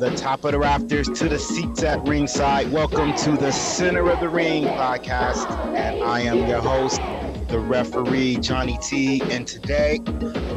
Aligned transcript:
the 0.00 0.10
top 0.16 0.44
of 0.44 0.52
the 0.52 0.58
rafters 0.58 1.06
to 1.08 1.28
the 1.28 1.38
seats 1.38 1.82
at 1.82 2.02
ringside, 2.08 2.72
welcome 2.72 3.14
to 3.14 3.32
the 3.36 3.52
Center 3.52 4.08
of 4.10 4.18
the 4.20 4.28
Ring 4.30 4.64
podcast. 4.64 5.46
And 5.74 6.02
I 6.02 6.20
am 6.22 6.48
your 6.48 6.62
host, 6.62 7.02
the 7.48 7.58
referee, 7.58 8.36
Johnny 8.36 8.78
T. 8.82 9.20
And 9.30 9.46
today 9.46 10.00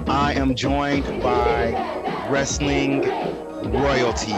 I 0.07 0.33
am 0.37 0.55
joined 0.55 1.03
by 1.21 1.71
wrestling 2.29 3.01
royalty, 3.69 4.31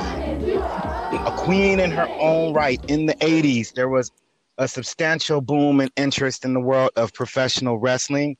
a 1.25 1.31
queen 1.31 1.79
in 1.79 1.91
her 1.91 2.07
own 2.19 2.53
right. 2.53 2.79
In 2.87 3.05
the 3.05 3.15
80s, 3.15 3.73
there 3.73 3.89
was 3.89 4.11
a 4.57 4.67
substantial 4.67 5.41
boom 5.41 5.79
and 5.79 5.91
interest 5.97 6.45
in 6.45 6.53
the 6.53 6.59
world 6.59 6.91
of 6.95 7.13
professional 7.13 7.77
wrestling. 7.77 8.37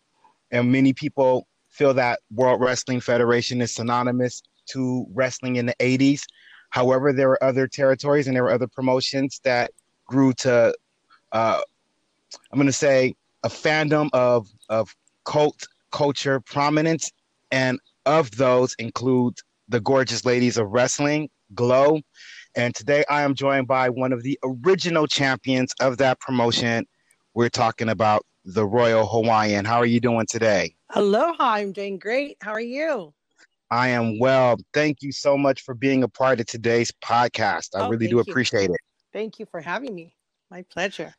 And 0.52 0.72
many 0.72 0.94
people 0.94 1.48
feel 1.70 1.94
that 1.96 2.20
World 2.32 2.62
Wrestling 2.62 3.02
Federation 3.02 3.62
is 3.62 3.74
synonymous 3.74 4.42
to 4.72 5.06
wrestling 5.14 5.58
in 5.58 5.66
the 5.66 5.76
80s. 5.80 6.22
However, 6.70 7.14
there 7.14 7.30
were 7.30 7.44
other 7.44 7.68
territories 7.68 8.28
and 8.28 8.36
there 8.36 8.44
were 8.44 8.52
other 8.52 8.68
promotions 8.68 9.40
that 9.44 9.72
grew 10.08 10.34
to, 10.34 10.74
uh, 11.32 11.62
I'm 12.52 12.58
going 12.58 12.68
to 12.68 12.74
say, 12.74 13.14
a 13.44 13.50
fandom 13.50 14.10
of, 14.14 14.48
of 14.70 14.96
cult 15.26 15.68
culture 15.92 16.40
prominence. 16.42 17.12
And 17.52 17.80
of 18.06 18.32
those 18.32 18.76
include 18.80 19.36
the 19.70 19.80
gorgeous 19.80 20.26
ladies 20.26 20.58
of 20.58 20.70
wrestling, 20.70 21.30
Glow. 21.54 22.02
And 22.56 22.74
today 22.74 23.04
I 23.10 23.24
am 23.24 23.36
joined 23.36 23.68
by 23.68 23.90
one 23.90 24.14
of 24.14 24.24
the 24.24 24.40
original 24.44 25.08
champions 25.08 25.74
of 25.82 25.98
that 25.98 26.20
promotion. 26.22 26.86
We're 27.34 27.50
talking 27.50 27.90
about 27.90 28.26
the 28.46 28.66
Royal 28.66 29.06
Hawaiian. 29.06 29.66
How 29.66 29.78
are 29.78 29.86
you 29.86 30.00
doing 30.00 30.26
today? 30.30 30.76
Aloha, 30.94 31.44
I'm 31.56 31.74
doing 31.74 32.00
great. 32.00 32.38
How 32.42 32.52
are 32.54 32.62
you? 32.62 33.14
I 33.72 33.90
am 33.90 34.20
well. 34.20 34.56
Thank 34.74 35.02
you 35.02 35.12
so 35.12 35.38
much 35.38 35.64
for 35.64 35.74
being 35.74 36.04
a 36.04 36.08
part 36.08 36.40
of 36.40 36.46
today's 36.46 36.92
podcast. 37.04 37.70
I 37.76 37.86
Oh, 37.86 37.90
really 37.90 38.08
do 38.08 38.16
you. 38.16 38.22
appreciate 38.22 38.70
it. 38.70 38.78
Thank 39.12 39.38
you 39.40 39.46
for 39.48 39.60
having 39.60 39.94
me. 39.94 40.16
My 40.50 40.62
pleasure. 40.72 41.14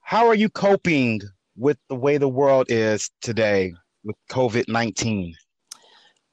How 0.00 0.26
are 0.26 0.34
you 0.34 0.48
coping 0.48 1.20
with 1.56 1.78
the 1.88 1.94
way 1.94 2.18
the 2.18 2.28
world 2.28 2.66
is 2.68 3.10
today 3.20 3.72
with 4.02 4.16
COVID 4.30 4.66
19? 4.68 5.34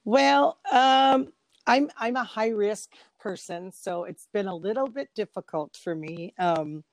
Well, 0.04 0.58
um, 0.72 1.32
I'm 1.66 1.90
I'm 1.96 2.16
a 2.16 2.24
high 2.24 2.48
risk 2.48 2.90
person, 3.22 3.72
so 3.72 4.04
it's 4.04 4.28
been 4.34 4.48
a 4.48 4.56
little 4.56 4.88
bit 4.88 5.10
difficult 5.16 5.78
for 5.82 5.94
me. 5.96 6.34
Um, 6.38 6.84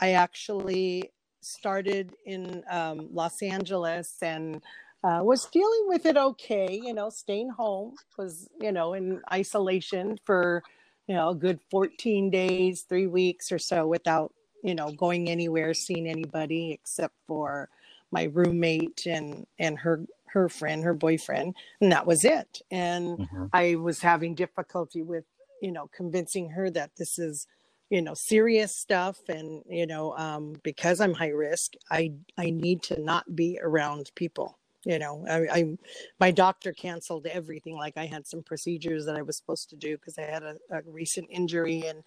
I 0.00 0.12
actually 0.12 1.12
started 1.42 2.14
in 2.26 2.64
um, 2.70 3.08
Los 3.12 3.42
Angeles 3.42 4.16
and 4.22 4.62
uh, 5.04 5.20
was 5.24 5.46
dealing 5.46 5.84
with 5.88 6.06
it 6.06 6.16
okay. 6.18 6.80
You 6.82 6.94
know, 6.94 7.10
staying 7.10 7.50
home 7.50 7.94
was 8.18 8.48
you 8.60 8.72
know 8.72 8.94
in 8.94 9.22
isolation 9.32 10.18
for 10.26 10.64
you 11.08 11.16
know 11.16 11.30
a 11.30 11.36
good 11.36 11.60
14 11.70 12.30
days, 12.30 12.82
three 12.82 13.08
weeks 13.08 13.52
or 13.52 13.60
so 13.60 13.86
without 13.88 14.34
you 14.64 14.76
know 14.76 14.92
going 14.92 15.30
anywhere, 15.30 15.74
seeing 15.74 16.08
anybody 16.08 16.72
except 16.72 17.16
for 17.28 17.70
my 18.12 18.24
roommate 18.24 19.06
and 19.06 19.46
and 19.58 19.80
her 19.80 20.06
her 20.28 20.48
friend, 20.50 20.84
her 20.84 20.94
boyfriend, 20.94 21.56
and 21.80 21.92
that 21.92 22.06
was 22.06 22.24
it. 22.24 22.62
And 22.70 23.18
Mm-hmm. 23.18 23.46
I 23.52 23.76
was 23.76 24.00
having 24.00 24.34
difficulty 24.36 25.02
with, 25.02 25.24
you 25.62 25.72
know, 25.72 25.88
convincing 25.94 26.50
her 26.50 26.70
that 26.70 26.92
this 26.98 27.18
is, 27.18 27.48
you 27.90 28.02
know, 28.02 28.14
serious 28.14 28.76
stuff. 28.76 29.18
And, 29.28 29.62
you 29.70 29.86
know, 29.86 30.16
um, 30.18 30.56
because 30.64 31.00
I'm 31.00 31.14
high 31.14 31.30
risk, 31.30 31.74
I, 31.90 32.12
I 32.38 32.50
need 32.50 32.82
to 32.84 33.00
not 33.00 33.36
be 33.36 33.60
around 33.62 34.12
people. 34.16 34.58
You 34.84 34.98
know, 35.00 35.24
I, 35.30 35.38
I, 35.60 35.78
my 36.20 36.32
doctor 36.32 36.72
canceled 36.72 37.26
everything. 37.26 37.76
Like 37.76 37.96
I 37.96 38.06
had 38.06 38.26
some 38.26 38.42
procedures 38.44 39.06
that 39.06 39.16
I 39.16 39.22
was 39.22 39.38
supposed 39.38 39.70
to 39.70 39.76
do 39.76 39.96
because 39.96 40.18
I 40.18 40.24
had 40.24 40.44
a, 40.44 40.56
a 40.72 40.82
recent 40.86 41.28
injury 41.30 41.84
and, 41.86 42.04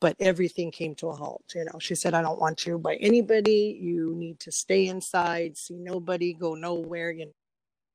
but 0.00 0.16
everything 0.20 0.72
came 0.72 0.94
to 0.96 1.08
a 1.08 1.14
halt. 1.14 1.44
You 1.54 1.64
know, 1.66 1.78
she 1.80 1.94
said, 1.94 2.14
I 2.14 2.22
don't 2.22 2.40
want 2.40 2.66
you 2.66 2.78
by 2.78 2.96
anybody. 2.96 3.78
You 3.80 4.14
need 4.16 4.40
to 4.40 4.52
stay 4.52 4.88
inside, 4.88 5.56
see 5.56 5.76
nobody, 5.78 6.34
go 6.34 6.54
nowhere. 6.54 7.12
You 7.12 7.32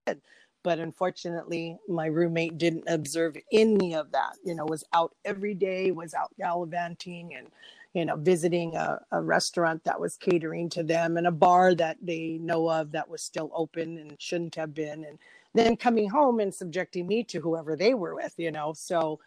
know, 0.07 0.15
but 0.63 0.79
unfortunately 0.79 1.77
my 1.87 2.05
roommate 2.07 2.57
didn't 2.57 2.83
observe 2.87 3.37
any 3.51 3.95
of 3.95 4.11
that 4.11 4.33
you 4.43 4.55
know 4.55 4.65
was 4.65 4.83
out 4.93 5.13
every 5.25 5.53
day 5.53 5.91
was 5.91 6.13
out 6.13 6.31
gallivanting 6.37 7.33
and 7.35 7.47
you 7.93 8.05
know 8.05 8.15
visiting 8.17 8.75
a, 8.75 8.99
a 9.11 9.21
restaurant 9.21 9.83
that 9.83 9.99
was 9.99 10.17
catering 10.17 10.69
to 10.69 10.83
them 10.83 11.17
and 11.17 11.27
a 11.27 11.31
bar 11.31 11.75
that 11.75 11.97
they 12.01 12.37
know 12.41 12.69
of 12.69 12.91
that 12.91 13.09
was 13.09 13.21
still 13.21 13.51
open 13.53 13.97
and 13.97 14.15
shouldn't 14.19 14.55
have 14.55 14.73
been 14.73 15.05
and 15.05 15.19
then 15.53 15.75
coming 15.75 16.09
home 16.09 16.39
and 16.39 16.53
subjecting 16.53 17.07
me 17.07 17.23
to 17.23 17.41
whoever 17.41 17.75
they 17.75 17.93
were 17.93 18.15
with 18.15 18.33
you 18.37 18.51
know 18.51 18.73
so 18.73 19.19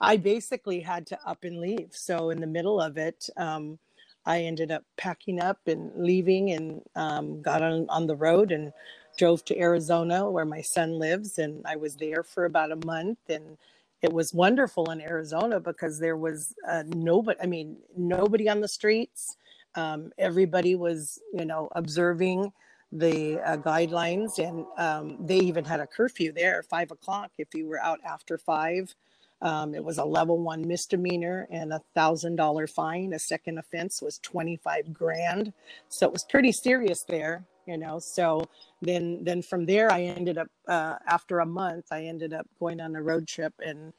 i 0.00 0.16
basically 0.16 0.80
had 0.80 1.06
to 1.06 1.18
up 1.26 1.44
and 1.44 1.60
leave. 1.60 1.90
So 1.92 2.30
in 2.30 2.40
the 2.40 2.46
middle 2.46 2.80
of 2.80 2.96
it 2.96 3.28
um, 3.36 3.78
i 4.26 4.42
ended 4.42 4.70
up 4.70 4.84
packing 4.96 5.40
up 5.40 5.58
and 5.66 5.90
leaving 5.96 6.52
and 6.52 6.82
um, 6.96 7.42
got 7.42 7.62
on, 7.62 7.86
on 7.88 8.06
the 8.06 8.16
road 8.16 8.52
and 8.52 8.72
drove 9.18 9.44
to 9.46 9.58
Arizona 9.58 10.30
where 10.30 10.44
my 10.44 10.62
son 10.62 10.98
lives 10.98 11.38
and 11.38 11.62
I 11.66 11.76
was 11.76 11.96
there 11.96 12.22
for 12.22 12.44
about 12.46 12.72
a 12.72 12.86
month 12.86 13.18
and 13.28 13.58
it 14.02 14.12
was 14.12 14.34
wonderful 14.34 14.90
in 14.90 15.00
Arizona 15.00 15.60
because 15.60 15.98
there 16.00 16.16
was 16.16 16.54
uh, 16.68 16.84
nobody 16.88 17.40
I 17.42 17.46
mean 17.46 17.78
nobody 17.96 18.48
on 18.48 18.60
the 18.60 18.68
streets. 18.68 19.36
Um, 19.76 20.12
everybody 20.18 20.76
was 20.76 21.20
you 21.34 21.44
know 21.46 21.68
observing 21.74 22.52
the 22.92 23.40
uh, 23.40 23.56
guidelines 23.58 24.38
and 24.38 24.66
um, 24.78 25.18
they 25.26 25.38
even 25.38 25.64
had 25.64 25.80
a 25.80 25.86
curfew 25.86 26.32
there 26.32 26.62
five 26.64 26.90
o'clock 26.90 27.32
if 27.38 27.48
you 27.54 27.66
were 27.68 27.80
out 27.82 28.00
after 28.06 28.38
five. 28.38 28.94
Um, 29.42 29.74
it 29.74 29.84
was 29.84 29.98
a 29.98 30.04
level 30.04 30.38
one 30.38 30.66
misdemeanor 30.68 31.48
and 31.50 31.72
a 31.72 31.82
thousand 31.94 32.36
dollar 32.36 32.66
fine. 32.68 33.12
A 33.12 33.18
second 33.18 33.58
offense 33.58 34.00
was 34.02 34.18
25 34.20 34.94
grand. 34.94 35.52
So 35.88 36.06
it 36.06 36.12
was 36.12 36.24
pretty 36.24 36.52
serious 36.52 37.04
there 37.04 37.44
you 37.66 37.78
know? 37.78 37.98
So 37.98 38.46
then 38.80 39.22
then 39.22 39.42
from 39.42 39.66
there 39.66 39.90
i 39.92 40.02
ended 40.02 40.38
up 40.38 40.48
uh, 40.68 40.96
after 41.06 41.40
a 41.40 41.46
month 41.46 41.86
i 41.90 42.02
ended 42.04 42.32
up 42.32 42.46
going 42.58 42.80
on 42.80 42.96
a 42.96 43.02
road 43.02 43.26
trip 43.26 43.54
and 43.64 43.92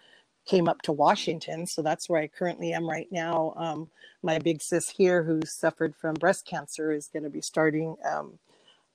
came 0.46 0.68
up 0.68 0.82
to 0.84 0.92
washington. 0.92 1.66
So 1.66 1.82
that's 1.82 2.10
where 2.10 2.22
i 2.22 2.28
currently 2.28 2.74
am 2.74 2.90
right 2.90 3.08
now. 3.12 3.54
Um, 3.56 3.90
my 4.22 4.40
big 4.40 4.62
sis 4.62 4.90
here 4.90 5.24
who 5.24 5.42
suffered 5.46 5.96
from 5.96 6.16
breast 6.16 6.46
cancer 6.46 6.92
is 6.92 7.08
going 7.08 7.24
to 7.24 7.30
be 7.30 7.42
starting 7.42 7.96
um, 8.10 8.40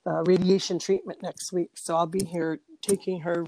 uh, 0.06 0.22
radiation 0.24 0.78
treatment 0.78 1.22
next 1.22 1.52
week. 1.52 1.70
So 1.74 1.96
i'll 1.96 2.06
be 2.06 2.24
here 2.24 2.60
taking 2.82 3.20
her 3.20 3.46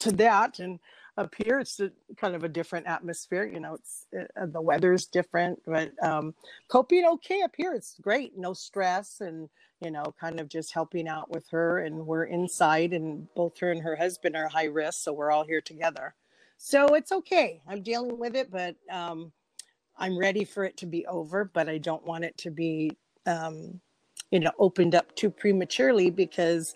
to 0.00 0.12
that 0.12 0.58
and 0.58 0.78
up 1.18 1.34
here 1.36 1.58
it's 1.58 1.80
a, 1.80 1.90
kind 2.16 2.34
of 2.34 2.44
a 2.44 2.48
different 2.48 2.86
atmosphere 2.86 3.44
you 3.44 3.60
know 3.60 3.74
it's 3.74 4.06
uh, 4.18 4.46
the 4.46 4.60
weather's 4.60 5.06
different 5.06 5.60
but 5.66 5.92
um, 6.02 6.34
coping 6.68 7.04
okay 7.04 7.42
up 7.42 7.52
here 7.56 7.74
it's 7.74 7.96
great 8.00 8.38
no 8.38 8.54
stress 8.54 9.20
and 9.20 9.48
you 9.80 9.90
know, 9.90 10.12
kind 10.20 10.40
of 10.40 10.48
just 10.48 10.72
helping 10.74 11.08
out 11.08 11.30
with 11.30 11.48
her. 11.50 11.78
And 11.78 12.06
we're 12.06 12.24
inside, 12.24 12.92
and 12.92 13.32
both 13.34 13.58
her 13.58 13.70
and 13.70 13.82
her 13.82 13.96
husband 13.96 14.36
are 14.36 14.48
high 14.48 14.64
risk. 14.64 15.02
So 15.02 15.12
we're 15.12 15.30
all 15.30 15.44
here 15.44 15.60
together. 15.60 16.14
So 16.56 16.94
it's 16.94 17.12
okay. 17.12 17.62
I'm 17.68 17.82
dealing 17.82 18.18
with 18.18 18.34
it, 18.34 18.50
but 18.50 18.74
um, 18.90 19.32
I'm 19.96 20.18
ready 20.18 20.44
for 20.44 20.64
it 20.64 20.76
to 20.78 20.86
be 20.86 21.06
over. 21.06 21.44
But 21.44 21.68
I 21.68 21.78
don't 21.78 22.04
want 22.04 22.24
it 22.24 22.36
to 22.38 22.50
be, 22.50 22.90
um, 23.26 23.80
you 24.30 24.40
know, 24.40 24.52
opened 24.58 24.94
up 24.94 25.14
too 25.14 25.30
prematurely 25.30 26.10
because, 26.10 26.74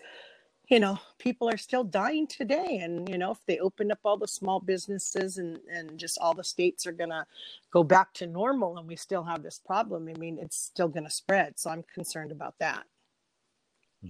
you 0.69 0.79
know, 0.79 0.97
people 1.19 1.49
are 1.49 1.57
still 1.57 1.83
dying 1.83 2.25
today. 2.25 2.79
And, 2.81 3.07
you 3.09 3.17
know, 3.17 3.31
if 3.31 3.45
they 3.45 3.59
open 3.59 3.91
up 3.91 3.99
all 4.03 4.17
the 4.17 4.27
small 4.27 4.59
businesses 4.59 5.37
and, 5.37 5.59
and 5.69 5.97
just 5.97 6.17
all 6.19 6.33
the 6.33 6.43
states 6.43 6.87
are 6.87 6.93
going 6.93 7.09
to 7.09 7.25
go 7.71 7.83
back 7.83 8.13
to 8.15 8.27
normal 8.27 8.77
and 8.77 8.87
we 8.87 8.95
still 8.95 9.23
have 9.23 9.43
this 9.43 9.59
problem, 9.59 10.09
I 10.09 10.17
mean, 10.17 10.39
it's 10.41 10.57
still 10.57 10.87
going 10.87 11.03
to 11.03 11.11
spread. 11.11 11.59
So 11.59 11.69
I'm 11.69 11.83
concerned 11.93 12.31
about 12.31 12.55
that. 12.59 12.83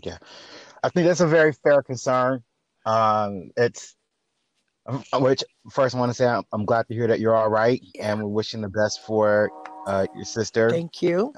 Yeah, 0.01 0.17
I 0.83 0.89
think 0.89 1.07
that's 1.07 1.19
a 1.19 1.27
very 1.27 1.53
fair 1.53 1.83
concern. 1.83 2.43
Um, 2.85 3.51
it's 3.55 3.95
um, 4.85 5.03
which 5.19 5.43
first 5.71 5.95
I 5.95 5.99
want 5.99 6.09
to 6.09 6.13
say 6.15 6.25
I'm, 6.25 6.43
I'm 6.51 6.65
glad 6.65 6.87
to 6.87 6.93
hear 6.95 7.07
that 7.07 7.19
you're 7.19 7.35
all 7.35 7.49
right, 7.49 7.81
and 7.99 8.19
we're 8.19 8.27
wishing 8.27 8.61
the 8.61 8.69
best 8.69 9.05
for 9.05 9.51
uh, 9.85 10.07
your 10.15 10.25
sister 10.25 10.69
Thank 10.69 11.01
you. 11.03 11.31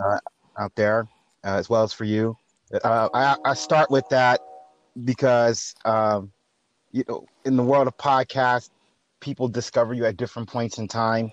out 0.57 0.73
there, 0.75 1.07
uh, 1.43 1.57
as 1.57 1.69
well 1.69 1.83
as 1.83 1.91
for 1.91 2.05
you. 2.05 2.37
Uh, 2.83 3.09
I, 3.13 3.35
I 3.43 3.53
start 3.53 3.91
with 3.91 4.07
that 4.09 4.39
because 5.03 5.73
um, 5.83 6.31
you 6.91 7.03
know, 7.07 7.25
in 7.43 7.57
the 7.57 7.63
world 7.63 7.87
of 7.87 7.97
podcasts, 7.97 8.69
people 9.19 9.47
discover 9.47 9.93
you 9.93 10.05
at 10.05 10.17
different 10.17 10.49
points 10.49 10.77
in 10.77 10.87
time, 10.87 11.31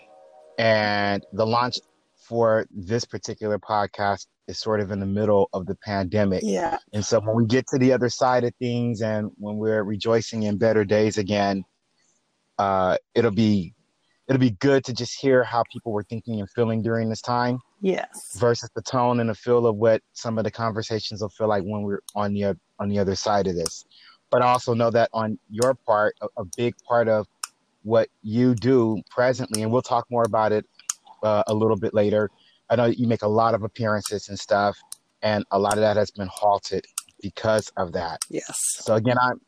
and 0.58 1.24
the 1.32 1.46
launch 1.46 1.78
for 2.16 2.66
this 2.70 3.04
particular 3.04 3.58
podcast 3.58 4.26
is 4.48 4.58
sort 4.58 4.80
of 4.80 4.90
in 4.90 5.00
the 5.00 5.06
middle 5.06 5.48
of 5.52 5.66
the 5.66 5.74
pandemic. 5.84 6.42
Yeah. 6.44 6.78
And 6.92 7.04
so 7.04 7.20
when 7.20 7.36
we 7.36 7.46
get 7.46 7.66
to 7.68 7.78
the 7.78 7.92
other 7.92 8.08
side 8.08 8.44
of 8.44 8.54
things 8.56 9.02
and 9.02 9.30
when 9.38 9.56
we're 9.56 9.82
rejoicing 9.82 10.44
in 10.44 10.56
better 10.56 10.84
days 10.84 11.18
again, 11.18 11.64
uh, 12.58 12.96
it'll 13.14 13.30
be 13.30 13.74
it'll 14.28 14.40
be 14.40 14.50
good 14.50 14.84
to 14.84 14.92
just 14.92 15.20
hear 15.20 15.42
how 15.42 15.64
people 15.72 15.92
were 15.92 16.04
thinking 16.04 16.40
and 16.40 16.50
feeling 16.50 16.82
during 16.82 17.08
this 17.08 17.22
time. 17.22 17.58
Yes. 17.82 18.38
versus 18.38 18.70
the 18.75 18.82
tone 18.82 19.19
and 19.19 19.29
the 19.29 19.34
feel 19.34 19.67
of 19.67 19.76
what 19.76 20.02
some 20.12 20.38
of 20.38 20.44
the 20.44 20.50
conversations 20.50 21.20
will 21.20 21.29
feel 21.29 21.49
like 21.49 21.64
when 21.64 21.82
we're 21.82 22.00
on 22.14 22.32
the 22.32 22.56
on 22.79 22.88
the 22.88 22.99
other 22.99 23.17
side 23.17 23.49
of 23.49 23.56
this. 23.56 23.84
But 24.31 24.40
I 24.40 24.46
also 24.46 24.73
know 24.73 24.90
that 24.90 25.11
on 25.12 25.38
your 25.50 25.75
part, 25.75 26.14
a, 26.23 26.29
a 26.38 26.44
big 26.56 26.75
part 26.88 27.08
of 27.08 27.26
what 27.82 28.08
you 28.23 28.55
do 28.55 29.02
presently, 29.11 29.62
and 29.62 29.73
we'll 29.73 29.82
talk 29.82 30.06
more 30.11 30.23
about 30.23 30.52
it 30.52 30.64
uh, 31.23 31.43
a 31.49 31.55
little 31.55 31.76
bit 31.76 31.93
later. 31.93 32.31
I 32.70 32.76
know 32.76 32.87
you 32.87 33.06
make 33.06 33.23
a 33.23 33.29
lot 33.29 33.55
of 33.55 33.64
appearances 33.64 34.29
and 34.29 34.38
stuff, 34.38 34.79
and 35.23 35.44
a 35.50 35.58
lot 35.58 35.75
of 35.75 35.81
that 35.81 35.96
has 35.96 36.11
been 36.11 36.29
halted 36.32 36.87
because 37.20 37.69
of 37.76 37.93
that. 37.93 38.25
Yes. 38.31 38.56
So 38.79 38.94
again, 38.94 39.17
I'm 39.20 39.40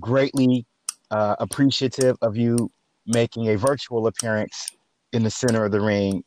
greatly 0.00 0.66
uh, 1.10 1.36
appreciative 1.38 2.16
of 2.20 2.36
you 2.36 2.70
making 3.06 3.48
a 3.48 3.56
virtual 3.56 4.08
appearance 4.08 4.72
in 5.12 5.22
the 5.22 5.30
center 5.30 5.64
of 5.64 5.72
the 5.72 5.80
ring 5.80 6.24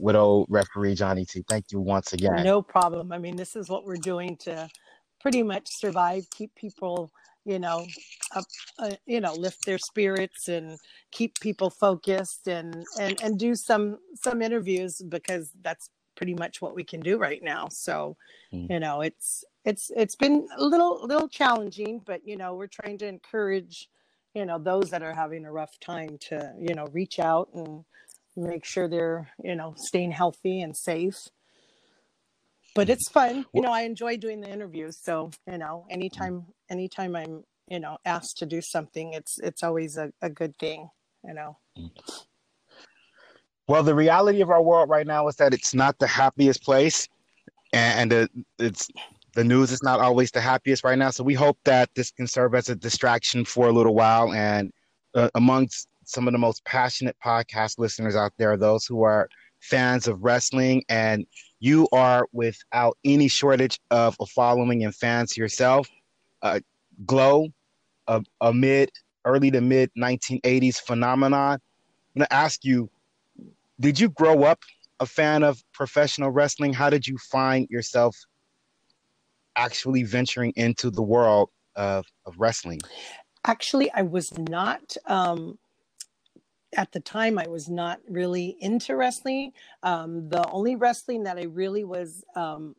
with 0.00 0.16
old 0.16 0.46
referee 0.50 0.94
Johnny 0.96 1.24
T. 1.26 1.44
Thank 1.48 1.66
you 1.72 1.80
once 1.80 2.12
again. 2.14 2.44
No 2.44 2.62
problem. 2.62 3.12
I 3.12 3.18
mean, 3.18 3.36
this 3.36 3.56
is 3.56 3.68
what 3.68 3.84
we're 3.84 3.96
doing 3.96 4.36
to 4.38 4.68
pretty 5.20 5.42
much 5.42 5.68
survive, 5.68 6.28
keep 6.30 6.54
people, 6.54 7.12
you 7.44 7.58
know, 7.58 7.86
up, 8.34 8.44
uh, 8.78 8.92
you 9.06 9.20
know, 9.20 9.34
lift 9.34 9.64
their 9.66 9.78
spirits 9.78 10.48
and 10.48 10.78
keep 11.12 11.38
people 11.40 11.70
focused 11.70 12.48
and 12.48 12.84
and 13.00 13.18
and 13.22 13.38
do 13.38 13.54
some 13.54 13.98
some 14.14 14.42
interviews 14.42 15.02
because 15.08 15.52
that's 15.62 15.90
pretty 16.16 16.34
much 16.34 16.62
what 16.62 16.74
we 16.74 16.84
can 16.84 17.00
do 17.00 17.18
right 17.18 17.42
now. 17.42 17.68
So, 17.70 18.16
Mm. 18.52 18.70
you 18.70 18.80
know, 18.80 19.00
it's 19.02 19.44
it's 19.64 19.90
it's 19.96 20.16
been 20.16 20.48
a 20.58 20.64
little 20.64 21.06
little 21.06 21.28
challenging, 21.28 22.00
but 22.06 22.26
you 22.26 22.36
know, 22.36 22.54
we're 22.54 22.68
trying 22.68 22.98
to 22.98 23.06
encourage, 23.08 23.88
you 24.34 24.46
know, 24.46 24.58
those 24.58 24.90
that 24.90 25.02
are 25.02 25.14
having 25.14 25.44
a 25.46 25.52
rough 25.52 25.78
time 25.80 26.18
to, 26.28 26.54
you 26.60 26.74
know, 26.74 26.86
reach 26.92 27.18
out 27.18 27.50
and 27.54 27.84
make 28.40 28.64
sure 28.64 28.88
they're, 28.88 29.28
you 29.42 29.54
know, 29.54 29.74
staying 29.76 30.12
healthy 30.12 30.62
and 30.62 30.76
safe. 30.76 31.28
But 32.74 32.88
mm. 32.88 32.90
it's 32.90 33.08
fun. 33.08 33.46
You 33.52 33.62
know 33.62 33.72
i 33.72 33.82
enjoy 33.82 34.16
doing 34.16 34.40
the 34.40 34.50
interviews 34.50 34.98
so 35.02 35.30
you 35.50 35.58
know 35.58 35.86
anytime 35.90 36.40
mm. 36.40 36.46
anytime 36.70 37.16
i'm 37.16 37.44
you 37.68 37.80
know 37.80 37.98
asked 38.04 38.38
to 38.38 38.46
do 38.46 38.60
something 38.60 39.12
it's 39.12 39.38
it's 39.38 39.62
always 39.62 39.96
a, 39.96 40.12
a 40.22 40.30
good 40.30 40.56
thing 40.58 40.88
you 41.26 41.34
know. 41.34 41.56
Mm. 41.78 41.90
Well, 43.68 43.82
the 43.82 43.94
reality 43.94 44.40
of 44.40 44.50
our 44.50 44.62
world 44.62 44.88
right 44.88 45.06
now 45.06 45.28
is 45.28 45.36
that 45.36 45.54
it's 45.54 45.74
not 45.74 45.98
the 45.98 46.06
happiest 46.06 46.64
place, 46.64 47.08
and 47.72 48.10
the, 48.10 48.28
it's 48.58 48.88
the 49.34 49.44
news 49.44 49.70
is 49.70 49.82
not 49.82 50.00
always 50.00 50.32
the 50.32 50.40
happiest 50.40 50.82
right 50.82 50.98
now. 50.98 51.10
So 51.10 51.22
we 51.22 51.34
hope 51.34 51.56
that 51.64 51.88
this 51.94 52.10
can 52.10 52.26
serve 52.26 52.54
as 52.56 52.68
a 52.68 52.74
distraction 52.74 53.44
for 53.44 53.68
a 53.68 53.72
little 53.72 53.94
while. 53.94 54.32
And 54.32 54.72
uh, 55.14 55.30
amongst 55.36 55.86
some 56.10 56.26
of 56.26 56.32
the 56.32 56.38
most 56.38 56.64
passionate 56.64 57.16
podcast 57.24 57.78
listeners 57.78 58.16
out 58.16 58.32
there, 58.36 58.52
are 58.52 58.56
those 58.56 58.84
who 58.84 59.02
are 59.02 59.28
fans 59.60 60.08
of 60.08 60.22
wrestling, 60.22 60.82
and 60.88 61.24
you 61.60 61.86
are 61.92 62.26
without 62.32 62.98
any 63.04 63.28
shortage 63.28 63.78
of 63.90 64.16
a 64.20 64.26
following 64.26 64.84
and 64.84 64.94
fans 64.94 65.36
yourself. 65.36 65.88
Uh, 66.42 66.60
Glow, 67.06 67.48
a, 68.08 68.52
mid, 68.52 68.90
early 69.24 69.50
to 69.52 69.60
mid 69.60 69.90
1980s 69.96 70.80
phenomenon. 70.80 71.54
I'm 71.54 72.18
gonna 72.18 72.26
ask 72.30 72.64
you 72.64 72.90
did 73.78 74.00
you 74.00 74.10
grow 74.10 74.42
up 74.42 74.58
a 74.98 75.06
fan 75.06 75.42
of 75.42 75.62
professional 75.72 76.30
wrestling? 76.30 76.72
How 76.72 76.90
did 76.90 77.06
you 77.06 77.16
find 77.18 77.68
yourself 77.70 78.16
actually 79.56 80.02
venturing 80.02 80.52
into 80.56 80.90
the 80.90 81.02
world 81.02 81.50
of, 81.76 82.04
of 82.26 82.34
wrestling? 82.36 82.80
actually 83.44 83.90
i 83.92 84.02
was 84.02 84.36
not 84.38 84.96
um 85.06 85.58
at 86.76 86.92
the 86.92 87.00
time 87.00 87.38
i 87.38 87.46
was 87.48 87.68
not 87.68 88.00
really 88.08 88.56
into 88.60 88.96
wrestling. 88.96 89.52
Um 89.82 90.28
the 90.28 90.48
only 90.50 90.76
wrestling 90.76 91.24
that 91.24 91.38
i 91.38 91.44
really 91.44 91.84
was 91.84 92.24
um 92.36 92.76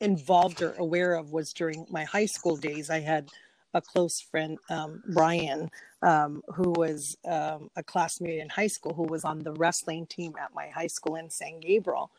involved 0.00 0.62
or 0.62 0.74
aware 0.74 1.14
of 1.14 1.32
was 1.32 1.52
during 1.52 1.86
my 1.88 2.04
high 2.04 2.26
school 2.26 2.56
days. 2.56 2.90
I 2.90 3.00
had 3.00 3.28
a 3.74 3.80
close 3.80 4.20
friend 4.20 4.58
um 4.68 5.02
brian 5.14 5.70
um 6.02 6.42
who 6.56 6.72
was 6.72 7.16
um 7.26 7.70
a 7.76 7.82
classmate 7.82 8.38
in 8.38 8.48
high 8.50 8.66
school 8.66 8.92
who 8.92 9.04
was 9.04 9.24
on 9.24 9.38
the 9.38 9.52
wrestling 9.54 10.04
team 10.06 10.34
at 10.38 10.52
my 10.54 10.66
high 10.68 10.88
school 10.88 11.16
in 11.16 11.30
san 11.30 11.58
gabriel. 11.60 12.10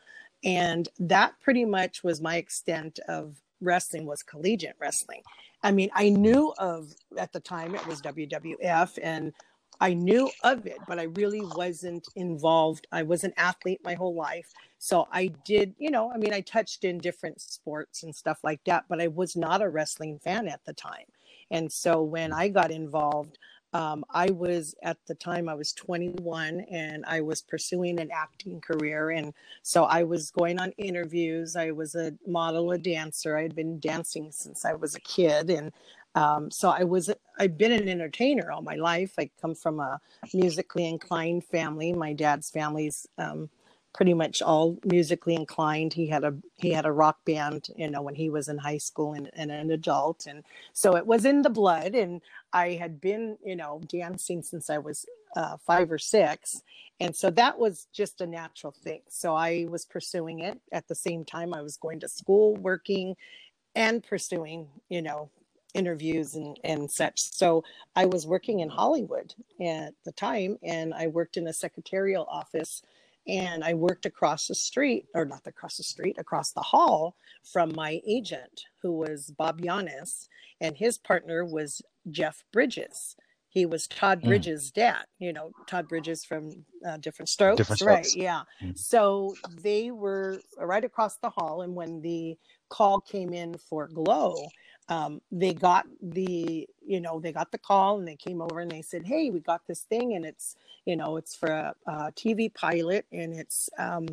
And 0.42 0.88
that 0.98 1.34
pretty 1.40 1.64
much 1.64 2.02
was 2.02 2.20
my 2.20 2.36
extent 2.36 2.98
of 3.08 3.40
wrestling 3.60 4.04
was 4.04 4.22
collegiate 4.22 4.76
wrestling. 4.78 5.22
I 5.62 5.72
mean, 5.72 5.90
I 5.94 6.10
knew 6.10 6.52
of 6.58 6.92
at 7.16 7.32
the 7.32 7.40
time 7.40 7.74
it 7.74 7.86
was 7.86 8.02
WWF 8.02 8.98
and 9.02 9.32
I 9.80 9.94
knew 9.94 10.30
of 10.42 10.66
it, 10.66 10.78
but 10.86 10.98
I 10.98 11.04
really 11.04 11.42
wasn't 11.42 12.06
involved. 12.16 12.86
I 12.92 13.02
was 13.02 13.24
an 13.24 13.32
athlete 13.36 13.80
my 13.84 13.94
whole 13.94 14.14
life. 14.14 14.52
So 14.78 15.08
I 15.12 15.28
did, 15.44 15.74
you 15.78 15.90
know, 15.90 16.10
I 16.12 16.18
mean, 16.18 16.32
I 16.32 16.40
touched 16.40 16.84
in 16.84 16.98
different 16.98 17.40
sports 17.40 18.02
and 18.02 18.14
stuff 18.14 18.38
like 18.44 18.62
that, 18.64 18.84
but 18.88 19.00
I 19.00 19.08
was 19.08 19.36
not 19.36 19.62
a 19.62 19.68
wrestling 19.68 20.18
fan 20.18 20.48
at 20.48 20.64
the 20.64 20.72
time. 20.72 21.06
And 21.50 21.70
so 21.70 22.02
when 22.02 22.32
I 22.32 22.48
got 22.48 22.70
involved, 22.70 23.38
um, 23.74 24.04
I 24.08 24.30
was 24.30 24.76
at 24.84 24.98
the 25.06 25.16
time 25.16 25.48
I 25.48 25.54
was 25.54 25.72
21 25.72 26.60
and 26.70 27.04
I 27.08 27.20
was 27.20 27.42
pursuing 27.42 27.98
an 27.98 28.08
acting 28.12 28.60
career. 28.60 29.10
And 29.10 29.34
so 29.62 29.84
I 29.84 30.04
was 30.04 30.30
going 30.30 30.60
on 30.60 30.70
interviews. 30.78 31.56
I 31.56 31.72
was 31.72 31.96
a 31.96 32.12
model, 32.24 32.70
a 32.70 32.78
dancer. 32.78 33.36
I 33.36 33.42
had 33.42 33.56
been 33.56 33.80
dancing 33.80 34.30
since 34.30 34.64
I 34.64 34.74
was 34.74 34.94
a 34.94 35.00
kid. 35.00 35.50
And 35.50 35.72
um, 36.14 36.50
so 36.50 36.70
I 36.70 36.84
was, 36.84 37.10
I've 37.38 37.58
been 37.58 37.72
an 37.72 37.88
entertainer 37.88 38.50
all 38.50 38.62
my 38.62 38.76
life. 38.76 39.14
I 39.18 39.30
come 39.40 39.54
from 39.54 39.80
a 39.80 40.00
musically 40.32 40.86
inclined 40.88 41.44
family. 41.44 41.92
My 41.92 42.12
dad's 42.12 42.50
family's 42.50 43.06
um, 43.18 43.50
pretty 43.94 44.12
much 44.12 44.42
all 44.42 44.76
musically 44.84 45.34
inclined. 45.34 45.92
He 45.94 46.08
had 46.08 46.24
a 46.24 46.34
he 46.56 46.70
had 46.70 46.84
a 46.84 46.92
rock 46.92 47.24
band, 47.24 47.68
you 47.76 47.88
know, 47.88 48.02
when 48.02 48.14
he 48.16 48.28
was 48.28 48.48
in 48.48 48.58
high 48.58 48.78
school 48.78 49.14
and, 49.14 49.30
and 49.34 49.50
an 49.50 49.70
adult, 49.70 50.26
and 50.26 50.44
so 50.72 50.96
it 50.96 51.06
was 51.06 51.24
in 51.24 51.42
the 51.42 51.50
blood. 51.50 51.94
And 51.94 52.20
I 52.52 52.72
had 52.72 53.00
been, 53.00 53.38
you 53.44 53.56
know, 53.56 53.80
dancing 53.88 54.42
since 54.42 54.68
I 54.68 54.78
was 54.78 55.06
uh, 55.36 55.56
five 55.64 55.90
or 55.90 55.98
six, 55.98 56.62
and 57.00 57.14
so 57.16 57.30
that 57.30 57.58
was 57.58 57.86
just 57.92 58.20
a 58.20 58.26
natural 58.26 58.72
thing. 58.72 59.00
So 59.08 59.34
I 59.34 59.66
was 59.70 59.84
pursuing 59.84 60.40
it 60.40 60.60
at 60.72 60.88
the 60.88 60.94
same 60.94 61.24
time. 61.24 61.54
I 61.54 61.62
was 61.62 61.76
going 61.76 62.00
to 62.00 62.08
school, 62.08 62.56
working, 62.56 63.16
and 63.74 64.02
pursuing, 64.02 64.68
you 64.88 65.02
know, 65.02 65.30
interviews 65.74 66.34
and, 66.36 66.58
and 66.64 66.90
such. 66.90 67.20
So 67.20 67.64
I 67.96 68.06
was 68.06 68.26
working 68.26 68.60
in 68.60 68.70
Hollywood 68.70 69.34
at 69.60 69.94
the 70.04 70.12
time, 70.12 70.58
and 70.62 70.94
I 70.94 71.08
worked 71.08 71.36
in 71.36 71.46
a 71.48 71.52
secretarial 71.52 72.26
office 72.30 72.82
and 73.26 73.64
I 73.64 73.74
worked 73.74 74.06
across 74.06 74.48
the 74.48 74.54
street, 74.54 75.06
or 75.14 75.24
not 75.24 75.46
across 75.46 75.78
the 75.78 75.82
street, 75.82 76.16
across 76.18 76.52
the 76.52 76.60
hall 76.62 77.16
from 77.44 77.72
my 77.74 78.00
agent, 78.06 78.64
who 78.82 78.92
was 78.92 79.32
Bob 79.38 79.60
Yanis, 79.62 80.28
and 80.60 80.76
his 80.76 80.98
partner 80.98 81.44
was 81.44 81.82
Jeff 82.10 82.44
Bridges. 82.52 83.16
He 83.48 83.66
was 83.66 83.86
Todd 83.86 84.22
Mm. 84.22 84.28
Bridges' 84.28 84.70
dad, 84.72 85.04
you 85.20 85.32
know, 85.32 85.52
Todd 85.66 85.88
Bridges 85.88 86.24
from 86.24 86.50
uh, 86.86 86.98
Diff'rent 86.98 87.28
Strokes, 87.28 87.58
Different 87.58 87.82
right? 87.82 88.14
Yeah. 88.14 88.42
Mm. 88.62 88.78
So 88.78 89.34
they 89.62 89.90
were 89.90 90.40
right 90.58 90.84
across 90.84 91.16
the 91.16 91.30
hall, 91.30 91.62
and 91.62 91.74
when 91.74 92.02
the 92.02 92.36
call 92.68 93.00
came 93.00 93.32
in 93.32 93.56
for 93.56 93.88
Glow, 93.88 94.36
um, 94.88 95.20
they 95.32 95.54
got 95.54 95.86
the, 96.02 96.68
you 96.86 97.00
know, 97.00 97.20
they 97.20 97.32
got 97.32 97.52
the 97.52 97.58
call, 97.58 97.98
and 97.98 98.06
they 98.06 98.16
came 98.16 98.42
over 98.42 98.60
and 98.60 98.70
they 98.70 98.82
said, 98.82 99.06
"Hey, 99.06 99.30
we 99.30 99.40
got 99.40 99.66
this 99.66 99.80
thing, 99.80 100.14
and 100.14 100.24
it's 100.24 100.56
you 100.84 100.96
know 100.96 101.16
it's 101.16 101.34
for 101.34 101.48
a, 101.48 101.74
a 101.86 101.92
tv 102.12 102.52
pilot 102.52 103.06
and 103.12 103.34
it's 103.34 103.68
um 103.78 104.06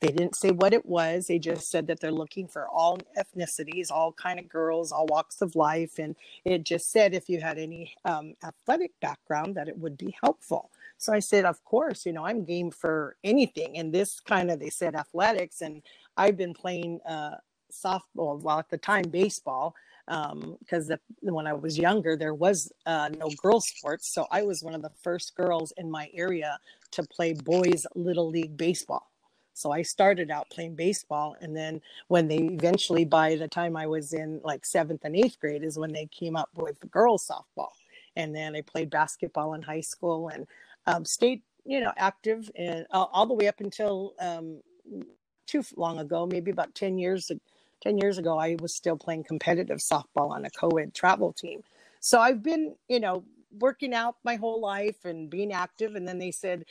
they 0.00 0.08
didn't 0.08 0.36
say 0.36 0.50
what 0.50 0.74
it 0.74 0.84
was 0.84 1.26
they 1.26 1.38
just 1.38 1.70
said 1.70 1.86
that 1.86 2.00
they're 2.00 2.12
looking 2.12 2.46
for 2.46 2.68
all 2.68 2.98
ethnicities 3.18 3.90
all 3.90 4.12
kind 4.12 4.38
of 4.38 4.48
girls 4.48 4.92
all 4.92 5.06
walks 5.06 5.40
of 5.40 5.56
life 5.56 5.98
and 5.98 6.14
it 6.44 6.64
just 6.64 6.90
said 6.90 7.14
if 7.14 7.28
you 7.28 7.40
had 7.40 7.58
any 7.58 7.94
um, 8.04 8.34
athletic 8.44 8.92
background 9.00 9.54
that 9.54 9.68
it 9.68 9.78
would 9.78 9.96
be 9.96 10.14
helpful. 10.22 10.70
So 10.98 11.12
i 11.12 11.18
said 11.18 11.44
of 11.44 11.62
course 11.64 12.06
you 12.06 12.12
know 12.12 12.24
i'm 12.24 12.44
game 12.44 12.70
for 12.70 13.16
anything 13.24 13.76
and 13.78 13.92
this 13.92 14.20
kind 14.20 14.50
of 14.50 14.60
they 14.60 14.70
said 14.70 14.94
athletics 14.94 15.60
and 15.60 15.82
i've 16.16 16.36
been 16.36 16.54
playing 16.54 17.00
uh 17.06 17.36
softball 17.72 18.40
well 18.40 18.58
at 18.58 18.70
the 18.70 18.78
time 18.78 19.04
baseball 19.10 19.74
because 20.06 20.86
the, 20.88 20.98
when 21.22 21.46
i 21.46 21.52
was 21.52 21.78
younger 21.78 22.16
there 22.16 22.34
was 22.34 22.70
uh 22.86 23.08
no 23.18 23.28
girl 23.42 23.60
sports 23.60 24.12
so 24.12 24.26
i 24.30 24.42
was 24.42 24.62
one 24.62 24.74
of 24.74 24.82
the 24.82 24.90
first 25.02 25.34
girls 25.34 25.72
in 25.78 25.90
my 25.90 26.10
area 26.14 26.58
to 26.94 27.02
play 27.02 27.32
boys 27.32 27.86
little 27.94 28.28
league 28.28 28.56
baseball. 28.56 29.10
So 29.52 29.72
i 29.72 29.82
started 29.82 30.30
out 30.30 30.50
playing 30.50 30.74
baseball 30.76 31.36
and 31.40 31.56
then 31.56 31.80
when 32.08 32.28
they 32.28 32.38
eventually 32.38 33.04
by 33.04 33.36
the 33.36 33.48
time 33.48 33.76
i 33.76 33.86
was 33.86 34.12
in 34.12 34.40
like 34.44 34.64
seventh 34.64 35.04
and 35.04 35.16
eighth 35.16 35.38
grade 35.40 35.64
is 35.64 35.78
when 35.78 35.92
they 35.92 36.06
came 36.06 36.36
up 36.36 36.50
with 36.56 36.78
girls 36.90 37.28
softball. 37.28 37.72
And 38.16 38.34
then 38.34 38.54
i 38.54 38.60
played 38.62 38.90
basketball 38.90 39.54
in 39.54 39.62
high 39.62 39.80
school 39.80 40.28
and 40.28 40.46
um, 40.86 41.04
stayed 41.04 41.42
you 41.64 41.80
know 41.80 41.92
active 41.96 42.50
and 42.56 42.86
all, 42.90 43.10
all 43.12 43.26
the 43.26 43.34
way 43.34 43.48
up 43.48 43.60
until 43.60 44.14
um 44.20 44.60
too 45.46 45.62
long 45.76 45.98
ago 45.98 46.26
maybe 46.26 46.50
about 46.50 46.74
10 46.74 46.98
years 46.98 47.30
10 47.84 47.98
years 47.98 48.18
ago, 48.18 48.38
I 48.38 48.56
was 48.62 48.74
still 48.74 48.96
playing 48.96 49.24
competitive 49.24 49.78
softball 49.78 50.30
on 50.30 50.46
a 50.46 50.50
co 50.50 50.68
ed 50.70 50.94
travel 50.94 51.32
team. 51.32 51.62
So 52.00 52.20
I've 52.20 52.42
been, 52.42 52.76
you 52.88 53.00
know, 53.00 53.24
working 53.58 53.94
out 53.94 54.16
my 54.24 54.36
whole 54.36 54.60
life 54.60 55.04
and 55.04 55.30
being 55.30 55.52
active. 55.52 55.94
And 55.94 56.08
then 56.08 56.18
they 56.18 56.32
said, 56.32 56.64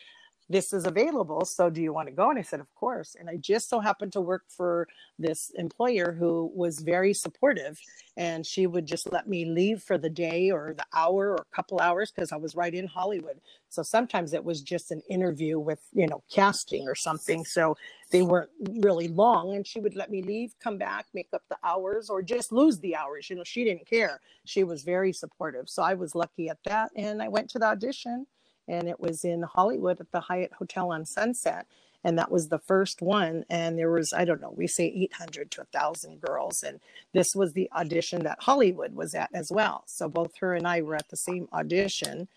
this 0.50 0.74
is 0.74 0.86
available. 0.86 1.46
So 1.46 1.70
do 1.70 1.82
you 1.82 1.94
want 1.94 2.08
to 2.08 2.14
go? 2.14 2.30
And 2.30 2.38
I 2.38 2.42
said, 2.42 2.60
of 2.60 2.74
course. 2.76 3.16
And 3.20 3.30
I 3.30 3.38
just 3.38 3.70
so 3.70 3.80
happened 3.80 4.12
to 4.14 4.22
work 4.22 4.44
for 4.48 4.88
this 5.18 5.52
employer 5.56 6.12
who 6.12 6.52
was 6.54 6.80
very 6.80 7.14
supportive. 7.14 7.80
And 8.18 8.46
she 8.46 8.68
would 8.68 8.86
just 8.86 9.12
let 9.12 9.28
me 9.28 9.46
leave 9.46 9.82
for 9.82 9.98
the 9.98 10.10
day 10.10 10.52
or 10.52 10.74
the 10.78 10.86
hour 10.94 11.32
or 11.32 11.46
a 11.52 11.56
couple 11.56 11.80
hours 11.80 12.12
because 12.12 12.32
I 12.32 12.36
was 12.36 12.56
right 12.56 12.74
in 12.74 12.88
Hollywood. 12.88 13.40
So 13.70 13.82
sometimes 13.84 14.34
it 14.34 14.44
was 14.44 14.62
just 14.62 14.92
an 14.92 15.02
interview 15.10 15.60
with, 15.60 15.80
you 15.94 16.08
know, 16.08 16.24
casting 16.32 16.88
or 16.88 16.96
something. 16.96 17.46
So 17.46 17.76
they 18.12 18.22
weren't 18.22 18.52
really 18.80 19.08
long. 19.08 19.56
And 19.56 19.66
she 19.66 19.80
would 19.80 19.96
let 19.96 20.12
me 20.12 20.22
leave, 20.22 20.54
come 20.60 20.78
back, 20.78 21.08
make 21.14 21.30
up 21.34 21.44
the 21.50 21.58
hours 21.64 22.10
or 22.10 22.22
just 22.22 22.52
lose 22.52 22.80
the 22.80 22.96
hours. 22.96 23.30
You 23.30 23.38
know, 23.38 23.44
she 23.44 23.64
didn't 23.64 23.88
care. 23.88 24.20
She 24.46 24.64
was 24.64 24.84
very 24.84 25.14
supportive. 25.14 25.70
So 25.70 25.82
I 25.82 25.94
was 25.96 26.14
lucky 26.14 26.50
at 26.50 26.60
that. 26.66 26.92
And 26.96 27.22
I 27.22 27.30
went 27.30 27.50
to 27.52 27.60
the 27.60 27.66
audition 27.66 28.28
and 28.68 28.88
it 28.88 29.00
was 29.00 29.24
in 29.24 29.44
Hollywood 29.44 30.00
at 30.00 30.12
the 30.12 30.22
Hyatt 30.22 30.54
Hotel 30.54 30.92
on 30.92 31.06
Sunset. 31.06 31.68
And 32.04 32.20
that 32.20 32.32
was 32.32 32.50
the 32.50 32.60
first 32.60 33.02
one. 33.02 33.46
And 33.50 33.78
there 33.78 33.90
was, 33.90 34.12
I 34.12 34.26
don't 34.26 34.42
know, 34.42 34.54
we 34.56 34.68
say 34.68 34.86
800 34.86 35.52
to 35.52 35.62
1,000 35.62 36.20
girls. 36.20 36.62
And 36.62 36.82
this 37.14 37.36
was 37.36 37.54
the 37.54 37.70
audition 37.74 38.24
that 38.24 38.44
Hollywood 38.44 38.94
was 38.94 39.16
at 39.16 39.30
as 39.34 39.52
well. 39.52 39.84
So 39.88 40.10
both 40.10 40.36
her 40.40 40.54
and 40.54 40.68
I 40.68 40.82
were 40.82 40.96
at 40.96 41.10
the 41.10 41.18
same 41.18 41.48
audition. 41.54 42.28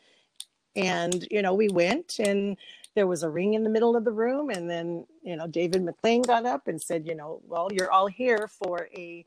And, 0.76 1.26
you 1.30 1.42
know, 1.42 1.54
we 1.54 1.68
went 1.68 2.18
and 2.21 2.56
there 2.95 3.09
was 3.09 3.23
a 3.23 3.30
ring 3.30 3.54
in 3.54 3.64
the 3.64 3.71
middle 3.71 3.97
of 3.97 4.04
the 4.04 4.12
room. 4.12 4.50
And 4.50 4.71
then, 4.71 5.06
you 5.23 5.37
know, 5.37 5.49
David 5.49 5.85
McLane 5.85 6.26
got 6.26 6.47
up 6.47 6.68
and 6.68 6.80
said, 6.80 7.06
you 7.06 7.16
know, 7.16 7.40
well, 7.47 7.68
you're 7.73 7.90
all 7.90 8.06
here 8.06 8.49
for 8.49 8.88
a 8.97 9.26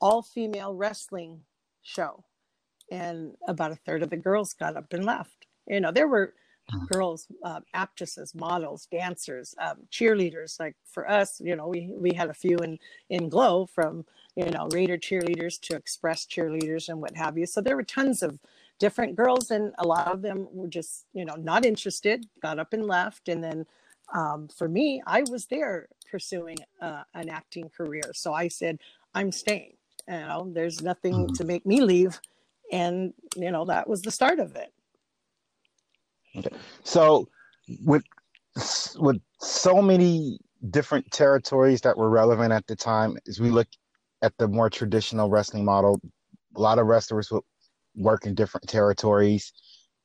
all 0.00 0.22
female 0.22 0.74
wrestling 0.74 1.40
show. 1.82 2.24
And 2.92 3.36
about 3.46 3.72
a 3.72 3.76
third 3.76 4.02
of 4.02 4.10
the 4.10 4.16
girls 4.16 4.52
got 4.52 4.76
up 4.76 4.92
and 4.92 5.04
left. 5.04 5.39
You 5.66 5.80
know, 5.80 5.92
there 5.92 6.08
were 6.08 6.34
Mm-hmm. 6.72 6.84
girls, 6.86 7.26
uh, 7.42 7.60
actresses, 7.74 8.34
models, 8.34 8.86
dancers, 8.92 9.54
um, 9.58 9.78
cheerleaders. 9.90 10.60
Like 10.60 10.76
for 10.84 11.10
us, 11.10 11.40
you 11.40 11.56
know, 11.56 11.66
we 11.66 11.90
we 11.96 12.12
had 12.12 12.30
a 12.30 12.34
few 12.34 12.58
in 12.58 12.78
in 13.08 13.28
Glow 13.28 13.66
from 13.66 14.04
you 14.36 14.44
know 14.50 14.68
Raider 14.72 14.96
cheerleaders 14.96 15.60
to 15.62 15.74
Express 15.74 16.26
cheerleaders 16.26 16.88
and 16.88 17.00
what 17.00 17.16
have 17.16 17.36
you. 17.36 17.46
So 17.46 17.60
there 17.60 17.76
were 17.76 17.82
tons 17.82 18.22
of 18.22 18.38
different 18.78 19.16
girls, 19.16 19.50
and 19.50 19.72
a 19.78 19.86
lot 19.86 20.08
of 20.08 20.22
them 20.22 20.46
were 20.52 20.68
just 20.68 21.06
you 21.12 21.24
know 21.24 21.34
not 21.34 21.64
interested, 21.64 22.26
got 22.40 22.60
up 22.60 22.72
and 22.72 22.86
left. 22.86 23.28
And 23.28 23.42
then 23.42 23.66
um, 24.14 24.46
for 24.46 24.68
me, 24.68 25.02
I 25.06 25.24
was 25.28 25.46
there 25.46 25.88
pursuing 26.08 26.58
uh, 26.80 27.02
an 27.14 27.28
acting 27.28 27.68
career, 27.68 28.12
so 28.12 28.32
I 28.32 28.46
said 28.46 28.78
I'm 29.14 29.32
staying. 29.32 29.76
You 30.06 30.20
know, 30.20 30.50
there's 30.52 30.82
nothing 30.82 31.14
mm-hmm. 31.14 31.34
to 31.34 31.44
make 31.44 31.66
me 31.66 31.80
leave, 31.80 32.20
and 32.70 33.12
you 33.34 33.50
know 33.50 33.64
that 33.64 33.88
was 33.88 34.02
the 34.02 34.12
start 34.12 34.38
of 34.38 34.54
it. 34.54 34.72
Okay. 36.36 36.56
So 36.84 37.28
with 37.82 38.02
with 38.96 39.20
so 39.40 39.80
many 39.80 40.38
different 40.70 41.10
territories 41.10 41.80
that 41.82 41.96
were 41.96 42.10
relevant 42.10 42.52
at 42.52 42.66
the 42.66 42.76
time, 42.76 43.16
as 43.26 43.40
we 43.40 43.50
look 43.50 43.68
at 44.22 44.36
the 44.38 44.48
more 44.48 44.68
traditional 44.68 45.30
wrestling 45.30 45.64
model, 45.64 46.00
a 46.56 46.60
lot 46.60 46.78
of 46.78 46.86
wrestlers 46.86 47.30
would 47.30 47.42
work 47.96 48.26
in 48.26 48.34
different 48.34 48.68
territories, 48.68 49.52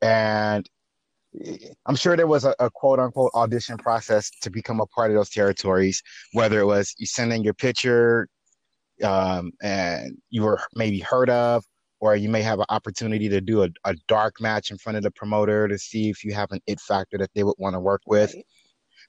and 0.02 0.70
I'm 1.86 1.96
sure 1.96 2.16
there 2.16 2.28
was 2.28 2.46
a, 2.46 2.56
a, 2.60 2.70
quote 2.70 3.00
unquote 3.00 3.32
audition 3.34 3.78
process 3.78 4.30
to 4.42 4.50
become 4.50 4.80
a 4.80 4.86
part 4.88 5.12
of 5.12 5.18
those 5.18 5.30
territories, 5.30 6.02
whether 6.34 6.60
it 6.60 6.66
was 6.66 6.94
you 6.98 7.06
send 7.06 7.34
in 7.34 7.44
your 7.44 7.54
picture 7.54 8.28
um, 9.04 9.52
and 9.62 10.18
you 10.30 10.44
were 10.44 10.60
maybe 10.76 11.00
heard 11.00 11.30
of, 11.30 11.66
or 12.06 12.16
you 12.16 12.30
may 12.30 12.42
have 12.42 12.60
an 12.60 12.66
opportunity 12.70 13.28
to 13.30 13.42
do 13.42 13.64
a, 13.64 13.70
a 13.84 13.96
dark 14.08 14.40
match 14.40 14.70
in 14.70 14.78
front 14.78 14.96
of 14.96 15.04
the 15.04 15.12
promoter 15.12 15.68
to 15.68 15.78
see 15.78 16.10
if 16.10 16.24
you 16.24 16.34
have 16.34 16.52
an 16.52 16.60
it 16.68 16.80
factor 16.80 17.18
that 17.18 17.32
they 17.34 17.44
would 17.44 17.56
want 17.58 17.74
to 17.74 17.80
work 17.80 18.02
with. 18.06 18.34
Right. 18.34 18.46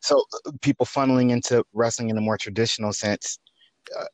So 0.01 0.25
uh, 0.47 0.53
people 0.63 0.87
funneling 0.87 1.31
into 1.31 1.63
wrestling 1.73 2.09
in 2.11 2.17
a 2.17 2.21
more 2.21 2.39
traditional 2.39 2.93
sense, 2.93 3.39
uh, 3.99 4.05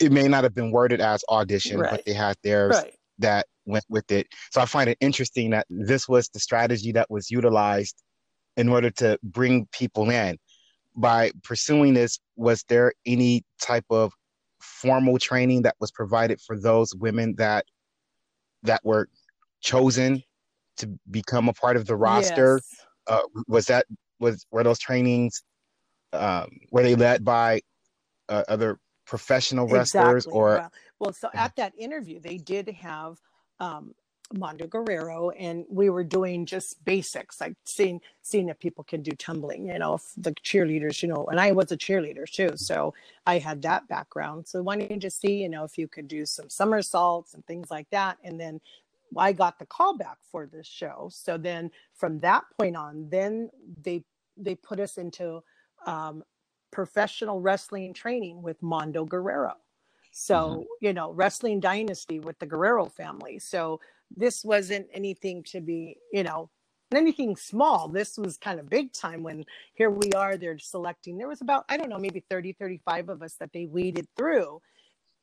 it 0.00 0.10
may 0.10 0.26
not 0.26 0.42
have 0.42 0.54
been 0.54 0.70
worded 0.70 1.00
as 1.00 1.22
audition, 1.28 1.78
right. 1.78 1.90
but 1.90 2.04
they 2.06 2.14
had 2.14 2.36
theirs 2.42 2.76
right. 2.76 2.94
that 3.18 3.46
went 3.66 3.84
with 3.88 4.10
it. 4.10 4.26
So 4.50 4.60
I 4.60 4.64
find 4.64 4.88
it 4.88 4.98
interesting 5.00 5.50
that 5.50 5.66
this 5.68 6.08
was 6.08 6.28
the 6.30 6.40
strategy 6.40 6.92
that 6.92 7.10
was 7.10 7.30
utilized 7.30 8.02
in 8.56 8.68
order 8.68 8.90
to 8.90 9.18
bring 9.22 9.66
people 9.72 10.10
in. 10.10 10.38
By 10.96 11.32
pursuing 11.42 11.92
this, 11.94 12.18
was 12.36 12.64
there 12.68 12.92
any 13.04 13.44
type 13.60 13.84
of 13.90 14.12
formal 14.60 15.18
training 15.18 15.62
that 15.62 15.74
was 15.80 15.90
provided 15.90 16.40
for 16.40 16.58
those 16.58 16.94
women 16.94 17.34
that 17.36 17.66
that 18.64 18.80
were 18.84 19.08
chosen 19.60 20.22
to 20.78 20.88
become 21.10 21.48
a 21.48 21.52
part 21.52 21.76
of 21.76 21.86
the 21.86 21.96
roster? 21.96 22.56
Yes. 22.56 22.86
Uh, 23.06 23.20
was 23.46 23.66
that 23.66 23.86
was 24.18 24.46
were 24.50 24.62
those 24.64 24.78
trainings 24.78 25.42
um, 26.14 26.48
were 26.70 26.82
they 26.82 26.94
led 26.94 27.24
by 27.24 27.60
uh, 28.28 28.44
other 28.48 28.78
professional 29.06 29.66
wrestlers 29.66 30.24
exactly. 30.24 30.32
or 30.32 30.48
well, 30.56 30.72
well, 31.00 31.12
so 31.12 31.28
at 31.34 31.54
that 31.56 31.74
interview 31.76 32.20
they 32.20 32.38
did 32.38 32.68
have 32.68 33.18
um, 33.60 33.94
Mando 34.32 34.66
Guerrero, 34.66 35.30
and 35.30 35.64
we 35.68 35.90
were 35.90 36.02
doing 36.02 36.46
just 36.46 36.82
basics, 36.84 37.40
like 37.40 37.54
seeing 37.64 38.00
seeing 38.22 38.48
if 38.48 38.58
people 38.58 38.82
can 38.82 39.02
do 39.02 39.12
tumbling, 39.12 39.66
you 39.68 39.78
know, 39.78 39.94
if 39.94 40.12
the 40.16 40.32
cheerleaders, 40.32 41.02
you 41.02 41.08
know, 41.08 41.26
and 41.26 41.38
I 41.38 41.52
was 41.52 41.70
a 41.70 41.76
cheerleader 41.76 42.28
too, 42.28 42.56
so 42.56 42.94
I 43.26 43.38
had 43.38 43.62
that 43.62 43.86
background. 43.86 44.48
So 44.48 44.62
wanting 44.62 44.98
to 45.00 45.10
see, 45.10 45.42
you 45.42 45.48
know, 45.48 45.64
if 45.64 45.76
you 45.76 45.88
could 45.88 46.08
do 46.08 46.24
some 46.24 46.48
somersaults 46.48 47.34
and 47.34 47.46
things 47.46 47.70
like 47.70 47.88
that, 47.90 48.16
and 48.24 48.40
then 48.40 48.60
I 49.16 49.32
got 49.32 49.58
the 49.58 49.66
call 49.66 49.96
back 49.96 50.18
for 50.32 50.46
this 50.46 50.66
show. 50.66 51.08
So 51.12 51.36
then 51.36 51.70
from 51.94 52.20
that 52.20 52.44
point 52.58 52.76
on, 52.76 53.08
then 53.10 53.50
they 53.82 54.04
they 54.36 54.54
put 54.54 54.80
us 54.80 54.96
into 54.96 55.42
um, 55.86 56.24
professional 56.70 57.40
wrestling 57.40 57.92
training 57.92 58.42
with 58.42 58.60
Mando 58.62 59.04
Guerrero. 59.04 59.54
So, 60.10 60.34
mm-hmm. 60.34 60.62
you 60.80 60.92
know, 60.92 61.10
wrestling 61.12 61.60
dynasty 61.60 62.20
with 62.20 62.38
the 62.38 62.46
Guerrero 62.46 62.86
family. 62.86 63.38
So 63.38 63.80
this 64.16 64.44
wasn't 64.44 64.86
anything 64.92 65.42
to 65.44 65.60
be, 65.60 65.96
you 66.12 66.22
know, 66.22 66.50
anything 66.94 67.36
small. 67.36 67.88
This 67.88 68.18
was 68.18 68.36
kind 68.36 68.60
of 68.60 68.68
big 68.68 68.92
time 68.92 69.22
when 69.22 69.44
here 69.74 69.90
we 69.90 70.12
are, 70.12 70.36
they're 70.36 70.58
selecting. 70.58 71.18
There 71.18 71.28
was 71.28 71.40
about, 71.40 71.64
I 71.68 71.76
don't 71.76 71.88
know, 71.88 71.98
maybe 71.98 72.24
30, 72.28 72.52
35 72.52 73.08
of 73.08 73.22
us 73.22 73.34
that 73.34 73.52
they 73.52 73.66
weeded 73.66 74.06
through. 74.16 74.60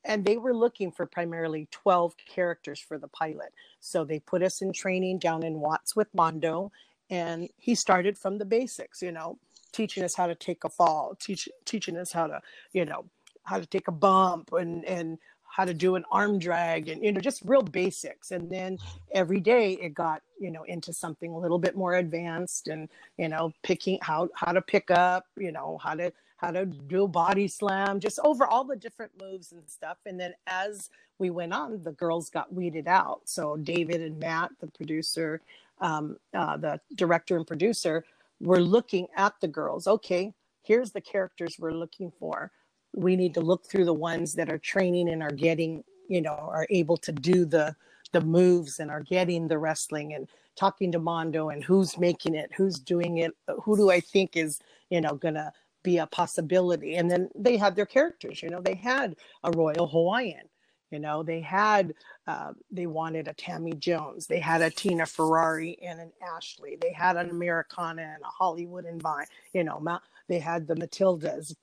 And 0.04 0.24
they 0.24 0.36
were 0.36 0.54
looking 0.54 0.90
for 0.90 1.06
primarily 1.06 1.68
12 1.70 2.14
characters 2.26 2.80
for 2.80 2.98
the 2.98 3.08
pilot. 3.08 3.54
So 3.80 4.04
they 4.04 4.18
put 4.18 4.42
us 4.42 4.60
in 4.60 4.72
training 4.72 5.18
down 5.20 5.44
in 5.44 5.60
Watts 5.60 5.94
with 5.94 6.08
Mando. 6.12 6.72
And 7.08 7.48
he 7.56 7.74
started 7.74 8.18
from 8.18 8.38
the 8.38 8.44
basics, 8.44 9.00
you 9.00 9.12
know, 9.12 9.38
teaching 9.72 10.02
us 10.02 10.16
how 10.16 10.26
to 10.26 10.34
take 10.34 10.64
a 10.64 10.68
fall, 10.68 11.16
teach, 11.20 11.48
teaching 11.64 11.96
us 11.96 12.12
how 12.12 12.26
to, 12.26 12.40
you 12.72 12.84
know, 12.84 13.04
how 13.44 13.58
to 13.58 13.66
take 13.66 13.88
a 13.88 13.92
bump 13.92 14.52
and, 14.52 14.84
and 14.84 15.18
how 15.52 15.66
to 15.66 15.74
do 15.74 15.96
an 15.96 16.04
arm 16.10 16.38
drag 16.38 16.88
and 16.88 17.04
you 17.04 17.12
know 17.12 17.20
just 17.20 17.42
real 17.44 17.62
basics. 17.62 18.30
And 18.30 18.50
then 18.50 18.78
every 19.12 19.38
day 19.38 19.72
it 19.74 19.92
got 19.92 20.22
you 20.40 20.50
know 20.50 20.62
into 20.62 20.92
something 20.94 21.30
a 21.30 21.38
little 21.38 21.58
bit 21.58 21.76
more 21.76 21.96
advanced 21.96 22.68
and 22.68 22.88
you 23.18 23.28
know 23.28 23.52
picking 23.62 23.98
how 24.00 24.30
how 24.34 24.52
to 24.52 24.62
pick 24.62 24.90
up 24.90 25.26
you 25.36 25.52
know 25.52 25.78
how 25.82 25.94
to 25.94 26.10
how 26.38 26.50
to 26.50 26.64
do 26.64 27.04
a 27.04 27.08
body 27.08 27.46
slam 27.46 28.00
just 28.00 28.18
over 28.24 28.46
all 28.46 28.64
the 28.64 28.76
different 28.76 29.12
moves 29.20 29.52
and 29.52 29.62
stuff. 29.68 29.98
And 30.06 30.18
then 30.18 30.32
as 30.46 30.88
we 31.18 31.28
went 31.28 31.52
on 31.52 31.82
the 31.84 31.92
girls 31.92 32.30
got 32.30 32.52
weeded 32.52 32.88
out. 32.88 33.20
So 33.26 33.56
david 33.56 34.00
and 34.00 34.18
matt 34.18 34.50
the 34.58 34.68
producer 34.68 35.42
um, 35.80 36.16
uh, 36.32 36.56
the 36.56 36.80
director 36.94 37.36
and 37.36 37.46
producer 37.46 38.04
were 38.40 38.60
looking 38.60 39.06
at 39.16 39.34
the 39.42 39.48
girls. 39.48 39.86
Okay 39.86 40.32
here's 40.62 40.92
the 40.92 41.00
characters 41.00 41.56
we're 41.58 41.72
looking 41.72 42.10
for 42.18 42.50
we 42.94 43.16
need 43.16 43.34
to 43.34 43.40
look 43.40 43.66
through 43.66 43.84
the 43.84 43.94
ones 43.94 44.34
that 44.34 44.50
are 44.50 44.58
training 44.58 45.08
and 45.08 45.22
are 45.22 45.32
getting 45.32 45.84
you 46.08 46.20
know 46.20 46.32
are 46.32 46.66
able 46.70 46.96
to 46.96 47.12
do 47.12 47.44
the 47.44 47.74
the 48.12 48.20
moves 48.20 48.78
and 48.78 48.90
are 48.90 49.02
getting 49.02 49.48
the 49.48 49.58
wrestling 49.58 50.14
and 50.14 50.28
talking 50.56 50.92
to 50.92 50.98
mando 50.98 51.48
and 51.48 51.64
who's 51.64 51.96
making 51.98 52.34
it 52.34 52.50
who's 52.56 52.78
doing 52.78 53.18
it 53.18 53.32
who 53.62 53.76
do 53.76 53.90
i 53.90 54.00
think 54.00 54.36
is 54.36 54.60
you 54.90 55.00
know 55.00 55.14
gonna 55.14 55.52
be 55.82 55.98
a 55.98 56.06
possibility? 56.06 56.94
And 56.96 57.10
then 57.10 57.28
they 57.34 57.56
had 57.56 57.76
their 57.76 57.86
characters 57.86 58.42
you 58.42 58.50
know 58.50 58.60
they 58.60 58.74
had 58.74 59.16
a 59.42 59.50
royal 59.50 59.86
hawaiian 59.88 60.48
you 60.90 60.98
know 60.98 61.22
they 61.22 61.40
had 61.40 61.94
uh, 62.26 62.52
they 62.70 62.86
wanted 62.86 63.26
a 63.26 63.34
tammy 63.34 63.72
jones 63.72 64.26
they 64.26 64.38
had 64.38 64.62
a 64.62 64.70
tina 64.70 65.06
ferrari 65.06 65.76
and 65.82 66.00
an 66.00 66.12
ashley 66.36 66.76
they 66.80 66.92
had 66.92 67.16
an 67.16 67.30
americana 67.30 68.02
and 68.02 68.22
a 68.22 68.26
hollywood 68.26 68.84
and 68.84 69.02
vine 69.02 69.26
you 69.54 69.64
know 69.64 69.80
they 70.28 70.38
had 70.38 70.66
the 70.66 70.74
matildas 70.74 71.54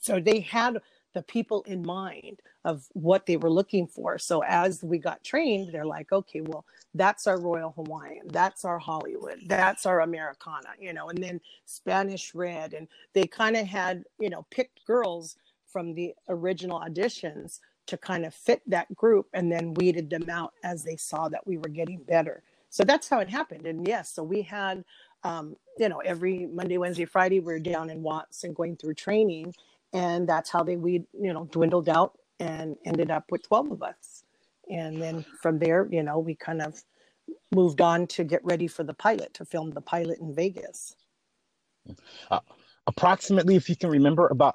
so 0.00 0.20
they 0.20 0.40
had 0.40 0.78
the 1.14 1.22
people 1.22 1.62
in 1.62 1.82
mind 1.82 2.40
of 2.64 2.86
what 2.92 3.24
they 3.26 3.36
were 3.36 3.50
looking 3.50 3.86
for. 3.86 4.18
So 4.18 4.42
as 4.44 4.82
we 4.82 4.98
got 4.98 5.24
trained, 5.24 5.72
they're 5.72 5.86
like, 5.86 6.12
okay, 6.12 6.42
well, 6.42 6.64
that's 6.94 7.26
our 7.26 7.40
Royal 7.40 7.72
Hawaiian, 7.72 8.28
that's 8.28 8.64
our 8.64 8.78
Hollywood, 8.78 9.40
that's 9.46 9.86
our 9.86 10.00
Americana, 10.00 10.68
you 10.78 10.92
know, 10.92 11.08
and 11.08 11.22
then 11.22 11.40
Spanish 11.64 12.34
Red. 12.34 12.74
And 12.74 12.88
they 13.14 13.26
kind 13.26 13.56
of 13.56 13.66
had, 13.66 14.04
you 14.18 14.28
know, 14.28 14.46
picked 14.50 14.84
girls 14.86 15.36
from 15.66 15.94
the 15.94 16.14
original 16.28 16.80
auditions 16.80 17.60
to 17.86 17.96
kind 17.96 18.26
of 18.26 18.34
fit 18.34 18.62
that 18.66 18.94
group 18.94 19.28
and 19.32 19.50
then 19.50 19.74
weeded 19.74 20.10
them 20.10 20.28
out 20.28 20.52
as 20.64 20.82
they 20.84 20.96
saw 20.96 21.28
that 21.28 21.46
we 21.46 21.56
were 21.56 21.68
getting 21.68 22.02
better. 22.02 22.42
So 22.68 22.84
that's 22.84 23.08
how 23.08 23.20
it 23.20 23.30
happened. 23.30 23.66
And 23.66 23.86
yes, 23.86 24.12
so 24.12 24.22
we 24.22 24.42
had 24.42 24.84
um, 25.24 25.56
you 25.78 25.88
know, 25.88 25.98
every 25.98 26.46
Monday, 26.46 26.78
Wednesday, 26.78 27.04
Friday, 27.04 27.40
we 27.40 27.52
are 27.52 27.58
down 27.58 27.90
in 27.90 28.02
Watts 28.02 28.44
and 28.44 28.54
going 28.54 28.76
through 28.76 28.94
training. 28.94 29.54
And 29.92 30.28
that's 30.28 30.50
how 30.50 30.62
they, 30.62 30.76
we, 30.76 31.04
you 31.12 31.32
know, 31.32 31.48
dwindled 31.50 31.88
out 31.88 32.18
and 32.38 32.76
ended 32.84 33.10
up 33.10 33.24
with 33.30 33.46
12 33.46 33.72
of 33.72 33.82
us. 33.82 34.24
And 34.70 35.00
then 35.00 35.24
from 35.40 35.58
there, 35.58 35.88
you 35.90 36.02
know, 36.02 36.18
we 36.18 36.34
kind 36.34 36.60
of 36.60 36.82
moved 37.54 37.80
on 37.80 38.06
to 38.08 38.24
get 38.24 38.44
ready 38.44 38.66
for 38.66 38.84
the 38.84 38.94
pilot, 38.94 39.32
to 39.34 39.44
film 39.44 39.70
the 39.70 39.80
pilot 39.80 40.18
in 40.20 40.34
Vegas. 40.34 40.96
Uh, 42.30 42.40
approximately, 42.86 43.56
if 43.56 43.68
you 43.68 43.76
can 43.76 43.90
remember, 43.90 44.26
about 44.28 44.54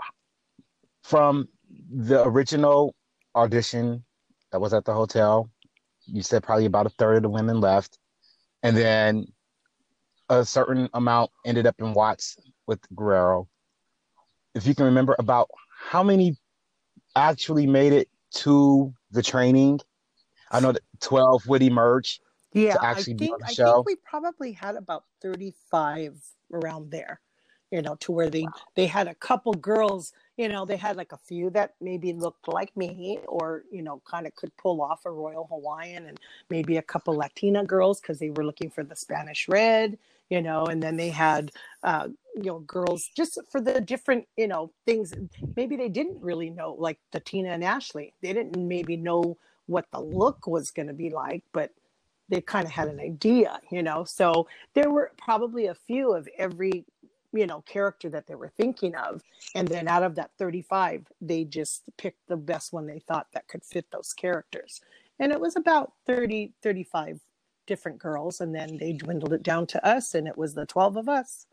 from 1.03 1.47
the 1.89 2.23
original 2.27 2.93
audition 3.35 4.03
that 4.51 4.59
was 4.59 4.73
at 4.73 4.85
the 4.85 4.93
hotel, 4.93 5.49
you 6.05 6.21
said 6.21 6.43
probably 6.43 6.65
about 6.65 6.85
a 6.85 6.89
third 6.89 7.17
of 7.17 7.23
the 7.23 7.29
women 7.29 7.61
left. 7.61 7.97
And 8.63 8.75
then 8.75 9.25
a 10.29 10.45
certain 10.45 10.89
amount 10.93 11.31
ended 11.45 11.65
up 11.65 11.75
in 11.79 11.93
Watts 11.93 12.37
with 12.67 12.79
Guerrero. 12.95 13.47
If 14.55 14.67
you 14.67 14.75
can 14.75 14.85
remember 14.85 15.15
about 15.19 15.49
how 15.77 16.03
many 16.03 16.37
actually 17.15 17.67
made 17.67 17.93
it 17.93 18.09
to 18.31 18.93
the 19.11 19.21
training, 19.23 19.79
I 20.51 20.59
know 20.59 20.71
that 20.71 20.83
12 21.01 21.47
would 21.47 21.63
emerge 21.63 22.19
Yeah, 22.53 22.73
to 22.73 22.83
I 22.83 22.85
actually 22.85 23.15
be 23.15 23.31
on 23.31 23.39
think 23.39 23.43
I 23.45 23.55
think 23.55 23.85
we 23.85 23.95
probably 23.95 24.51
had 24.51 24.75
about 24.75 25.05
35 25.21 26.21
around 26.53 26.91
there, 26.91 27.21
you 27.71 27.81
know, 27.81 27.95
to 28.01 28.11
where 28.11 28.29
they 28.29 28.45
they 28.75 28.87
had 28.87 29.07
a 29.07 29.15
couple 29.15 29.53
girls, 29.53 30.11
you 30.37 30.49
know, 30.49 30.65
they 30.65 30.75
had 30.75 30.97
like 30.97 31.13
a 31.13 31.17
few 31.17 31.49
that 31.51 31.75
maybe 31.79 32.11
looked 32.11 32.47
like 32.49 32.75
me 32.75 33.19
or, 33.27 33.63
you 33.71 33.81
know, 33.81 34.01
kind 34.05 34.27
of 34.27 34.35
could 34.35 34.55
pull 34.57 34.81
off 34.81 35.05
a 35.05 35.11
Royal 35.11 35.47
Hawaiian 35.47 36.07
and 36.07 36.19
maybe 36.49 36.75
a 36.77 36.81
couple 36.81 37.15
Latina 37.15 37.63
girls 37.63 38.01
because 38.01 38.19
they 38.19 38.29
were 38.31 38.45
looking 38.45 38.69
for 38.69 38.83
the 38.83 38.95
Spanish 38.95 39.47
red, 39.47 39.97
you 40.29 40.41
know, 40.41 40.65
and 40.65 40.83
then 40.83 40.97
they 40.97 41.09
had 41.09 41.51
uh, 41.83 42.09
you 42.35 42.43
know, 42.43 42.59
girls 42.59 43.09
just 43.15 43.37
for 43.49 43.59
the 43.61 43.81
different, 43.81 44.25
you 44.37 44.47
know, 44.47 44.71
things 44.85 45.13
maybe 45.55 45.75
they 45.75 45.89
didn't 45.89 46.21
really 46.21 46.49
know 46.49 46.75
like 46.77 46.99
the 47.11 47.19
Tina 47.19 47.49
and 47.49 47.63
Ashley. 47.63 48.13
They 48.21 48.33
didn't 48.33 48.55
maybe 48.57 48.97
know 48.97 49.37
what 49.67 49.85
the 49.91 49.99
look 49.99 50.47
was 50.47 50.71
going 50.71 50.87
to 50.87 50.93
be 50.93 51.09
like, 51.09 51.43
but 51.53 51.71
they 52.29 52.41
kind 52.41 52.65
of 52.65 52.71
had 52.71 52.87
an 52.87 52.99
idea, 52.99 53.59
you 53.69 53.83
know. 53.83 54.03
So 54.05 54.47
there 54.73 54.89
were 54.89 55.11
probably 55.17 55.67
a 55.67 55.75
few 55.75 56.13
of 56.13 56.27
every, 56.37 56.85
you 57.33 57.45
know, 57.45 57.61
character 57.61 58.09
that 58.09 58.27
they 58.27 58.35
were 58.35 58.51
thinking 58.57 58.95
of. 58.95 59.21
And 59.53 59.67
then 59.67 59.87
out 59.87 60.03
of 60.03 60.15
that 60.15 60.31
35, 60.39 61.05
they 61.19 61.43
just 61.43 61.83
picked 61.97 62.27
the 62.27 62.37
best 62.37 62.71
one 62.71 62.87
they 62.87 62.99
thought 62.99 63.27
that 63.33 63.47
could 63.47 63.63
fit 63.63 63.85
those 63.91 64.13
characters. 64.13 64.81
And 65.19 65.31
it 65.31 65.39
was 65.39 65.55
about 65.55 65.93
30, 66.07 66.53
35 66.63 67.19
different 67.67 67.99
girls. 67.99 68.41
And 68.41 68.55
then 68.55 68.77
they 68.77 68.93
dwindled 68.93 69.33
it 69.33 69.43
down 69.43 69.67
to 69.67 69.85
us, 69.85 70.15
and 70.15 70.27
it 70.27 70.37
was 70.37 70.53
the 70.53 70.65
12 70.65 70.97
of 70.97 71.09
us. 71.09 71.45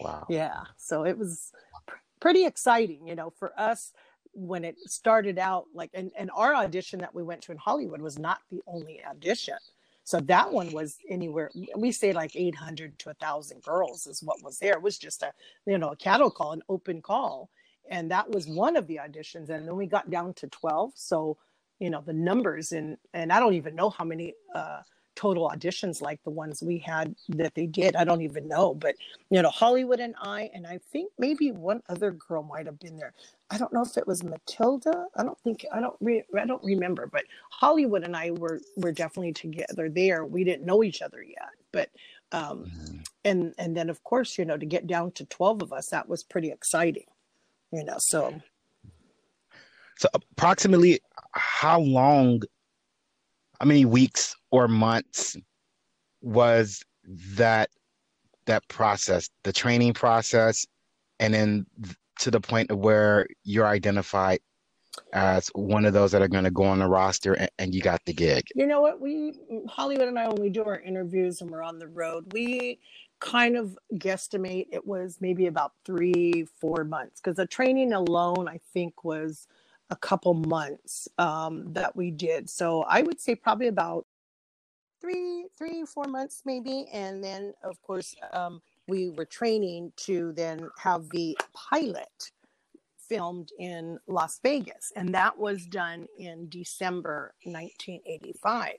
Wow. 0.00 0.26
Yeah. 0.28 0.64
So 0.76 1.04
it 1.04 1.18
was 1.18 1.52
pr- 1.86 1.96
pretty 2.20 2.44
exciting, 2.46 3.06
you 3.06 3.14
know, 3.14 3.30
for 3.30 3.52
us 3.58 3.92
when 4.34 4.64
it 4.64 4.76
started 4.90 5.38
out 5.38 5.66
like 5.74 5.90
and, 5.94 6.10
and 6.18 6.30
our 6.34 6.54
audition 6.54 7.00
that 7.00 7.14
we 7.14 7.22
went 7.22 7.42
to 7.42 7.52
in 7.52 7.58
Hollywood 7.58 8.00
was 8.00 8.18
not 8.18 8.40
the 8.50 8.60
only 8.66 9.00
audition. 9.04 9.58
So 10.04 10.20
that 10.20 10.52
one 10.52 10.72
was 10.72 10.98
anywhere 11.08 11.50
we 11.76 11.92
say 11.92 12.12
like 12.12 12.36
800 12.36 12.98
to 13.00 13.08
1000 13.10 13.62
girls 13.62 14.06
is 14.06 14.22
what 14.22 14.42
was 14.42 14.58
there. 14.58 14.74
It 14.74 14.82
was 14.82 14.98
just 14.98 15.22
a 15.22 15.32
you 15.66 15.78
know, 15.78 15.90
a 15.90 15.96
cattle 15.96 16.30
call, 16.30 16.52
an 16.52 16.62
open 16.68 17.02
call. 17.02 17.50
And 17.90 18.10
that 18.10 18.30
was 18.30 18.48
one 18.48 18.76
of 18.76 18.86
the 18.86 18.96
auditions 18.96 19.50
and 19.50 19.66
then 19.68 19.76
we 19.76 19.86
got 19.86 20.10
down 20.10 20.34
to 20.34 20.48
12. 20.48 20.92
So, 20.96 21.38
you 21.78 21.90
know, 21.90 22.02
the 22.04 22.12
numbers 22.14 22.72
and 22.72 22.96
and 23.14 23.32
I 23.32 23.40
don't 23.40 23.54
even 23.54 23.76
know 23.76 23.90
how 23.90 24.04
many 24.04 24.34
uh 24.54 24.82
total 25.16 25.50
auditions 25.50 26.00
like 26.00 26.22
the 26.22 26.30
ones 26.30 26.62
we 26.62 26.78
had 26.78 27.16
that 27.30 27.54
they 27.54 27.66
did. 27.66 27.96
I 27.96 28.04
don't 28.04 28.22
even 28.22 28.46
know, 28.46 28.74
but 28.74 28.94
you 29.30 29.42
know, 29.42 29.50
Hollywood 29.50 29.98
and 29.98 30.14
I, 30.20 30.50
and 30.54 30.66
I 30.66 30.78
think 30.92 31.10
maybe 31.18 31.50
one 31.50 31.82
other 31.88 32.12
girl 32.12 32.42
might 32.44 32.66
have 32.66 32.78
been 32.78 32.96
there. 32.96 33.12
I 33.50 33.58
don't 33.58 33.72
know 33.72 33.82
if 33.82 33.96
it 33.96 34.06
was 34.06 34.22
Matilda. 34.22 35.06
I 35.16 35.22
don't 35.24 35.38
think 35.40 35.64
I 35.72 35.80
don't 35.80 35.96
re, 36.00 36.22
I 36.38 36.46
don't 36.46 36.62
remember, 36.62 37.06
but 37.06 37.24
Hollywood 37.50 38.04
and 38.04 38.16
I 38.16 38.30
were 38.32 38.60
were 38.76 38.92
definitely 38.92 39.32
together 39.32 39.88
there. 39.88 40.24
We 40.24 40.44
didn't 40.44 40.66
know 40.66 40.84
each 40.84 41.02
other 41.02 41.22
yet, 41.22 41.50
but 41.72 41.90
um, 42.32 42.64
Mhm. 42.66 43.06
and 43.24 43.54
and 43.58 43.76
then 43.76 43.88
of 43.90 44.02
course 44.04 44.38
you 44.38 44.44
know 44.44 44.56
to 44.56 44.66
get 44.66 44.86
down 44.86 45.12
to 45.12 45.24
twelve 45.26 45.62
of 45.62 45.72
us, 45.72 45.88
that 45.88 46.08
was 46.08 46.22
pretty 46.22 46.50
exciting. 46.50 47.06
You 47.72 47.84
know, 47.84 47.96
so 47.98 48.40
So 49.98 50.08
approximately 50.12 51.00
how 51.32 51.80
long, 51.80 52.42
how 53.60 53.66
many 53.66 53.84
weeks 53.84 54.36
or 54.56 54.68
months 54.68 55.36
was 56.22 56.82
that 57.04 57.68
that 58.46 58.66
process, 58.68 59.28
the 59.44 59.52
training 59.52 59.92
process, 59.92 60.64
and 61.20 61.34
then 61.34 61.66
to 62.20 62.30
the 62.30 62.40
point 62.40 62.72
where 62.72 63.26
you're 63.44 63.66
identified 63.66 64.38
as 65.12 65.48
one 65.48 65.84
of 65.84 65.92
those 65.92 66.10
that 66.12 66.22
are 66.22 66.28
going 66.28 66.44
to 66.44 66.50
go 66.50 66.64
on 66.64 66.78
the 66.78 66.86
roster 66.86 67.34
and, 67.34 67.50
and 67.58 67.74
you 67.74 67.82
got 67.82 68.02
the 68.06 68.14
gig? 68.14 68.46
You 68.54 68.66
know 68.66 68.80
what? 68.80 68.98
We 68.98 69.34
Hollywood 69.68 70.08
and 70.08 70.18
I, 70.18 70.28
when 70.28 70.40
we 70.40 70.48
do 70.48 70.64
our 70.64 70.80
interviews 70.80 71.42
and 71.42 71.50
we're 71.50 71.62
on 71.62 71.78
the 71.78 71.88
road, 71.88 72.32
we 72.32 72.78
kind 73.20 73.58
of 73.58 73.78
guesstimate 73.94 74.68
it 74.72 74.86
was 74.86 75.18
maybe 75.20 75.48
about 75.48 75.72
three, 75.84 76.46
four 76.60 76.82
months 76.84 77.20
because 77.20 77.36
the 77.36 77.46
training 77.46 77.92
alone, 77.92 78.48
I 78.48 78.60
think, 78.72 79.04
was 79.04 79.48
a 79.90 79.96
couple 79.96 80.32
months 80.32 81.08
um, 81.18 81.74
that 81.74 81.94
we 81.94 82.10
did. 82.10 82.48
So 82.48 82.84
I 82.84 83.02
would 83.02 83.20
say 83.20 83.34
probably 83.34 83.68
about 83.68 84.06
three, 85.06 85.46
three, 85.56 85.84
four 85.84 86.04
months 86.04 86.42
maybe, 86.44 86.88
and 86.92 87.22
then 87.22 87.54
of 87.62 87.80
course 87.82 88.16
um, 88.32 88.60
we 88.88 89.10
were 89.10 89.24
training 89.24 89.92
to 89.96 90.32
then 90.32 90.68
have 90.78 91.08
the 91.10 91.36
pilot 91.54 92.32
filmed 92.98 93.50
in 93.60 93.98
Las 94.08 94.40
Vegas, 94.42 94.92
and 94.96 95.14
that 95.14 95.38
was 95.38 95.64
done 95.66 96.06
in 96.18 96.48
December 96.48 97.34
1985. 97.44 98.72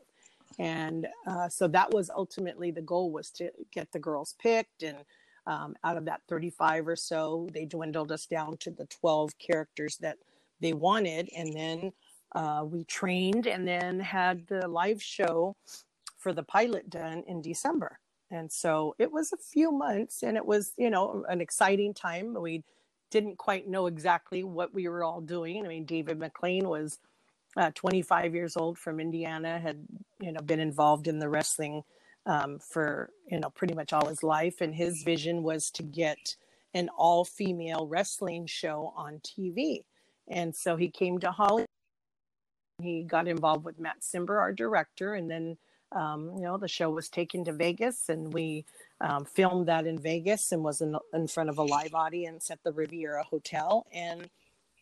And 0.59 1.07
uh, 1.25 1.47
so 1.47 1.67
that 1.69 1.93
was 1.93 2.09
ultimately 2.09 2.71
the 2.71 2.81
goal 2.81 3.11
was 3.11 3.29
to 3.31 3.49
get 3.71 3.91
the 3.93 3.99
girls 3.99 4.35
picked, 4.37 4.83
and 4.83 4.97
um, 5.45 5.75
out 5.85 5.95
of 5.95 6.03
that 6.05 6.21
35 6.27 6.89
or 6.89 6.95
so, 6.97 7.47
they 7.53 7.63
dwindled 7.63 8.11
us 8.11 8.25
down 8.25 8.57
to 8.57 8.71
the 8.71 8.85
12 8.87 9.37
characters 9.37 9.95
that 10.01 10.17
they 10.59 10.73
wanted, 10.73 11.29
and 11.37 11.53
then 11.53 11.93
uh, 12.35 12.65
we 12.65 12.83
trained, 12.83 13.47
and 13.47 13.65
then 13.65 13.97
had 14.01 14.45
the 14.47 14.67
live 14.67 15.01
show 15.01 15.55
for 16.27 16.33
the 16.33 16.43
pilot 16.43 16.89
done 16.89 17.23
in 17.25 17.41
December. 17.41 17.99
And 18.29 18.51
so 18.51 18.95
it 18.99 19.13
was 19.13 19.31
a 19.31 19.37
few 19.37 19.71
months, 19.71 20.23
and 20.23 20.35
it 20.35 20.45
was 20.45 20.73
you 20.75 20.89
know 20.89 21.23
an 21.29 21.39
exciting 21.39 21.93
time. 21.93 22.33
We 22.33 22.65
didn't 23.11 23.37
quite 23.37 23.69
know 23.69 23.87
exactly 23.87 24.43
what 24.43 24.73
we 24.73 24.89
were 24.89 25.05
all 25.05 25.21
doing. 25.21 25.63
I 25.63 25.69
mean, 25.69 25.85
David 25.85 26.19
McLane 26.19 26.65
was 26.65 26.99
uh, 27.55 27.71
25 27.73 28.35
years 28.35 28.57
old 28.57 28.77
from 28.77 28.99
Indiana, 28.99 29.57
had 29.57 29.85
you 30.19 30.33
know 30.33 30.41
been 30.41 30.59
involved 30.59 31.07
in 31.07 31.19
the 31.19 31.29
wrestling 31.29 31.83
um, 32.25 32.59
for 32.59 33.09
you 33.31 33.39
know 33.39 33.49
pretty 33.51 33.73
much 33.73 33.93
all 33.93 34.07
his 34.07 34.21
life, 34.21 34.59
and 34.59 34.75
his 34.75 35.03
vision 35.03 35.43
was 35.43 35.71
to 35.71 35.83
get 35.83 36.35
an 36.73 36.89
all-female 36.89 37.87
wrestling 37.87 38.47
show 38.47 38.91
on 38.97 39.21
TV. 39.21 39.85
And 40.27 40.53
so 40.53 40.75
he 40.75 40.89
came 40.89 41.19
to 41.19 41.31
Hollywood. 41.31 41.67
He 42.81 43.03
got 43.03 43.29
involved 43.29 43.63
with 43.63 43.79
Matt 43.79 44.01
Cimber, 44.01 44.37
our 44.41 44.51
director, 44.51 45.13
and 45.13 45.31
then 45.31 45.57
um, 45.91 46.31
you 46.35 46.43
know 46.43 46.57
the 46.57 46.67
show 46.67 46.89
was 46.89 47.09
taken 47.09 47.45
to 47.45 47.53
Vegas, 47.53 48.09
and 48.09 48.33
we 48.33 48.65
um, 49.01 49.25
filmed 49.25 49.67
that 49.67 49.87
in 49.87 49.99
Vegas 49.99 50.51
and 50.51 50.63
was 50.63 50.81
in, 50.81 50.95
in 51.13 51.27
front 51.27 51.49
of 51.49 51.57
a 51.57 51.63
live 51.63 51.93
audience 51.93 52.51
at 52.51 52.63
the 52.63 52.73
Riviera 52.73 53.23
Hotel. 53.23 53.85
And 53.91 54.29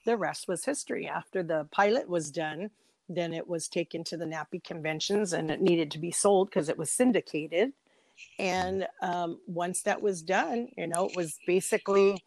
the 0.05 0.17
rest 0.17 0.47
was 0.47 0.65
history. 0.65 1.07
After 1.07 1.43
the 1.43 1.67
pilot 1.71 2.07
was 2.07 2.31
done, 2.31 2.69
then 3.09 3.33
it 3.33 3.47
was 3.47 3.67
taken 3.67 4.03
to 4.05 4.17
the 4.17 4.25
NATPE 4.25 4.63
conventions 4.63 5.33
and 5.33 5.51
it 5.51 5.61
needed 5.61 5.91
to 5.91 5.99
be 5.99 6.11
sold 6.11 6.49
because 6.49 6.69
it 6.69 6.77
was 6.77 6.91
syndicated. 6.91 7.73
And 8.39 8.87
um, 9.01 9.39
once 9.45 9.81
that 9.83 10.01
was 10.01 10.21
done, 10.21 10.69
you 10.77 10.87
know, 10.87 11.07
it 11.07 11.15
was 11.15 11.37
basically 11.45 12.23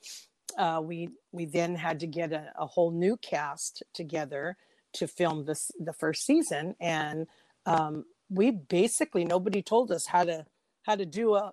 uh, 0.58 0.80
we 0.82 1.08
we 1.32 1.44
then 1.46 1.74
had 1.74 2.00
to 2.00 2.06
get 2.06 2.32
a, 2.32 2.52
a 2.58 2.66
whole 2.66 2.90
new 2.90 3.16
cast 3.16 3.82
together 3.94 4.56
to 4.94 5.06
film 5.06 5.44
this 5.44 5.70
the 5.78 5.92
first 5.92 6.26
season, 6.26 6.74
and 6.80 7.26
um, 7.66 8.04
we 8.30 8.50
basically 8.52 9.24
nobody 9.24 9.62
told 9.62 9.92
us 9.92 10.06
how 10.06 10.24
to 10.24 10.46
how 10.84 10.96
to 10.96 11.06
do 11.06 11.34
a 11.34 11.52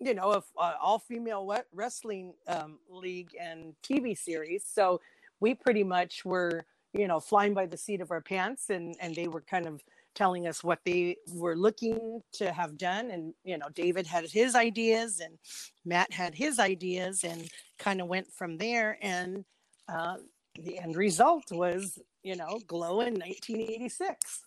you 0.00 0.14
know, 0.14 0.32
a, 0.32 0.60
a 0.60 0.76
all 0.80 0.98
female 0.98 1.44
wrestling 1.72 2.34
um, 2.48 2.78
league 2.90 3.30
and 3.40 3.74
TV 3.82 4.16
series. 4.16 4.64
So 4.66 5.00
we 5.40 5.54
pretty 5.54 5.84
much 5.84 6.24
were, 6.24 6.66
you 6.92 7.08
know, 7.08 7.20
flying 7.20 7.54
by 7.54 7.66
the 7.66 7.76
seat 7.76 8.00
of 8.00 8.10
our 8.10 8.20
pants, 8.20 8.70
and 8.70 8.96
and 9.00 9.14
they 9.14 9.28
were 9.28 9.42
kind 9.42 9.66
of 9.66 9.82
telling 10.14 10.46
us 10.46 10.62
what 10.64 10.80
they 10.84 11.16
were 11.34 11.56
looking 11.56 12.22
to 12.32 12.52
have 12.52 12.78
done. 12.78 13.10
And 13.10 13.34
you 13.44 13.58
know, 13.58 13.68
David 13.74 14.06
had 14.06 14.30
his 14.30 14.54
ideas, 14.54 15.20
and 15.20 15.38
Matt 15.84 16.12
had 16.12 16.34
his 16.34 16.58
ideas, 16.58 17.24
and 17.24 17.48
kind 17.78 18.00
of 18.00 18.08
went 18.08 18.32
from 18.32 18.58
there. 18.58 18.98
And 19.02 19.44
uh, 19.88 20.16
the 20.60 20.78
end 20.78 20.96
result 20.96 21.50
was, 21.52 21.98
you 22.22 22.36
know, 22.36 22.60
Glow 22.66 23.00
in 23.00 23.14
1986. 23.14 24.43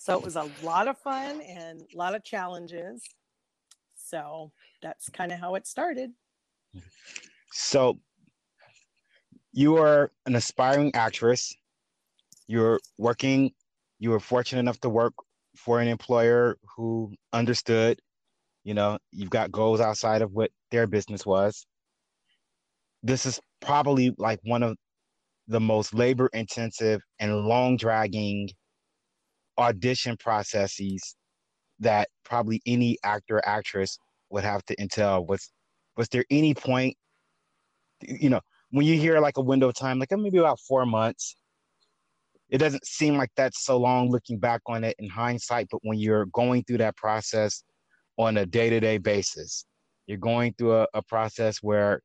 So 0.00 0.16
it 0.16 0.24
was 0.24 0.36
a 0.36 0.50
lot 0.62 0.88
of 0.88 0.98
fun 0.98 1.42
and 1.42 1.82
a 1.92 1.96
lot 1.98 2.14
of 2.14 2.24
challenges 2.24 3.02
So 3.94 4.52
that's 4.82 5.10
kind 5.10 5.32
of 5.32 5.40
how 5.40 5.56
it 5.56 5.66
started. 5.66 6.12
So 7.52 8.00
you 9.52 9.76
are 9.76 10.12
an 10.26 10.34
aspiring 10.36 10.94
actress. 10.94 11.54
You're 12.48 12.80
working, 12.98 13.52
you 13.98 14.10
were 14.10 14.20
fortunate 14.20 14.60
enough 14.60 14.80
to 14.80 14.90
work 14.90 15.14
for 15.56 15.80
an 15.80 15.88
employer 15.88 16.58
who 16.76 17.14
understood, 17.32 18.00
you 18.64 18.74
know, 18.74 18.98
you've 19.12 19.30
got 19.30 19.52
goals 19.52 19.80
outside 19.80 20.22
of 20.22 20.32
what 20.32 20.52
their 20.70 20.86
business 20.86 21.26
was. 21.26 21.66
This 23.02 23.26
is 23.26 23.40
probably 23.60 24.14
like 24.18 24.40
one 24.44 24.62
of 24.62 24.76
the 25.48 25.60
most 25.60 25.94
labor 25.94 26.30
intensive 26.32 27.02
and 27.20 27.46
long 27.46 27.76
dragging 27.76 28.50
audition 29.60 30.16
processes 30.16 31.16
that 31.78 32.08
probably 32.24 32.60
any 32.66 32.98
actor 33.04 33.36
or 33.36 33.48
actress 33.48 33.98
would 34.30 34.44
have 34.44 34.64
to 34.66 34.80
entail. 34.80 35.24
Was 35.26 35.50
was 35.96 36.08
there 36.08 36.24
any 36.30 36.54
point, 36.54 36.96
you 38.00 38.30
know, 38.30 38.40
when 38.70 38.86
you 38.86 38.96
hear 38.98 39.20
like 39.20 39.36
a 39.36 39.42
window 39.42 39.68
of 39.68 39.74
time, 39.74 39.98
like 39.98 40.12
uh, 40.12 40.16
maybe 40.16 40.38
about 40.38 40.60
four 40.60 40.86
months, 40.86 41.36
it 42.48 42.58
doesn't 42.58 42.86
seem 42.86 43.16
like 43.16 43.30
that's 43.36 43.64
so 43.64 43.76
long 43.76 44.10
looking 44.10 44.38
back 44.38 44.62
on 44.66 44.84
it 44.84 44.96
in 44.98 45.08
hindsight, 45.08 45.68
but 45.70 45.80
when 45.82 45.98
you're 45.98 46.26
going 46.26 46.64
through 46.64 46.78
that 46.78 46.96
process 46.96 47.62
on 48.16 48.38
a 48.38 48.46
day-to-day 48.46 48.98
basis, 48.98 49.64
you're 50.06 50.18
going 50.18 50.54
through 50.54 50.74
a, 50.74 50.86
a 50.94 51.02
process 51.02 51.58
where 51.62 52.00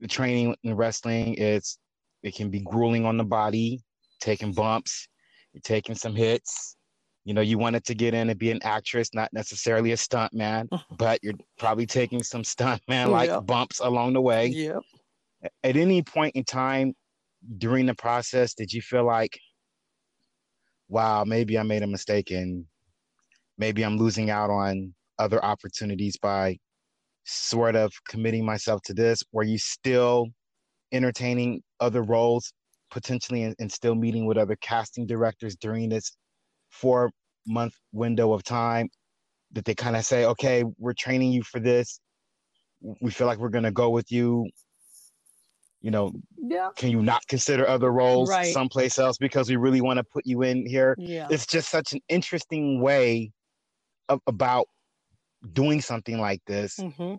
the 0.00 0.08
training 0.08 0.54
in 0.64 0.74
wrestling 0.74 1.34
is 1.34 1.78
it 2.22 2.34
can 2.34 2.50
be 2.50 2.60
grueling 2.60 3.04
on 3.04 3.16
the 3.16 3.24
body, 3.24 3.80
taking 4.20 4.52
bumps, 4.52 5.08
you're 5.52 5.60
taking 5.62 5.94
some 5.94 6.14
hits. 6.14 6.76
You 7.24 7.34
know, 7.34 7.40
you 7.40 7.56
wanted 7.56 7.84
to 7.84 7.94
get 7.94 8.14
in 8.14 8.30
and 8.30 8.38
be 8.38 8.50
an 8.50 8.60
actress, 8.64 9.10
not 9.14 9.32
necessarily 9.32 9.92
a 9.92 9.96
stunt 9.96 10.32
man, 10.34 10.68
uh-huh. 10.72 10.96
but 10.96 11.20
you're 11.22 11.34
probably 11.58 11.86
taking 11.86 12.22
some 12.22 12.42
stunt 12.42 12.82
man 12.88 13.10
like 13.10 13.28
Yep. 13.28 13.46
bumps 13.46 13.80
along 13.80 14.14
the 14.14 14.20
way. 14.20 14.48
Yep. 14.48 14.82
At 15.62 15.76
any 15.76 16.02
point 16.02 16.34
in 16.34 16.44
time 16.44 16.94
during 17.58 17.86
the 17.86 17.94
process, 17.94 18.54
did 18.54 18.72
you 18.72 18.82
feel 18.82 19.04
like, 19.04 19.38
wow, 20.88 21.24
maybe 21.24 21.58
I 21.58 21.62
made 21.62 21.82
a 21.82 21.86
mistake 21.86 22.30
and 22.30 22.64
maybe 23.58 23.84
I'm 23.84 23.98
losing 23.98 24.30
out 24.30 24.50
on 24.50 24.94
other 25.18 25.44
opportunities 25.44 26.16
by 26.16 26.58
sort 27.24 27.76
of 27.76 27.92
committing 28.08 28.44
myself 28.44 28.82
to 28.86 28.94
this? 28.94 29.22
Were 29.32 29.44
you 29.44 29.58
still 29.58 30.26
entertaining 30.92 31.62
other 31.80 32.02
roles 32.02 32.52
potentially 32.90 33.44
and, 33.44 33.54
and 33.58 33.72
still 33.72 33.94
meeting 33.94 34.26
with 34.26 34.36
other 34.36 34.56
casting 34.60 35.06
directors 35.06 35.56
during 35.56 35.88
this 35.88 36.12
four 36.72 37.12
month 37.46 37.74
window 37.92 38.32
of 38.32 38.42
time? 38.44 38.90
that 39.52 39.66
they 39.66 39.74
kind 39.74 39.96
of 39.96 40.04
say, 40.04 40.24
okay, 40.24 40.64
we're 40.78 40.94
training 40.94 41.32
you 41.32 41.42
for 41.42 41.60
this? 41.60 42.00
We 43.02 43.10
feel 43.10 43.26
like 43.26 43.38
we're 43.38 43.50
going 43.50 43.64
to 43.64 43.70
go 43.70 43.90
with 43.90 44.10
you. 44.10 44.48
You 45.82 45.90
know, 45.90 46.12
Yeah. 46.38 46.70
can 46.76 46.90
you 46.90 47.02
not 47.02 47.26
consider 47.28 47.68
other 47.68 47.92
roles 47.92 48.30
Right. 48.30 48.52
someplace 48.52 48.98
else 48.98 49.18
because 49.18 49.50
we 49.50 49.56
really 49.56 49.80
want 49.80 49.98
to 49.98 50.04
put 50.04 50.26
you 50.26 50.42
in 50.42 50.66
here? 50.66 50.96
Yeah. 50.98 51.28
It's 51.30 51.46
just 51.46 51.70
such 51.70 51.92
an 51.92 52.00
interesting 52.08 52.80
way 52.80 53.32
of, 54.08 54.20
about 54.26 54.66
doing 55.52 55.80
something 55.80 56.18
like 56.18 56.40
this, 56.46 56.78
hmm 56.78 57.16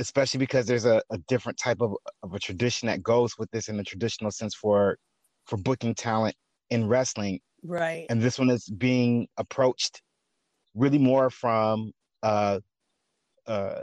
especially 0.00 0.38
because 0.38 0.66
there's 0.66 0.86
a, 0.86 1.02
a 1.10 1.18
different 1.28 1.58
type 1.58 1.80
of, 1.80 1.94
of 2.22 2.34
a 2.34 2.38
tradition 2.38 2.86
that 2.88 3.02
goes 3.02 3.38
with 3.38 3.50
this 3.52 3.68
in 3.68 3.76
the 3.76 3.84
traditional 3.84 4.30
sense 4.30 4.54
for 4.54 4.98
for 5.44 5.56
booking 5.56 5.94
talent 5.94 6.34
in 6.70 6.88
wrestling. 6.88 7.40
Right. 7.62 8.06
And 8.10 8.20
this 8.20 8.38
one 8.38 8.50
is 8.50 8.68
being 8.68 9.28
approached 9.36 10.02
really 10.74 10.98
more 10.98 11.30
from 11.30 11.92
uh, 12.22 12.60
uh, 13.46 13.82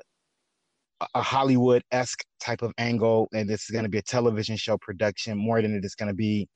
a- 1.14 1.22
Hollywood 1.22 1.84
esque 1.92 2.24
type 2.40 2.62
of 2.62 2.72
angle, 2.78 3.28
and 3.34 3.50
this 3.50 3.64
is 3.64 3.70
going 3.72 3.84
to 3.84 3.90
be 3.90 3.98
a 3.98 4.04
television 4.04 4.56
show 4.58 4.78
production 4.78 5.38
more 5.38 5.62
than 5.62 5.76
it 5.76 5.84
is 5.84 5.96
going 5.96 6.10
to 6.10 6.16
be 6.16 6.48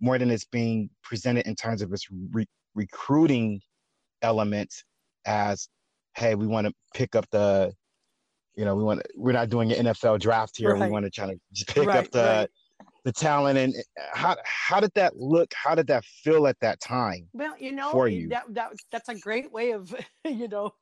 more 0.00 0.18
than 0.18 0.30
it's 0.30 0.44
being 0.46 0.90
presented 1.02 1.46
in 1.46 1.54
terms 1.54 1.80
of 1.80 1.92
its 1.92 2.06
re- 2.32 2.46
recruiting 2.74 3.60
elements 4.22 4.84
as 5.26 5.68
hey 6.16 6.34
we 6.34 6.46
want 6.46 6.66
to 6.66 6.72
pick 6.94 7.14
up 7.14 7.26
the 7.30 7.72
you 8.56 8.64
know 8.64 8.74
we 8.74 8.82
want 8.82 9.02
we're 9.16 9.32
not 9.32 9.48
doing 9.48 9.72
an 9.72 9.86
NFL 9.86 10.18
draft 10.20 10.56
here 10.56 10.74
we 10.76 10.88
want 10.88 11.04
to 11.04 11.10
try 11.10 11.26
to 11.26 11.36
just 11.52 11.68
pick 11.68 11.86
Right, 11.88 11.98
up 11.98 12.10
the 12.10 12.22
right. 12.22 12.50
The 13.04 13.12
talent 13.12 13.58
and 13.58 13.74
eh, 13.74 14.02
how 14.12 14.36
how 14.44 14.80
did 14.80 14.92
that 14.94 15.16
look 15.16 15.52
how 15.54 15.74
did 15.74 15.86
that 15.86 16.04
feel 16.04 16.46
at 16.46 16.58
that 16.60 16.80
time 16.80 17.28
Well, 17.32 17.54
you 17.58 17.72
know, 17.72 17.90
for 17.90 18.08
you. 18.08 18.28
that 18.30 18.44
that 18.50 18.72
that's 18.90 19.08
a 19.08 19.18
great 19.18 19.52
way 19.52 19.72
of, 19.72 19.94
you 20.24 20.48
know, 20.48 20.74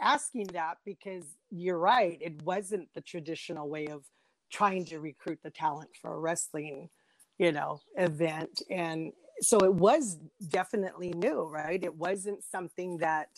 asking 0.00 0.48
that 0.48 0.78
because 0.84 1.24
you're 1.50 1.78
right. 1.78 2.18
It 2.20 2.42
wasn't 2.42 2.88
the 2.94 3.00
traditional 3.00 3.68
way 3.68 3.86
of 3.86 4.04
trying 4.50 4.84
to 4.86 5.00
recruit 5.00 5.38
the 5.42 5.50
talent 5.50 5.90
for 6.00 6.14
a 6.14 6.18
wrestling, 6.18 6.88
you 7.38 7.52
know, 7.52 7.80
event. 7.96 8.62
And 8.70 9.12
so 9.40 9.58
it 9.58 9.74
was 9.74 10.18
definitely 10.48 11.10
new, 11.10 11.42
right? 11.42 11.82
It 11.82 11.94
wasn't 11.94 12.44
something 12.44 12.98
that 12.98 13.28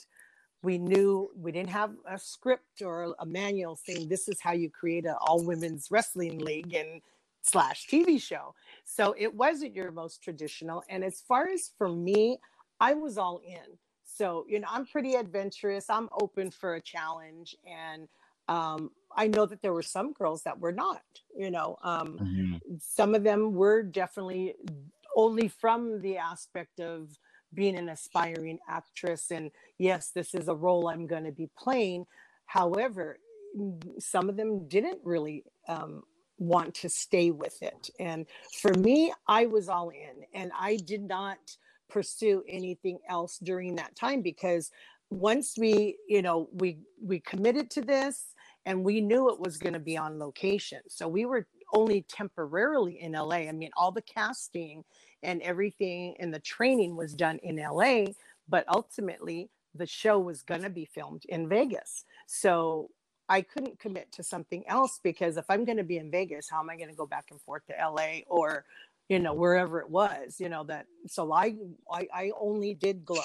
we 0.62 0.78
knew 0.78 1.30
we 1.36 1.52
didn't 1.52 1.70
have 1.70 1.92
a 2.08 2.18
script 2.18 2.82
or 2.82 3.14
a 3.20 3.26
manual 3.26 3.76
saying 3.76 4.08
this 4.08 4.28
is 4.28 4.40
how 4.40 4.52
you 4.52 4.68
create 4.68 5.06
an 5.06 5.14
all 5.20 5.44
women's 5.44 5.88
wrestling 5.90 6.38
league 6.38 6.74
and 6.74 7.00
slash 7.46 7.86
TV 7.86 8.20
show. 8.20 8.54
So 8.84 9.14
it 9.18 9.34
wasn't 9.34 9.74
your 9.74 9.92
most 9.92 10.22
traditional. 10.22 10.82
And 10.88 11.04
as 11.04 11.20
far 11.20 11.48
as 11.48 11.72
for 11.78 11.88
me, 11.88 12.38
I 12.80 12.94
was 12.94 13.18
all 13.18 13.40
in. 13.46 13.78
So, 14.04 14.44
you 14.48 14.60
know, 14.60 14.68
I'm 14.70 14.86
pretty 14.86 15.14
adventurous. 15.14 15.90
I'm 15.90 16.08
open 16.20 16.50
for 16.50 16.74
a 16.74 16.80
challenge. 16.80 17.56
And 17.66 18.08
um, 18.48 18.90
I 19.16 19.26
know 19.28 19.46
that 19.46 19.62
there 19.62 19.72
were 19.72 19.82
some 19.82 20.12
girls 20.12 20.42
that 20.44 20.58
were 20.58 20.72
not, 20.72 21.02
you 21.36 21.50
know, 21.50 21.76
um, 21.82 22.60
some 22.80 23.14
of 23.14 23.24
them 23.24 23.54
were 23.54 23.82
definitely 23.82 24.54
only 25.16 25.48
from 25.48 26.00
the 26.00 26.18
aspect 26.18 26.80
of 26.80 27.10
being 27.54 27.76
an 27.76 27.88
aspiring 27.88 28.58
actress. 28.68 29.30
And 29.30 29.50
yes, 29.78 30.10
this 30.10 30.34
is 30.34 30.48
a 30.48 30.54
role 30.54 30.88
I'm 30.88 31.06
going 31.06 31.24
to 31.24 31.32
be 31.32 31.48
playing. 31.58 32.06
However, 32.46 33.18
some 33.98 34.28
of 34.28 34.36
them 34.36 34.68
didn't 34.68 35.00
really 35.02 35.44
um, 35.68 36.02
want 36.38 36.74
to 36.74 36.88
stay 36.88 37.30
with 37.30 37.62
it. 37.62 37.90
And 37.98 38.26
for 38.60 38.72
me, 38.74 39.12
I 39.26 39.46
was 39.46 39.68
all 39.68 39.90
in 39.90 40.24
and 40.34 40.50
I 40.58 40.76
did 40.76 41.02
not 41.02 41.38
pursue 41.88 42.42
anything 42.48 42.98
else 43.08 43.38
during 43.38 43.76
that 43.76 43.96
time 43.96 44.22
because 44.22 44.70
once 45.10 45.54
we, 45.56 45.96
you 46.08 46.20
know, 46.20 46.48
we 46.52 46.78
we 47.00 47.20
committed 47.20 47.70
to 47.70 47.80
this 47.80 48.34
and 48.64 48.84
we 48.84 49.00
knew 49.00 49.30
it 49.30 49.40
was 49.40 49.56
going 49.56 49.72
to 49.72 49.78
be 49.78 49.96
on 49.96 50.18
location. 50.18 50.80
So 50.88 51.06
we 51.06 51.24
were 51.24 51.46
only 51.72 52.04
temporarily 52.08 53.00
in 53.00 53.12
LA. 53.12 53.48
I 53.48 53.52
mean, 53.52 53.70
all 53.76 53.92
the 53.92 54.02
casting 54.02 54.84
and 55.22 55.40
everything 55.42 56.16
and 56.18 56.34
the 56.34 56.40
training 56.40 56.96
was 56.96 57.14
done 57.14 57.38
in 57.42 57.56
LA, 57.56 58.06
but 58.48 58.64
ultimately 58.68 59.48
the 59.74 59.86
show 59.86 60.18
was 60.18 60.42
going 60.42 60.62
to 60.62 60.70
be 60.70 60.84
filmed 60.84 61.24
in 61.28 61.48
Vegas. 61.48 62.04
So 62.26 62.90
I 63.28 63.42
couldn't 63.42 63.78
commit 63.78 64.12
to 64.12 64.22
something 64.22 64.66
else 64.68 65.00
because 65.02 65.36
if 65.36 65.44
I'm 65.48 65.64
going 65.64 65.78
to 65.78 65.84
be 65.84 65.98
in 65.98 66.10
Vegas, 66.10 66.48
how 66.48 66.60
am 66.60 66.70
I 66.70 66.76
going 66.76 66.90
to 66.90 66.94
go 66.94 67.06
back 67.06 67.26
and 67.30 67.40
forth 67.40 67.66
to 67.66 67.74
LA 67.78 68.20
or, 68.28 68.64
you 69.08 69.18
know, 69.18 69.34
wherever 69.34 69.80
it 69.80 69.90
was, 69.90 70.40
you 70.40 70.48
know, 70.48 70.64
that, 70.64 70.86
so 71.06 71.32
I, 71.32 71.56
I, 71.90 72.08
I 72.14 72.30
only 72.38 72.74
did 72.74 73.04
glow 73.04 73.22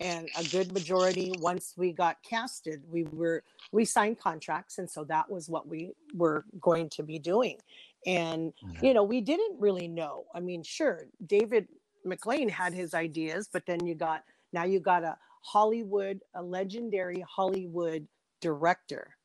and 0.00 0.30
a 0.38 0.44
good 0.44 0.72
majority, 0.72 1.30
once 1.40 1.74
we 1.76 1.92
got 1.92 2.22
casted, 2.22 2.82
we 2.90 3.04
were, 3.04 3.44
we 3.70 3.84
signed 3.84 4.18
contracts. 4.18 4.78
And 4.78 4.90
so 4.90 5.04
that 5.04 5.30
was 5.30 5.48
what 5.50 5.68
we 5.68 5.92
were 6.14 6.46
going 6.58 6.88
to 6.90 7.02
be 7.02 7.18
doing. 7.18 7.58
And, 8.06 8.54
Mhm. 8.64 8.82
you 8.82 8.94
know, 8.94 9.02
we 9.02 9.20
didn't 9.20 9.60
really 9.60 9.88
know. 9.88 10.24
I 10.34 10.40
mean, 10.40 10.62
sure, 10.62 11.06
David 11.26 11.68
McLane 12.06 12.48
had 12.48 12.72
his 12.72 12.94
ideas, 12.94 13.46
but 13.52 13.66
then 13.66 13.84
you 13.84 13.94
got, 13.94 14.24
now 14.54 14.64
you 14.64 14.80
got 14.80 15.04
a 15.04 15.18
Hollywood, 15.42 16.22
a 16.34 16.42
legendary 16.42 17.20
Hollywood 17.28 18.08
director 18.40 19.16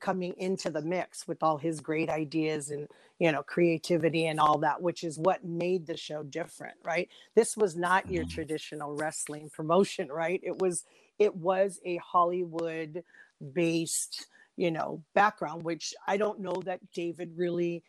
coming 0.00 0.34
into 0.38 0.70
the 0.70 0.82
mix 0.82 1.26
with 1.26 1.42
all 1.42 1.58
his 1.58 1.80
great 1.80 2.10
ideas 2.10 2.70
and 2.70 2.88
you 3.18 3.32
know 3.32 3.42
creativity 3.42 4.26
and 4.26 4.38
all 4.38 4.58
that 4.58 4.80
which 4.82 5.02
is 5.04 5.18
what 5.18 5.44
made 5.44 5.86
the 5.86 5.96
show 5.96 6.22
different 6.22 6.76
right 6.84 7.08
this 7.34 7.56
was 7.56 7.76
not 7.76 8.10
your 8.10 8.24
Mhm. 8.24 8.30
traditional 8.30 8.94
wrestling 8.94 9.48
promotion 9.50 10.08
right 10.08 10.40
it 10.42 10.58
was 10.58 10.84
it 11.18 11.34
was 11.34 11.80
a 11.84 11.96
hollywood 11.96 13.02
based 13.52 14.26
you 14.56 14.70
know 14.70 15.02
background 15.14 15.62
which 15.62 15.94
i 16.06 16.16
don't 16.16 16.40
know 16.40 16.56
that 16.64 16.80
david 16.92 17.32
really 17.36 17.82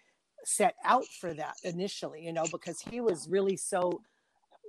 set 0.45 0.75
out 0.85 1.05
for 1.19 1.33
that 1.33 1.55
initially 1.63 2.23
you 2.25 2.31
know 2.31 2.45
because 2.51 2.79
he 2.79 3.01
was 3.01 3.27
really 3.29 3.57
so 3.57 4.01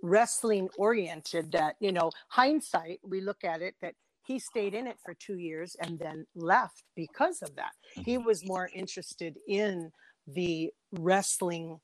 wrestling 0.03 0.69
oriented 0.79 1.53
that 1.53 1.77
you 1.81 1.93
know 1.93 2.11
hindsight 2.29 3.01
we 3.03 3.21
look 3.21 3.45
at 3.45 3.63
it 3.63 3.75
that 3.81 3.95
he 4.29 4.39
stayed 4.39 4.75
in 4.75 4.87
it 4.89 4.99
for 5.05 5.15
two 5.15 5.39
years 5.39 5.77
and 5.83 5.99
then 5.99 6.27
left 6.37 6.85
because 6.97 7.43
of 7.43 7.57
that 7.57 7.73
he 8.05 8.19
was 8.19 8.47
more 8.47 8.71
interested 8.75 9.37
in 9.49 9.93
the 10.29 10.73
wrestling 10.93 11.81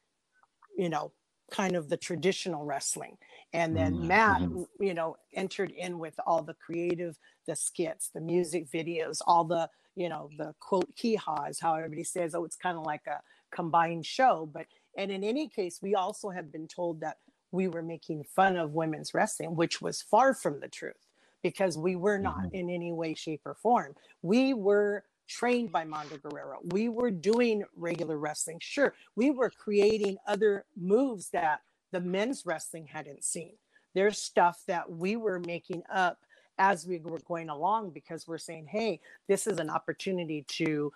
you 0.78 0.90
know 0.90 1.12
kind 1.52 1.76
of 1.76 1.90
the 1.90 1.98
traditional 1.98 2.64
wrestling. 2.64 3.18
And 3.54 3.76
then 3.76 3.94
Mhm, 3.94 4.08
Matt, 4.08 4.42
mhm. 4.42 4.66
you 4.80 4.94
know, 4.94 5.16
entered 5.34 5.72
in 5.72 6.00
with 6.00 6.20
all 6.26 6.42
the 6.42 6.54
creative, 6.54 7.18
the 7.46 7.56
skits, 7.56 8.10
the 8.14 8.20
music 8.20 8.68
videos, 8.70 9.20
all 9.26 9.44
the, 9.44 9.70
you 9.96 10.10
know, 10.10 10.30
the 10.38 10.54
quote 10.60 10.90
hee 10.96 11.16
haws, 11.16 11.60
how 11.60 11.76
everybody 11.76 12.04
says, 12.04 12.34
oh, 12.34 12.44
it's 12.44 12.56
kind 12.56 12.78
of 12.78 12.84
like 12.84 13.06
a 13.08 13.20
combined 13.54 14.06
show. 14.06 14.50
But, 14.52 14.66
and 14.98 15.12
in 15.12 15.24
any 15.24 15.48
case, 15.48 15.80
we 15.82 15.94
also 15.94 16.30
have 16.30 16.52
been 16.52 16.68
told 16.68 17.00
that 17.02 17.18
we 17.52 17.68
were 17.68 17.82
making 17.82 18.24
fun 18.24 18.56
of 18.58 18.72
women's 18.72 19.14
wrestling, 19.14 19.56
which 19.56 19.82
was 19.82 20.02
far 20.02 20.34
from 20.34 20.60
the 20.60 20.68
truth 20.68 21.06
because 21.44 21.76
we 21.76 21.94
were 21.94 22.18
not 22.18 22.38
mm-hmm. 22.38 22.56
in 22.56 22.70
any 22.70 22.90
way, 22.90 23.14
shape, 23.14 23.42
or 23.44 23.54
form. 23.54 23.94
We 24.22 24.54
were 24.54 25.04
trained 25.28 25.70
by 25.70 25.84
Mando 25.84 26.16
Guerrero. 26.16 26.58
We 26.72 26.88
were 26.88 27.10
doing 27.10 27.62
regular 27.76 28.18
wrestling. 28.18 28.58
Sure, 28.60 28.94
we 29.14 29.30
were 29.30 29.50
creating 29.50 30.16
other 30.26 30.64
moves 30.76 31.28
that 31.30 31.60
the 31.92 32.00
men's 32.00 32.44
wrestling 32.46 32.86
hadn't 32.86 33.22
seen. 33.22 33.52
There's 33.94 34.18
stuff 34.18 34.62
that 34.66 34.90
we 34.90 35.16
were 35.16 35.38
making 35.38 35.82
up 35.92 36.18
as 36.58 36.86
we 36.86 36.98
were 36.98 37.20
going 37.20 37.50
along 37.50 37.90
because 37.90 38.26
we're 38.26 38.38
saying, 38.38 38.66
hey, 38.68 39.00
this 39.28 39.46
is 39.46 39.58
an 39.58 39.70
opportunity 39.70 40.44
to, 40.48 40.92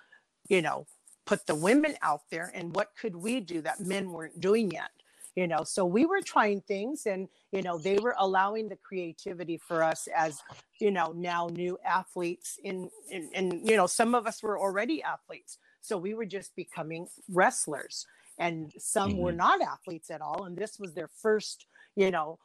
you 0.49 0.63
know, 0.63 0.87
put 1.27 1.47
the 1.47 1.55
women 1.55 1.95
out 2.01 2.23
there 2.31 2.51
and 2.55 2.75
what 2.75 2.93
could 2.99 3.15
we 3.15 3.39
do 3.39 3.61
that 3.61 3.81
men 3.81 4.11
weren't 4.11 4.41
doing 4.41 4.71
yet? 4.71 4.91
You 5.39 5.47
know, 5.47 5.63
so 5.63 5.85
we 5.85 6.05
were 6.05 6.21
trying 6.21 6.63
things 6.63 7.07
and, 7.07 7.29
you 7.53 7.63
know, 7.63 7.79
they 7.79 7.99
were 7.99 8.17
allowing 8.19 8.69
the 8.69 8.77
creativity 8.77 9.57
for 9.57 9.85
us 9.85 10.09
as, 10.17 10.43
you 10.81 10.91
know, 10.91 11.13
now 11.13 11.49
new 11.53 11.79
athletes 11.87 12.59
in, 12.65 12.91
in, 13.09 13.31
and, 13.35 13.69
you 13.69 13.77
know, 13.77 13.87
some 13.87 14.17
of 14.17 14.27
us 14.27 14.43
were 14.43 14.59
already 14.59 15.01
athletes. 15.01 15.59
So 15.81 15.97
we 15.97 16.13
were 16.15 16.27
just 16.27 16.57
becoming 16.57 17.07
wrestlers 17.31 18.05
and 18.39 18.73
some 18.79 19.17
were 19.17 19.33
Mhm. 19.33 19.37
not 19.37 19.63
athletes 19.63 20.11
at 20.11 20.21
all. 20.23 20.45
And 20.45 20.57
this 20.59 20.81
was 20.81 20.95
their 20.95 21.09
first, 21.09 21.67
you 21.95 22.11
know, 22.11 22.41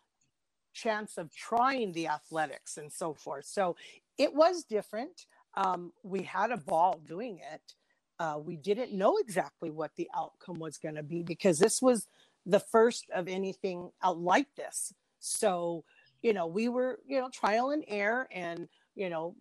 chance 0.73 1.17
of 1.17 1.33
trying 1.35 1.93
the 1.93 2.07
athletics 2.07 2.77
and 2.77 2.93
so 2.93 3.15
forth. 3.15 3.45
So 3.45 3.75
it 4.19 4.35
was 4.35 4.65
different. 4.65 5.25
Um, 5.55 5.93
we 6.03 6.23
had 6.23 6.51
a 6.51 6.57
ball 6.57 6.99
doing 7.05 7.39
it. 7.39 7.75
Uh, 8.19 8.39
we 8.39 8.55
didn't 8.55 8.93
know 8.93 9.17
exactly 9.17 9.71
what 9.71 9.95
the 9.95 10.09
outcome 10.15 10.59
was 10.59 10.77
going 10.77 10.95
to 10.95 11.03
be 11.03 11.23
because 11.23 11.59
this 11.59 11.81
was 11.81 12.07
the 12.45 12.59
first 12.59 13.05
of 13.13 13.27
anything 13.27 13.91
out 14.01 14.19
like 14.19 14.47
this. 14.55 14.93
So, 15.19 15.83
you 16.21 16.33
know, 16.33 16.47
we 16.47 16.69
were, 16.69 16.99
you 17.07 17.19
know, 17.19 17.29
trial 17.29 17.71
and 17.71 17.83
error 17.87 18.27
and, 18.31 18.67
you 18.95 19.09
know, 19.09 19.35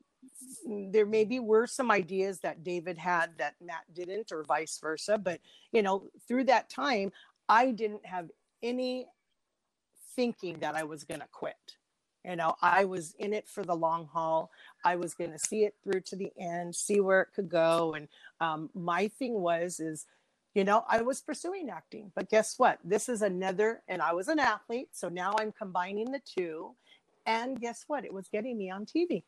there 0.67 1.07
maybe 1.07 1.41
were 1.41 1.67
some 1.67 1.91
ideas 1.91 2.39
that 2.41 2.63
David 2.63 2.97
had 2.97 3.31
that 3.39 3.55
Matt 3.61 3.85
didn't 3.93 4.31
or 4.31 4.45
vice 4.45 4.79
versa. 4.81 5.19
But, 5.19 5.41
you 5.73 5.83
know, 5.83 6.09
through 6.29 6.45
that 6.45 6.71
time, 6.71 7.13
I 7.49 7.73
didn't 7.73 8.07
have 8.07 8.31
any 8.63 9.07
thinking 10.15 10.59
that 10.61 10.77
I 10.77 10.85
was 10.85 11.05
going 11.05 11.21
to 11.21 11.29
quit. 11.33 11.57
You 12.25 12.37
know, 12.37 12.55
I 12.63 12.85
was 12.85 13.15
in 13.19 13.33
it 13.33 13.49
for 13.49 13.65
the 13.65 13.75
long 13.75 14.07
haul. 14.07 14.53
I 14.85 14.95
was 14.95 15.15
going 15.15 15.33
to 15.33 15.39
see 15.39 15.65
it 15.65 15.75
through 15.83 16.03
to 16.03 16.17
the 16.17 16.31
end, 16.39 16.77
see 16.77 17.01
where 17.01 17.23
it 17.23 17.31
could 17.35 17.49
go. 17.49 17.95
And 17.95 18.07
um, 18.41 18.71
my 18.75 19.09
thing 19.09 19.41
was, 19.41 19.81
is, 19.81 20.07
you 20.55 20.65
know, 20.65 20.85
I 20.89 21.01
was 21.03 21.21
pursuing 21.21 21.71
acting, 21.71 22.13
but 22.15 22.29
guess 22.29 22.59
what? 22.59 22.79
This 22.85 23.09
is 23.09 23.23
another, 23.23 23.83
and 23.89 24.03
I 24.03 24.13
was 24.13 24.29
an 24.29 24.39
athlete. 24.39 24.89
So 24.93 25.09
now 25.09 25.35
I'm 25.39 25.53
combining 25.53 26.11
the 26.13 26.21
two. 26.25 26.75
And 27.25 27.61
guess 27.61 27.85
what? 27.87 28.05
It 28.05 28.13
was 28.13 28.29
getting 28.29 28.59
me 28.59 28.71
on 28.71 28.85
TV. 28.85 29.23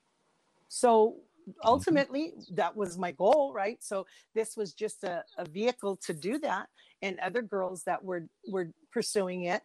So 0.69 1.17
mm-hmm. 1.49 1.53
ultimately, 1.65 2.35
that 2.53 2.77
was 2.77 2.99
my 2.99 3.13
goal, 3.13 3.53
right? 3.55 3.83
So 3.83 4.07
this 4.35 4.57
was 4.57 4.75
just 4.75 5.05
a, 5.05 5.25
a 5.39 5.47
vehicle 5.47 5.97
to 6.05 6.13
do 6.13 6.39
that. 6.41 6.69
And 7.01 7.19
other 7.21 7.43
girls 7.43 7.85
that 7.85 8.05
were 8.05 8.29
were 8.49 8.71
pursuing 8.93 9.45
it, 9.45 9.63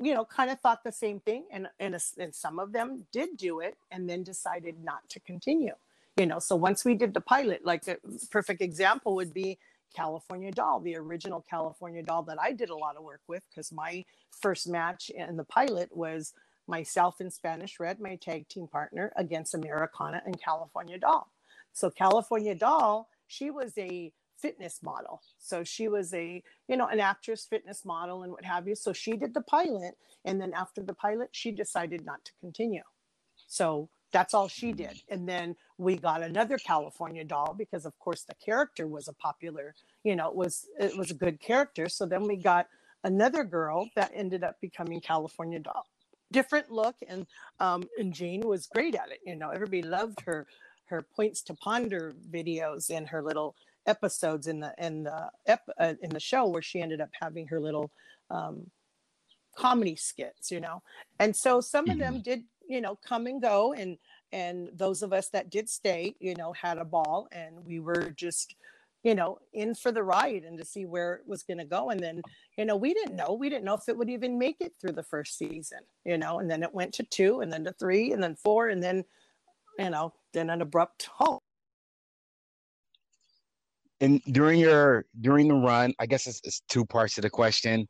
you 0.00 0.14
know, 0.14 0.24
kind 0.24 0.50
of 0.50 0.60
thought 0.60 0.84
the 0.84 0.92
same 0.92 1.20
thing, 1.20 1.44
and 1.50 1.66
and, 1.80 1.94
a- 1.94 2.22
and 2.22 2.34
some 2.34 2.58
of 2.58 2.72
them 2.72 3.06
did 3.12 3.36
do 3.36 3.60
it, 3.60 3.76
and 3.90 4.08
then 4.08 4.22
decided 4.22 4.82
not 4.82 5.08
to 5.10 5.20
continue. 5.20 5.74
You 6.18 6.26
know, 6.26 6.40
so 6.40 6.56
once 6.56 6.84
we 6.84 6.94
did 6.94 7.14
the 7.14 7.20
pilot, 7.20 7.64
like 7.64 7.86
a 7.88 7.96
perfect 8.30 8.60
example 8.60 9.14
would 9.14 9.32
be 9.32 9.58
California 9.94 10.50
Doll, 10.52 10.80
the 10.80 10.96
original 10.96 11.44
California 11.48 12.02
Doll 12.02 12.22
that 12.24 12.38
I 12.40 12.52
did 12.52 12.70
a 12.70 12.76
lot 12.76 12.96
of 12.96 13.04
work 13.04 13.22
with, 13.26 13.42
because 13.50 13.72
my 13.72 14.04
first 14.30 14.68
match 14.68 15.10
in 15.10 15.36
the 15.36 15.44
pilot 15.44 15.88
was 15.96 16.32
myself 16.66 17.20
and 17.20 17.32
Spanish 17.32 17.80
Red, 17.80 17.98
my 17.98 18.16
tag 18.16 18.48
team 18.48 18.68
partner, 18.68 19.12
against 19.16 19.54
Americana 19.54 20.22
and 20.26 20.40
California 20.40 20.98
Doll. 20.98 21.32
So 21.72 21.90
California 21.90 22.54
Doll, 22.54 23.08
she 23.26 23.50
was 23.50 23.72
a 23.78 24.12
fitness 24.36 24.80
model. 24.82 25.20
So 25.38 25.64
she 25.64 25.88
was 25.88 26.14
a, 26.14 26.42
you 26.68 26.76
know, 26.76 26.86
an 26.86 27.00
actress, 27.00 27.46
fitness 27.48 27.84
model, 27.84 28.22
and 28.22 28.32
what 28.32 28.44
have 28.44 28.68
you. 28.68 28.74
So 28.74 28.92
she 28.92 29.16
did 29.16 29.34
the 29.34 29.40
pilot. 29.40 29.94
And 30.24 30.40
then 30.40 30.52
after 30.54 30.82
the 30.82 30.94
pilot, 30.94 31.30
she 31.32 31.50
decided 31.50 32.04
not 32.04 32.24
to 32.24 32.32
continue. 32.40 32.82
So 33.46 33.88
that's 34.12 34.34
all 34.34 34.48
she 34.48 34.72
did. 34.72 35.00
And 35.08 35.28
then 35.28 35.56
we 35.76 35.96
got 35.96 36.22
another 36.22 36.58
California 36.58 37.24
doll 37.24 37.54
because 37.56 37.84
of 37.84 37.98
course 37.98 38.24
the 38.24 38.34
character 38.34 38.86
was 38.86 39.08
a 39.08 39.12
popular, 39.12 39.74
you 40.04 40.16
know, 40.16 40.28
it 40.28 40.34
was 40.34 40.66
it 40.78 40.96
was 40.96 41.10
a 41.10 41.14
good 41.14 41.40
character. 41.40 41.88
So 41.88 42.06
then 42.06 42.26
we 42.26 42.36
got 42.36 42.68
another 43.04 43.44
girl 43.44 43.88
that 43.96 44.10
ended 44.14 44.42
up 44.44 44.60
becoming 44.60 45.00
California 45.00 45.58
doll. 45.58 45.86
Different 46.32 46.70
look 46.70 46.96
and 47.08 47.26
um 47.60 47.84
and 47.98 48.12
Jane 48.12 48.40
was 48.40 48.66
great 48.66 48.94
at 48.94 49.10
it. 49.10 49.20
You 49.24 49.36
know, 49.36 49.50
everybody 49.50 49.82
loved 49.82 50.20
her 50.22 50.46
her 50.86 51.02
points 51.02 51.42
to 51.42 51.54
ponder 51.54 52.14
videos 52.30 52.90
and 52.90 53.08
her 53.08 53.22
little 53.22 53.54
episodes 53.86 54.46
in 54.46 54.60
the 54.60 54.74
in 54.78 55.04
the 55.04 55.30
ep, 55.46 55.68
uh, 55.78 55.94
in 56.02 56.10
the 56.10 56.20
show 56.20 56.46
where 56.46 56.62
she 56.62 56.80
ended 56.80 57.00
up 57.00 57.10
having 57.20 57.46
her 57.48 57.60
little 57.60 57.90
um 58.30 58.70
comedy 59.58 59.96
skits, 59.96 60.50
you 60.50 60.60
know. 60.60 60.82
And 61.18 61.34
so 61.34 61.60
some 61.60 61.90
of 61.90 61.98
them 61.98 62.22
did, 62.22 62.44
you 62.68 62.80
know, 62.80 62.96
come 63.06 63.26
and 63.26 63.42
go 63.42 63.72
and 63.72 63.98
and 64.30 64.68
those 64.74 65.02
of 65.02 65.12
us 65.12 65.30
that 65.30 65.50
did 65.50 65.68
stay, 65.68 66.14
you 66.20 66.34
know, 66.34 66.52
had 66.52 66.78
a 66.78 66.84
ball 66.84 67.28
and 67.32 67.64
we 67.64 67.80
were 67.80 68.10
just 68.10 68.54
you 69.04 69.14
know, 69.14 69.38
in 69.52 69.74
for 69.74 69.92
the 69.92 70.02
ride 70.02 70.44
and 70.44 70.58
to 70.58 70.64
see 70.64 70.84
where 70.84 71.14
it 71.14 71.22
was 71.26 71.42
going 71.42 71.58
to 71.58 71.64
go. 71.64 71.90
And 71.90 72.00
then, 72.00 72.20
you 72.56 72.64
know, 72.64 72.76
we 72.76 72.92
didn't 72.92 73.14
know. 73.14 73.32
We 73.32 73.48
didn't 73.48 73.64
know 73.64 73.74
if 73.74 73.88
it 73.88 73.96
would 73.96 74.10
even 74.10 74.38
make 74.38 74.56
it 74.60 74.74
through 74.80 74.92
the 74.92 75.02
first 75.02 75.38
season, 75.38 75.78
you 76.04 76.18
know, 76.18 76.40
and 76.40 76.50
then 76.50 76.62
it 76.62 76.74
went 76.74 76.92
to 76.94 77.04
two 77.04 77.40
and 77.40 77.52
then 77.52 77.64
to 77.64 77.72
three 77.72 78.12
and 78.12 78.22
then 78.22 78.34
four 78.34 78.68
and 78.68 78.82
then, 78.82 79.04
you 79.78 79.90
know, 79.90 80.12
then 80.34 80.50
an 80.50 80.62
abrupt 80.62 81.08
halt. 81.12 81.42
And 84.00 84.20
during 84.30 84.60
your 84.60 85.06
during 85.20 85.48
the 85.48 85.54
run, 85.54 85.94
I 85.98 86.06
guess 86.06 86.26
it's, 86.26 86.40
it's 86.44 86.62
two 86.68 86.84
parts 86.84 87.14
to 87.14 87.20
the 87.20 87.30
question. 87.30 87.88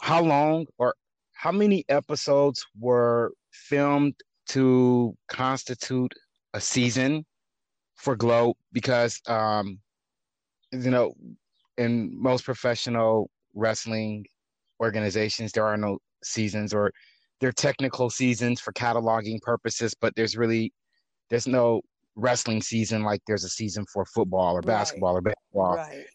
How 0.00 0.22
long 0.22 0.66
or 0.78 0.94
how 1.32 1.52
many 1.52 1.84
episodes 1.88 2.64
were 2.78 3.32
filmed 3.52 4.14
to 4.48 5.16
constitute 5.28 6.12
a 6.54 6.60
season 6.60 7.24
for 7.96 8.16
Glow? 8.16 8.54
Because 8.72 9.20
um, 9.26 9.78
you 10.72 10.90
know, 10.90 11.14
in 11.78 12.10
most 12.20 12.44
professional 12.44 13.30
wrestling 13.54 14.26
organizations, 14.80 15.52
there 15.52 15.66
are 15.66 15.76
no 15.76 15.98
seasons 16.24 16.74
or 16.74 16.92
there 17.40 17.48
are 17.48 17.52
technical 17.52 18.08
seasons 18.08 18.60
for 18.60 18.72
cataloging 18.72 19.40
purposes, 19.42 19.94
but 20.00 20.14
there's 20.16 20.36
really 20.36 20.72
there's 21.28 21.46
no 21.46 21.80
wrestling 22.14 22.62
season 22.62 23.02
like 23.02 23.20
there's 23.26 23.44
a 23.44 23.48
season 23.48 23.84
for 23.92 24.04
football 24.04 24.54
or 24.54 24.60
Right. 24.60 24.66
basketball 24.66 25.16
or 25.16 25.22
baseball 25.22 25.76
Right. 25.76 26.06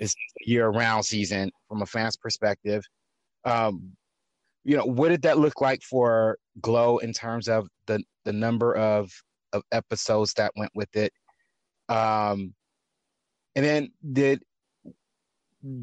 year-round 0.42 1.04
season 1.04 1.52
from 1.68 1.82
a 1.82 1.86
fan's 1.86 2.16
perspective. 2.16 2.84
Um, 3.46 3.98
you 4.64 4.78
know, 4.78 4.86
what 4.86 5.10
did 5.10 5.24
that 5.24 5.38
look 5.38 5.60
like 5.62 5.82
for 5.82 6.38
Glow 6.62 6.98
in 7.00 7.14
terms 7.14 7.48
of 7.48 7.68
the 7.86 8.02
the 8.26 8.34
number 8.34 8.76
of 8.76 9.12
of 9.54 9.64
episodes 9.72 10.34
that 10.34 10.52
went 10.56 10.72
with 10.76 10.94
it? 10.96 11.12
Um, 11.90 12.54
and 13.56 13.66
then 13.66 13.90
did 14.14 14.42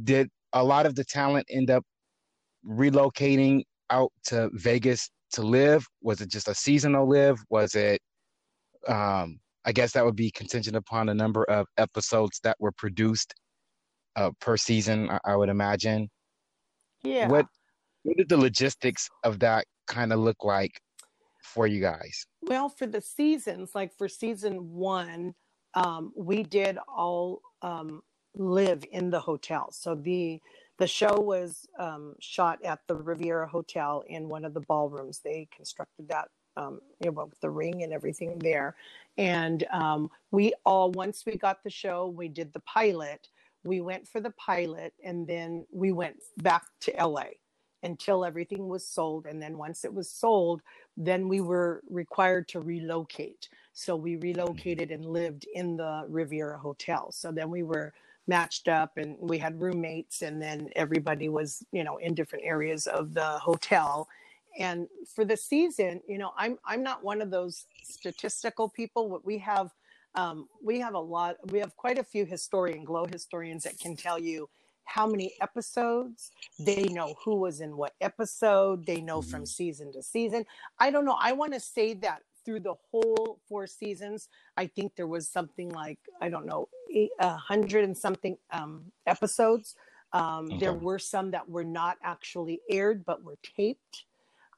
did 0.05 0.29
a 0.53 0.63
lot 0.63 0.87
of 0.87 0.95
the 0.95 1.05
talent 1.05 1.47
end 1.51 1.71
up 1.71 1.85
relocating 2.67 3.63
out 3.91 4.13
to 4.27 4.51
Vegas 4.55 5.11
to 5.33 5.43
live? 5.43 5.87
Was 6.03 6.21
it 6.21 6.31
just 6.31 6.49
a 6.49 6.55
seasonal 6.55 7.09
live? 7.09 7.39
Was 7.51 7.75
it 7.75 8.01
um 8.89 9.39
I 9.65 9.73
guess 9.73 9.93
that 9.93 10.05
would 10.05 10.17
be 10.17 10.31
contingent 10.31 10.77
upon 10.77 11.07
the 11.07 11.15
number 11.15 11.45
of 11.45 11.67
episodes 11.79 12.39
that 12.45 12.57
were 12.61 12.73
produced 12.73 13.35
uh, 14.17 14.31
per 14.41 14.57
season, 14.57 15.11
I, 15.11 15.19
I 15.25 15.37
would 15.37 15.49
imagine. 15.49 16.09
Yeah. 17.03 17.29
What 17.29 17.47
what 18.03 18.17
did 18.17 18.29
the 18.29 18.37
logistics 18.37 19.09
of 19.25 19.39
that 19.41 19.65
kind 19.87 20.13
of 20.13 20.21
look 20.21 20.45
like 20.45 20.81
for 21.43 21.67
you 21.67 21.81
guys? 21.81 22.27
Well, 22.43 22.69
for 22.69 22.87
the 22.87 23.01
seasons, 23.01 23.75
like 23.75 23.93
for 23.97 24.09
season 24.09 24.73
one, 24.73 25.35
um, 25.75 26.13
we 26.17 26.43
did 26.43 26.79
all 26.89 27.41
um, 27.63 28.03
live 28.35 28.85
in 28.93 29.11
the 29.11 29.21
hotel. 29.21 29.71
So 29.73 29.95
the 29.95 30.41
the 30.79 30.87
show 30.87 31.21
was 31.21 31.67
um, 31.79 32.15
shot 32.21 32.59
at 32.65 32.81
the 32.89 32.97
Riviera 32.97 33.47
Hotel 33.47 34.03
in 34.09 34.29
one 34.29 34.45
of 34.45 34.55
the 34.55 34.61
ballrooms. 34.61 35.21
They 35.21 35.47
constructed 35.55 36.09
that, 36.09 36.29
um, 36.57 36.81
you 37.01 37.13
know, 37.13 37.27
with 37.27 37.41
the 37.41 37.51
ring 37.51 37.85
and 37.85 37.93
everything 37.93 38.39
there. 38.41 38.75
And 39.17 39.65
um, 39.73 40.11
we 40.33 40.53
all, 40.67 40.91
once 40.91 41.23
we 41.25 41.37
got 41.37 41.63
the 41.63 41.71
show, 41.71 42.09
we 42.09 42.27
did 42.27 42.53
the 42.53 42.61
pilot. 42.61 43.29
We 43.63 43.83
went 43.83 44.09
for 44.09 44.21
the 44.21 44.33
pilot, 44.33 44.93
and 45.05 45.27
then 45.27 45.65
we 45.73 45.93
went 45.93 46.17
back 46.39 46.65
to 46.83 46.93
LA. 46.99 47.27
Until 47.85 48.25
everything 48.25 48.69
was 48.69 48.87
sold. 48.87 49.27
And 49.27 49.43
then 49.43 49.59
once 49.59 49.85
it 49.85 49.95
was 49.95 50.11
sold, 50.11 50.63
then 50.97 51.29
we 51.29 51.43
were 51.43 51.83
required 51.91 52.49
to 52.51 52.61
relocate. 52.61 53.51
So 53.75 53.97
we 53.97 54.17
relocated 54.17 54.93
and 54.93 55.07
lived 55.07 55.47
in 55.55 55.79
the 55.79 56.07
Riviera 56.09 56.59
Hotel. 56.59 57.13
So 57.13 57.33
then 57.33 57.51
we 57.51 57.65
were 57.65 57.95
matched 58.29 58.69
up 58.69 58.99
and 58.99 59.17
we 59.21 59.39
had 59.39 59.61
roommates 59.61 60.23
and 60.23 60.43
then 60.43 60.71
everybody 60.77 61.29
was, 61.31 61.65
you 61.73 61.85
know, 61.85 61.99
in 61.99 62.15
different 62.15 62.45
areas 62.47 62.89
of 62.89 63.15
the 63.15 63.39
hotel. 63.41 64.09
And 64.59 64.89
for 65.15 65.25
the 65.27 65.37
season, 65.37 66.03
you 66.09 66.19
know, 66.19 66.33
I'm 66.39 66.59
I'm 66.67 66.83
not 66.85 67.05
one 67.05 67.23
of 67.23 67.31
those 67.31 67.67
statistical 67.85 68.69
people. 68.71 69.11
What 69.11 69.27
we 69.27 69.39
have 69.39 69.73
um, 70.17 70.49
we 70.63 70.81
have 70.81 70.95
a 70.95 71.01
lot 71.01 71.37
we 71.53 71.61
have 71.61 71.77
quite 71.77 71.99
a 71.99 72.05
few 72.05 72.27
historian 72.27 72.85
glow 72.85 73.07
historians 73.07 73.65
that 73.65 73.81
can 73.81 73.97
tell 73.97 74.19
you 74.21 74.49
how 74.85 75.07
many 75.07 75.35
episodes. 75.41 76.31
They 76.59 76.85
know 76.85 77.15
who 77.25 77.37
was 77.37 77.61
in 77.61 77.77
what 77.77 77.95
episode. 78.01 78.87
They 78.87 79.01
know 79.01 79.23
from 79.23 79.47
season 79.47 79.93
to 79.93 80.03
season. 80.03 80.45
I 80.79 80.91
don't 80.91 81.05
know. 81.05 81.17
I 81.21 81.33
want 81.33 81.53
to 81.55 81.61
say 81.61 81.95
that 81.95 82.23
through 82.45 82.61
the 82.61 82.75
whole 82.91 83.41
four 83.49 83.67
seasons 83.67 84.29
i 84.59 84.67
think 84.67 84.95
there 84.97 85.07
was 85.07 85.27
something 85.29 85.71
like 85.71 85.99
i 86.21 86.29
don't 86.29 86.45
know 86.45 86.69
a 87.21 87.37
hundred 87.37 87.85
and 87.85 87.97
something 87.97 88.37
um, 88.53 88.85
episodes. 89.07 89.75
Um, 90.13 90.47
Okay. 90.47 90.59
there 90.59 90.73
were 90.75 90.99
some 90.99 91.31
that 91.33 91.49
were 91.49 91.65
not 91.65 91.97
actually 92.03 92.61
aired 92.71 93.05
but 93.05 93.25
were 93.25 93.39
taped. 93.57 94.05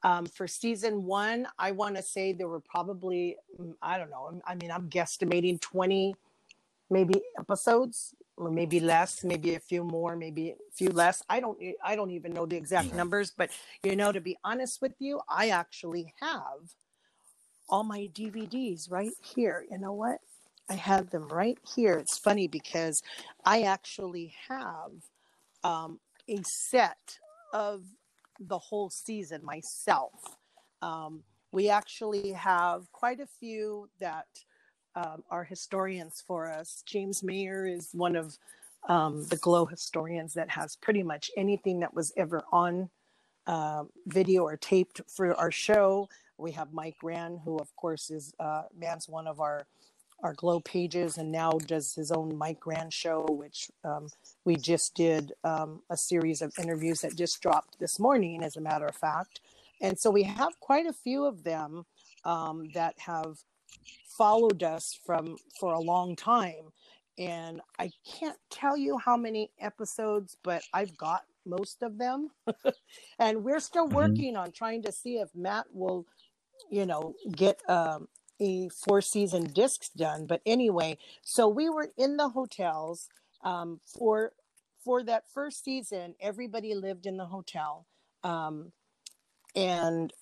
Um, 0.03 0.27
for 0.27 0.47
season 0.47 1.03
one 1.05 1.47
i 1.57 1.71
want 1.71 1.95
to 1.95 2.03
say 2.03 2.31
there 2.31 2.47
were 2.47 2.59
probably 2.59 3.37
mm, 3.59 3.73
i 3.81 3.97
don't 3.97 4.11
know. 4.11 4.39
I 4.45 4.53
mean 4.55 4.69
i'm 4.71 4.89
guesstimating 4.89 5.59
20 5.59 6.15
maybe 6.89 7.21
episodes 7.39 8.15
or 8.37 8.51
maybe 8.51 8.79
less 8.79 9.23
maybe 9.23 9.55
a 9.55 9.59
few 9.59 9.83
more 9.83 10.15
maybe 10.15 10.51
a 10.51 10.55
few 10.75 10.89
less. 10.89 11.23
I 11.29 11.39
don't 11.39 11.57
i 11.83 11.95
don't 11.95 12.11
even 12.11 12.33
know 12.33 12.45
the 12.45 12.55
exact 12.55 12.93
numbers 12.93 13.31
but 13.35 13.49
you 13.83 13.95
know 13.95 14.11
to 14.11 14.21
be 14.21 14.37
honest 14.43 14.81
with 14.81 14.93
you 14.99 15.21
i 15.29 15.49
actually 15.49 16.13
have 16.21 16.75
all 17.69 17.83
my 17.83 18.07
dvds 18.13 18.89
right 18.89 19.11
here. 19.21 19.65
You 19.69 19.77
know 19.77 19.93
what? 19.93 20.19
I 20.69 20.75
have 20.75 21.09
them 21.11 21.27
right 21.29 21.57
here. 21.75 21.93
It's 21.93 22.17
funny 22.17 22.47
because 22.47 23.01
i 23.45 23.61
actually 23.61 24.33
have 24.47 24.91
um, 25.63 25.99
a 26.29 26.39
set 26.43 27.17
of 27.53 27.83
the 28.39 28.57
whole 28.57 28.89
season 28.89 29.43
myself. 29.43 30.37
Um, 30.81 31.23
we 31.51 31.69
actually 31.69 32.33
have 32.33 32.91
quite 32.91 33.19
a 33.19 33.25
few 33.25 33.89
that 33.99 34.27
um, 34.97 35.23
historians 35.43 36.23
for 36.25 36.51
us. 36.51 36.83
James 36.85 37.23
Mayer 37.23 37.65
is 37.67 37.89
one 37.93 38.15
of 38.15 38.37
um, 38.89 39.25
the 39.27 39.37
Glow 39.37 39.65
historians 39.65 40.33
that 40.33 40.49
has 40.49 40.75
pretty 40.75 41.03
much 41.03 41.29
anything 41.37 41.79
that 41.81 41.93
was 41.93 42.11
ever 42.17 42.43
on 42.51 42.89
uh, 43.45 43.83
video 44.07 44.43
or 44.43 44.57
taped 44.57 45.01
for 45.07 45.33
our 45.35 45.51
show. 45.51 46.09
We 46.37 46.51
have 46.51 46.73
Mike 46.73 46.97
Rand, 47.03 47.41
who 47.43 47.57
of 47.57 47.75
course 47.75 48.09
is 48.09 48.33
uh, 48.39 48.63
man's 48.77 49.07
one 49.07 49.27
of 49.27 49.39
our 49.39 49.65
our 50.23 50.33
Glow 50.33 50.59
pages, 50.59 51.19
and 51.19 51.31
now 51.31 51.51
does 51.51 51.93
his 51.93 52.11
own 52.11 52.35
Mike 52.35 52.65
Rand 52.65 52.91
show, 52.91 53.23
which 53.29 53.69
um, 53.83 54.09
we 54.45 54.55
just 54.55 54.95
did 54.95 55.33
um, 55.43 55.83
a 55.91 55.97
series 55.97 56.41
of 56.41 56.51
interviews 56.57 57.01
that 57.01 57.15
just 57.15 57.39
dropped 57.39 57.77
this 57.79 57.99
morning, 57.99 58.43
as 58.43 58.57
a 58.57 58.61
matter 58.61 58.87
of 58.87 58.95
fact. 58.95 59.41
And 59.79 59.99
so 59.99 60.09
we 60.09 60.23
have 60.23 60.59
quite 60.59 60.87
a 60.87 60.93
few 60.93 61.25
of 61.25 61.43
them 61.43 61.85
um, 62.25 62.69
that 62.73 62.95
have 62.97 63.37
followed 64.17 64.63
us 64.63 64.99
from 65.05 65.37
for 65.59 65.73
a 65.73 65.79
long 65.79 66.15
time. 66.15 66.71
And 67.17 67.61
i 67.79 67.91
can't 68.19 68.37
tell 68.49 68.77
you 68.77 68.97
how 68.97 69.17
many 69.17 69.51
episodes 69.59 70.37
but 70.43 70.63
i've 70.73 70.95
got 70.97 71.23
most 71.45 71.81
of 71.83 71.97
them. 71.97 72.29
And 73.19 73.43
we're 73.43 73.59
still 73.59 73.89
Mhm. 73.89 73.93
working 73.93 74.35
on 74.37 74.51
trying 74.51 74.83
to 74.83 74.91
see 74.91 75.17
if 75.17 75.29
matt 75.35 75.65
will 75.73 76.05
you 76.69 76.85
know 76.85 77.15
get 77.31 77.61
um, 77.69 78.07
a 78.39 78.69
four 78.69 79.01
season 79.01 79.45
discs 79.53 79.89
done. 79.89 80.25
But 80.27 80.41
anyway 80.45 80.97
so 81.23 81.47
we 81.47 81.69
were 81.69 81.89
in 81.97 82.17
the 82.17 82.29
hotels 82.29 83.09
um, 83.43 83.79
for 83.85 84.33
for 84.83 85.03
that 85.03 85.23
first 85.33 85.63
season 85.63 86.15
everybody 86.19 86.73
lived 86.75 87.05
in 87.05 87.17
the 87.17 87.25
hotel. 87.27 87.85
Um, 88.23 88.71
and 89.55 90.13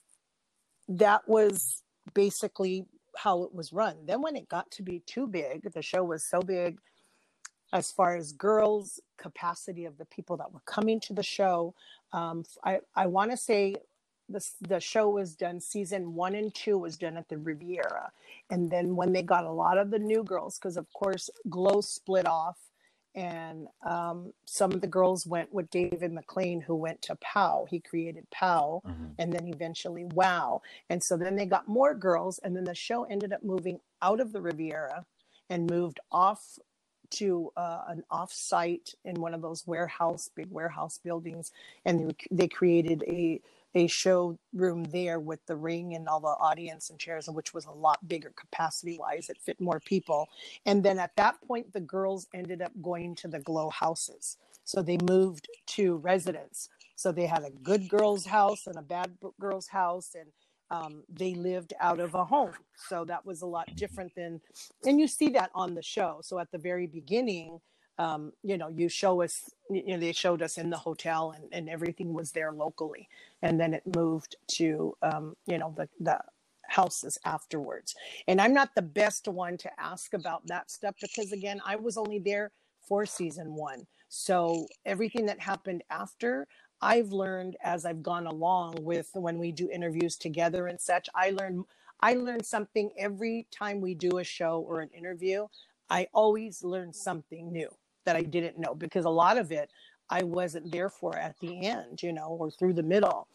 that 0.88 1.28
was 1.28 1.84
basically 2.14 2.86
how 3.16 3.44
it 3.44 3.54
was 3.54 3.74
run. 3.74 3.96
Then 4.06 4.22
when 4.22 4.36
it 4.36 4.50
got 4.50 4.70
to 4.72 4.84
be 4.84 5.00
too 5.06 5.28
big, 5.28 5.72
the 5.74 5.82
show 5.82 6.04
was 6.04 6.24
so 6.24 6.42
big 6.42 6.80
as 7.74 7.92
far 7.92 8.16
as 8.16 8.32
girls 8.32 9.00
capacity 9.18 9.86
of 9.86 9.98
the 9.98 10.06
people 10.06 10.38
that 10.38 10.52
were 10.54 10.62
coming 10.66 11.00
to 11.02 11.14
the 11.14 11.24
show. 11.24 11.74
Um, 12.14 12.44
I, 12.64 12.80
I 12.96 13.08
want 13.08 13.32
to 13.32 13.38
say 13.38 13.76
the, 14.30 14.46
the 14.62 14.80
show 14.80 15.10
was 15.10 15.36
done 15.36 15.60
season 15.60 16.14
one 16.14 16.36
and 16.36 16.54
two 16.54 16.78
was 16.78 16.98
done 16.98 17.18
at 17.18 17.28
the 17.30 17.38
Riviera. 17.38 18.12
And 18.50 18.70
then 18.70 18.96
when 18.96 19.14
they 19.14 19.22
got 19.22 19.46
a 19.46 19.52
lot 19.52 19.78
of 19.78 19.92
the 19.92 20.00
new 20.00 20.24
girls, 20.24 20.58
because 20.58 20.78
of 20.78 20.92
course 20.94 21.30
Glow 21.50 21.82
split 21.82 22.28
off 22.28 22.58
and 23.16 23.68
um, 23.86 24.34
some 24.46 24.72
of 24.74 24.82
the 24.82 24.88
girls 24.88 25.26
went 25.26 25.54
with 25.54 25.70
David 25.70 26.12
McLane, 26.12 26.62
who 26.62 26.76
went 26.76 27.02
to 27.04 27.16
POW. 27.16 27.66
He 27.70 27.80
created 27.80 28.28
POW 28.32 28.82
Mhm. 28.86 29.16
and 29.18 29.32
then 29.34 29.48
eventually 29.48 30.04
wow 30.14 30.62
and 30.90 31.02
so 31.04 31.16
then 31.18 31.36
they 31.36 31.46
got 31.46 31.68
more 31.68 31.94
girls 31.96 32.40
and 32.40 32.56
then 32.56 32.66
the 32.66 32.76
show 32.76 33.04
ended 33.06 33.32
up 33.34 33.44
moving 33.44 33.80
out 34.02 34.20
of 34.20 34.32
the 34.34 34.42
riviera 34.42 35.06
and 35.50 35.70
moved 35.70 36.00
off 36.12 36.60
to 37.12 37.52
uh, 37.56 37.84
an 37.88 38.04
off-site 38.10 38.90
in 39.06 39.22
one 39.22 39.34
of 39.34 39.42
those 39.42 39.66
warehouse 39.68 40.30
big 40.36 40.52
warehouse 40.52 40.98
buildings 41.04 41.52
and 41.86 42.10
they, 42.10 42.16
they 42.32 42.48
created 42.48 43.04
a 43.08 43.40
a 43.76 43.88
show 43.88 44.38
room 44.54 44.86
there 44.86 45.20
with 45.20 45.46
the 45.48 45.56
ring 45.56 45.96
and 45.96 46.08
all 46.08 46.22
the 46.22 46.28
audience 46.28 46.90
and 46.90 47.00
chairs 47.00 47.30
which 47.30 47.54
was 47.54 47.66
a 47.66 47.72
lot 47.72 48.08
bigger 48.08 48.32
capacity 48.36 48.98
wise 49.00 49.30
it 49.30 49.38
fit 49.42 49.62
more 49.62 49.80
people 49.82 50.28
and 50.66 50.84
then 50.84 51.00
at 51.00 51.16
that 51.18 51.36
point 51.48 51.74
the 51.74 51.82
girls 51.82 52.28
ended 52.34 52.62
up 52.62 52.72
going 52.82 53.16
to 53.16 53.28
the 53.28 53.40
glow 53.40 53.70
houses 53.70 54.38
so 54.66 54.82
they 54.82 54.98
moved 55.08 55.50
to 55.68 55.98
residence 55.98 56.70
so 56.96 57.12
they 57.14 57.28
had 57.28 57.44
a 57.44 57.52
good 57.52 57.90
girl's 57.90 58.26
house 58.26 58.68
and 58.68 58.78
a 58.78 58.82
bad 58.82 59.18
girl's 59.40 59.68
house, 59.70 60.16
and 60.16 60.30
um, 60.72 61.04
they 61.10 61.36
lived 61.36 61.74
out 61.82 62.00
of 62.00 62.16
a 62.16 62.26
home. 62.26 62.54
So 62.90 63.06
that 63.06 63.26
was 63.26 63.44
a 63.44 63.48
lot 63.48 63.76
different 63.76 64.16
than, 64.16 64.42
and 64.86 65.00
you 65.00 65.08
see 65.08 65.30
that 65.32 65.52
on 65.56 65.76
the 65.76 65.84
show. 65.84 66.20
So 66.24 66.40
at 66.40 66.52
the 66.52 66.60
very 66.60 66.88
beginning, 66.88 67.62
um, 67.98 68.34
you 68.44 68.58
know, 68.58 68.70
you 68.70 68.90
show 68.90 69.22
us, 69.22 69.50
you 69.70 69.86
know, 69.88 69.98
they 69.98 70.12
showed 70.12 70.42
us 70.42 70.58
in 70.58 70.70
the 70.70 70.78
hotel 70.78 71.34
and, 71.36 71.46
and 71.52 71.70
everything 71.70 72.14
was 72.14 72.32
there 72.32 72.52
locally. 72.52 73.08
And 73.42 73.60
then 73.60 73.74
it 73.74 73.84
moved 73.96 74.36
to, 74.50 74.96
um, 75.02 75.36
you 75.46 75.58
know, 75.58 75.74
the, 75.76 75.88
the 76.00 76.20
houses 76.68 77.18
afterwards. 77.26 77.96
And 78.28 78.42
I'm 78.42 78.54
not 78.54 78.76
the 78.76 78.82
best 78.82 79.28
one 79.28 79.58
to 79.58 79.80
ask 79.80 80.14
about 80.14 80.46
that 80.48 80.70
stuff 80.72 80.96
because, 81.02 81.32
again, 81.32 81.62
I 81.66 81.76
was 81.78 81.98
only 81.98 82.20
there 82.20 82.52
for 82.88 83.06
season 83.06 83.56
one. 83.56 83.88
So 84.10 84.68
everything 84.86 85.26
that 85.28 85.40
happened 85.40 85.84
after, 85.90 86.48
I've 86.82 87.12
learned 87.12 87.56
as 87.64 87.86
I've 87.86 88.04
gone 88.04 88.28
along 88.28 88.76
with 88.82 89.10
when 89.14 89.40
we 89.40 89.52
do 89.52 89.70
interviews 89.72 90.18
together 90.18 90.68
and 90.68 90.80
such. 90.80 91.10
I 91.16 91.32
learn 91.32 91.64
I 92.02 92.14
learn 92.16 92.44
something 92.44 92.92
every 92.98 93.48
time 93.52 93.80
we 93.80 93.96
do 93.96 94.18
a 94.18 94.24
show 94.24 94.64
or 94.68 94.82
an 94.82 94.90
interview. 94.90 95.48
I 95.90 96.08
always 96.14 96.64
learn 96.64 96.92
something 96.94 97.52
new 97.52 97.70
that 98.06 98.16
I 98.16 98.24
didn't 98.24 98.60
know 98.60 98.76
because 98.76 99.06
a 99.06 99.10
lot 99.10 99.38
of 99.38 99.52
it 99.52 99.70
I 100.10 100.24
wasn't 100.24 100.72
there 100.72 100.90
for 100.90 101.18
at 101.18 101.36
the 101.40 101.66
end, 101.66 102.04
you 102.04 102.14
know, 102.14 102.38
or 102.40 102.52
through 102.52 102.74
the 102.74 102.84
middle, 102.84 103.28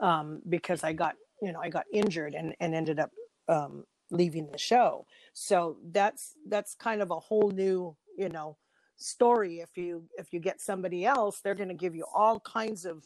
um, 0.00 0.42
because 0.48 0.82
I 0.84 0.92
got 0.92 1.14
you 1.42 1.52
know 1.52 1.60
I 1.60 1.68
got 1.68 1.84
injured 1.92 2.34
and 2.34 2.54
and 2.60 2.74
ended 2.74 2.98
up 2.98 3.10
um, 3.48 3.84
leaving 4.10 4.50
the 4.50 4.58
show. 4.58 5.06
So 5.32 5.76
that's 5.92 6.34
that's 6.48 6.74
kind 6.74 7.02
of 7.02 7.10
a 7.10 7.18
whole 7.18 7.50
new 7.50 7.96
you 8.16 8.28
know 8.28 8.56
story 8.98 9.60
if 9.60 9.76
you 9.76 10.02
if 10.18 10.32
you 10.32 10.40
get 10.40 10.60
somebody 10.60 11.06
else 11.06 11.40
they're 11.40 11.54
going 11.54 11.68
to 11.68 11.74
give 11.74 11.94
you 11.94 12.04
all 12.12 12.40
kinds 12.40 12.84
of 12.84 13.04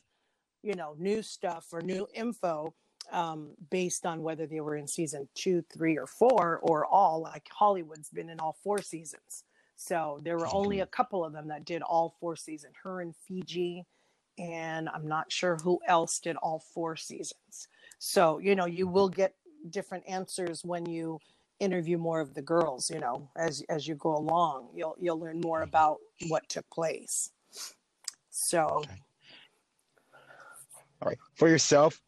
you 0.62 0.74
know 0.74 0.94
new 0.98 1.22
stuff 1.22 1.66
or 1.70 1.82
new 1.82 2.06
info 2.14 2.74
um, 3.12 3.50
based 3.70 4.06
on 4.06 4.22
whether 4.22 4.46
they 4.46 4.60
were 4.60 4.76
in 4.76 4.88
season 4.88 5.28
two 5.34 5.62
three 5.72 5.98
or 5.98 6.06
four 6.06 6.60
or 6.62 6.86
all 6.86 7.20
like 7.20 7.46
hollywood's 7.52 8.08
been 8.08 8.30
in 8.30 8.40
all 8.40 8.56
four 8.64 8.80
seasons 8.80 9.44
so 9.82 10.20
there 10.22 10.38
were 10.38 10.48
only 10.52 10.80
a 10.80 10.86
couple 10.86 11.24
of 11.24 11.32
them 11.32 11.48
that 11.48 11.64
did 11.64 11.82
all 11.82 12.14
four 12.20 12.36
seasons 12.36 12.74
her 12.82 13.00
and 13.00 13.14
fiji 13.26 13.84
and 14.38 14.88
i'm 14.90 15.06
not 15.06 15.30
sure 15.30 15.56
who 15.56 15.78
else 15.86 16.18
did 16.20 16.36
all 16.36 16.62
four 16.74 16.96
seasons 16.96 17.68
so 17.98 18.38
you 18.38 18.54
know 18.54 18.66
you 18.66 18.86
will 18.86 19.08
get 19.08 19.34
different 19.70 20.04
answers 20.08 20.64
when 20.64 20.86
you 20.86 21.18
interview 21.60 21.96
more 21.96 22.20
of 22.20 22.34
the 22.34 22.42
girls 22.42 22.90
you 22.90 22.98
know 22.98 23.28
as 23.36 23.62
as 23.68 23.86
you 23.86 23.94
go 23.94 24.16
along 24.16 24.68
you'll 24.74 24.96
you'll 25.00 25.18
learn 25.18 25.40
more 25.40 25.58
mm-hmm. 25.60 25.68
about 25.68 25.98
what 26.28 26.48
took 26.48 26.68
place 26.70 27.30
so 28.30 28.82
Okay. 28.84 28.96
All 31.02 31.08
right. 31.08 31.18
For 31.34 31.48
yourself, 31.48 32.00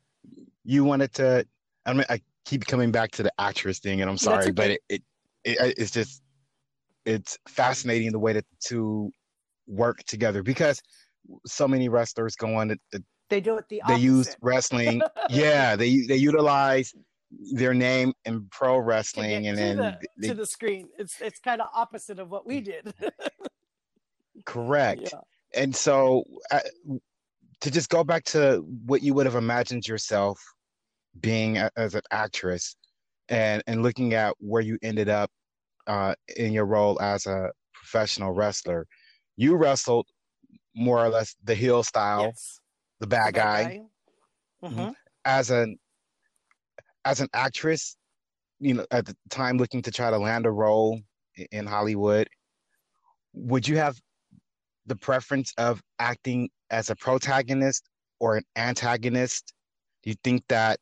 you 0.64 0.84
wanted 0.84 1.12
to. 1.14 1.46
I 1.84 1.92
mean, 1.92 2.04
I 2.08 2.20
keep 2.44 2.64
coming 2.64 2.92
back 2.92 3.10
to 3.12 3.22
the 3.24 3.32
actress 3.38 3.80
thing, 3.80 4.00
and 4.00 4.08
I'm 4.08 4.16
sorry, 4.16 4.52
but 4.52 4.70
it, 4.70 4.82
it, 4.88 5.02
it 5.42 5.74
it's 5.76 5.90
just 5.90 6.22
it's 7.04 7.38
fascinating 7.48 8.12
the 8.12 8.18
way 8.18 8.32
that 8.32 8.44
the 8.50 8.56
two 8.60 9.10
work 9.66 9.98
together 10.04 10.42
because 10.42 10.80
so 11.46 11.66
many 11.66 11.88
wrestlers 11.88 12.36
go 12.36 12.54
on 12.56 12.68
to, 12.68 12.78
to 12.92 13.02
They 13.30 13.40
do 13.40 13.56
it 13.56 13.68
the 13.68 13.82
they 13.88 13.96
use 13.96 14.36
wrestling. 14.42 15.02
yeah, 15.30 15.76
they 15.76 16.00
they 16.06 16.16
utilize 16.16 16.92
their 17.52 17.74
name 17.74 18.12
in 18.24 18.46
pro 18.50 18.78
wrestling, 18.78 19.46
and 19.46 19.56
to 19.56 19.62
then 19.62 19.76
the, 19.76 19.98
they, 20.18 20.28
to 20.28 20.34
the 20.34 20.46
screen. 20.46 20.88
It's 20.98 21.20
it's 21.20 21.40
kind 21.40 21.60
of 21.60 21.68
opposite 21.74 22.18
of 22.18 22.30
what 22.30 22.46
we 22.46 22.60
did. 22.60 22.92
correct. 24.46 25.10
yeah. 25.12 25.20
And 25.56 25.74
so, 25.74 26.24
uh, 26.50 26.60
to 27.60 27.70
just 27.70 27.88
go 27.88 28.02
back 28.04 28.24
to 28.24 28.64
what 28.86 29.02
you 29.02 29.14
would 29.14 29.26
have 29.26 29.36
imagined 29.36 29.86
yourself 29.86 30.40
being 31.20 31.58
a, 31.58 31.70
as 31.76 31.94
an 31.94 32.02
actress, 32.10 32.76
and 33.28 33.62
and 33.66 33.82
looking 33.82 34.14
at 34.14 34.34
where 34.38 34.62
you 34.62 34.78
ended 34.82 35.08
up 35.08 35.30
uh, 35.86 36.14
in 36.36 36.52
your 36.52 36.66
role 36.66 37.00
as 37.00 37.26
a 37.26 37.52
professional 37.74 38.32
wrestler, 38.32 38.86
you 39.36 39.56
wrestled 39.56 40.06
more 40.74 41.04
or 41.04 41.08
less 41.08 41.36
the 41.44 41.54
heel 41.54 41.82
style, 41.82 42.22
Yes. 42.26 42.60
the 43.00 43.06
bad 43.06 43.34
The 43.34 43.38
guy. 43.38 43.80
Mhm. 44.62 44.94
as 45.24 45.50
an 45.50 45.78
as 47.04 47.20
an 47.20 47.28
actress, 47.34 47.96
you 48.60 48.74
know, 48.74 48.86
at 48.90 49.06
the 49.06 49.16
time 49.30 49.58
looking 49.58 49.82
to 49.82 49.90
try 49.90 50.10
to 50.10 50.18
land 50.18 50.46
a 50.46 50.50
role 50.50 51.00
in 51.52 51.66
Hollywood, 51.66 52.28
would 53.32 53.66
you 53.68 53.76
have 53.76 54.00
the 54.86 54.96
preference 54.96 55.52
of 55.58 55.82
acting 55.98 56.50
as 56.70 56.90
a 56.90 56.96
protagonist 56.96 57.88
or 58.20 58.36
an 58.36 58.44
antagonist? 58.56 59.52
Do 60.02 60.10
you 60.10 60.16
think 60.24 60.44
that 60.48 60.80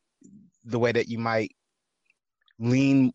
the 0.64 0.78
way 0.78 0.92
that 0.92 1.08
you 1.08 1.18
might 1.18 1.52
lean 2.58 3.12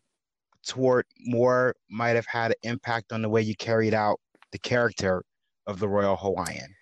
toward 0.66 1.06
more 1.20 1.74
might 1.90 2.16
have 2.16 2.26
had 2.26 2.52
an 2.52 2.56
impact 2.62 3.12
on 3.12 3.22
the 3.22 3.28
way 3.28 3.42
you 3.42 3.54
carried 3.56 3.94
out 3.94 4.20
the 4.52 4.58
character 4.58 5.24
of 5.66 5.78
the 5.78 5.88
Royal 5.88 6.16
Hawaiian? 6.16 6.74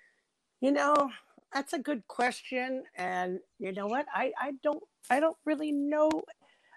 You 0.61 0.73
know, 0.73 1.11
that's 1.53 1.73
a 1.73 1.79
good 1.79 2.07
question, 2.09 2.85
and 2.97 3.41
you 3.59 3.73
know 3.73 3.87
what? 3.87 4.07
I 4.15 4.33
I 4.39 4.53
don't 4.63 4.83
I 5.11 5.21
don't 5.21 5.37
really 5.45 5.73
know. 5.73 6.11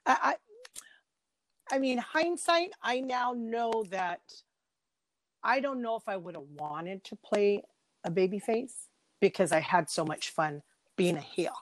I 0.05 0.35
I, 1.71 1.75
I 1.75 1.79
mean, 1.79 1.97
hindsight, 1.99 2.71
I 2.81 2.99
now 2.99 3.33
know 3.37 3.85
that 3.89 4.21
I 5.43 5.59
don't 5.59 5.81
know 5.81 5.95
if 5.95 6.03
I 6.07 6.17
would 6.17 6.35
have 6.35 6.47
wanted 6.55 7.03
to 7.05 7.15
play 7.15 7.63
a 8.03 8.11
baby 8.11 8.39
face 8.39 8.87
because 9.21 9.51
I 9.51 9.59
had 9.59 9.89
so 9.89 10.03
much 10.03 10.31
fun 10.31 10.61
being 10.99 11.17
a 11.17 11.21
heel, 11.21 11.55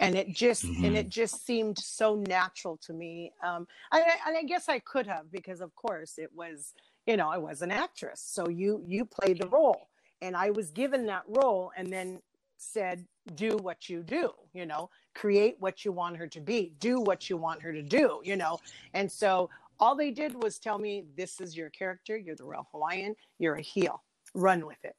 and 0.00 0.14
it 0.16 0.28
just 0.34 0.64
and 0.64 0.94
Mhm. 0.94 0.96
it 0.96 1.08
just 1.08 1.46
seemed 1.46 1.78
so 1.78 2.16
natural 2.16 2.76
to 2.86 2.92
me. 2.92 3.32
Um, 3.42 3.66
I, 3.92 4.02
I- 4.02 4.28
and 4.28 4.36
I 4.36 4.42
guess 4.42 4.68
I 4.68 4.80
could 4.80 5.06
have 5.06 5.30
because, 5.30 5.60
of 5.62 5.74
course, 5.74 6.18
it 6.18 6.30
was 6.34 6.74
you 7.06 7.16
know 7.16 7.28
I 7.30 7.38
was 7.38 7.62
an 7.62 7.70
actress, 7.70 8.20
so 8.20 8.48
you 8.48 8.82
you 8.86 9.04
play 9.06 9.32
the 9.34 9.48
role 9.48 9.88
and 10.22 10.36
I 10.36 10.50
was 10.50 10.70
given 10.70 11.06
that 11.06 11.24
role 11.28 11.72
and 11.76 11.92
then 11.92 12.20
said, 12.56 13.06
do 13.34 13.56
what 13.58 13.88
you 13.90 14.02
do, 14.02 14.30
you 14.54 14.64
know, 14.64 14.88
create 15.14 15.56
what 15.60 15.84
you 15.84 15.92
want 15.92 16.16
her 16.16 16.26
to 16.28 16.40
be, 16.40 16.72
do 16.78 17.00
what 17.00 17.28
you 17.28 17.36
want 17.36 17.60
her 17.62 17.72
to 17.72 17.82
do, 17.82 18.20
you 18.24 18.36
know. 18.36 18.58
And 18.94 19.10
so 19.10 19.50
all 19.78 19.94
they 19.94 20.10
did 20.10 20.34
was 20.42 20.58
tell 20.58 20.78
me, 20.78 21.04
this 21.16 21.40
is 21.40 21.54
your 21.56 21.68
character, 21.70 22.16
you're 22.16 22.36
the 22.36 22.44
Royal 22.44 22.66
Hawaiian, 22.72 23.14
you're 23.38 23.56
a 23.56 23.62
heel, 23.62 24.02
run 24.34 24.64
with 24.64 24.82
it. 24.84 24.96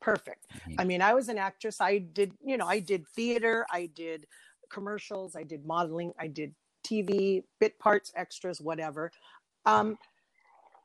Perfect. 0.00 0.46
Mhm. 0.68 0.74
I 0.78 0.84
mean, 0.84 1.02
I 1.02 1.14
was 1.14 1.28
an 1.28 1.38
actress. 1.38 1.80
I 1.80 1.98
did, 1.98 2.32
you 2.44 2.56
know, 2.56 2.66
I 2.66 2.80
did 2.80 3.06
theater, 3.08 3.66
I 3.70 3.86
did 3.86 4.26
commercials, 4.70 5.34
I 5.36 5.42
did 5.42 5.66
modeling, 5.66 6.12
I 6.18 6.28
did 6.28 6.54
TV, 6.84 7.44
bit 7.58 7.78
parts, 7.78 8.12
extras, 8.14 8.60
whatever. 8.60 9.10
Um, 9.66 9.98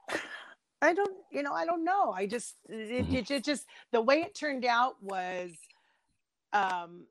I 0.81 0.93
don't, 0.93 1.17
you 1.31 1.43
know, 1.43 1.53
I 1.53 1.65
don't 1.65 1.85
know. 1.85 2.11
I 2.11 2.27
just, 2.27 2.55
it, 2.67 3.07
Mhm. 3.07 3.13
it, 3.13 3.31
it 3.31 3.43
just, 3.45 3.67
the 3.91 4.01
way 4.01 4.21
it 4.23 4.35
turned 4.35 4.65
out 4.65 5.01
was, 5.01 5.51
um, 6.51 7.07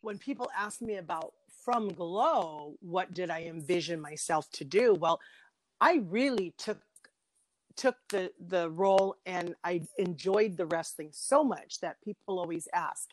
when 0.00 0.18
people 0.18 0.48
asked 0.56 0.80
me 0.82 0.96
about 0.96 1.34
from 1.64 1.88
Glow, 1.88 2.76
what 2.80 3.12
did 3.14 3.30
I 3.30 3.42
envision 3.44 4.00
myself 4.00 4.48
to 4.52 4.64
do? 4.64 4.94
Well, 4.94 5.20
I 5.80 5.96
really 5.96 6.54
took 6.56 6.80
took 7.78 7.96
the 8.10 8.32
the 8.54 8.70
role 8.70 9.16
and 9.26 9.54
I 9.64 9.82
enjoyed 9.98 10.58
the 10.58 10.66
wrestling 10.66 11.10
so 11.12 11.44
much 11.44 11.80
that 11.80 12.02
people 12.04 12.38
always 12.40 12.68
ask, 12.74 13.10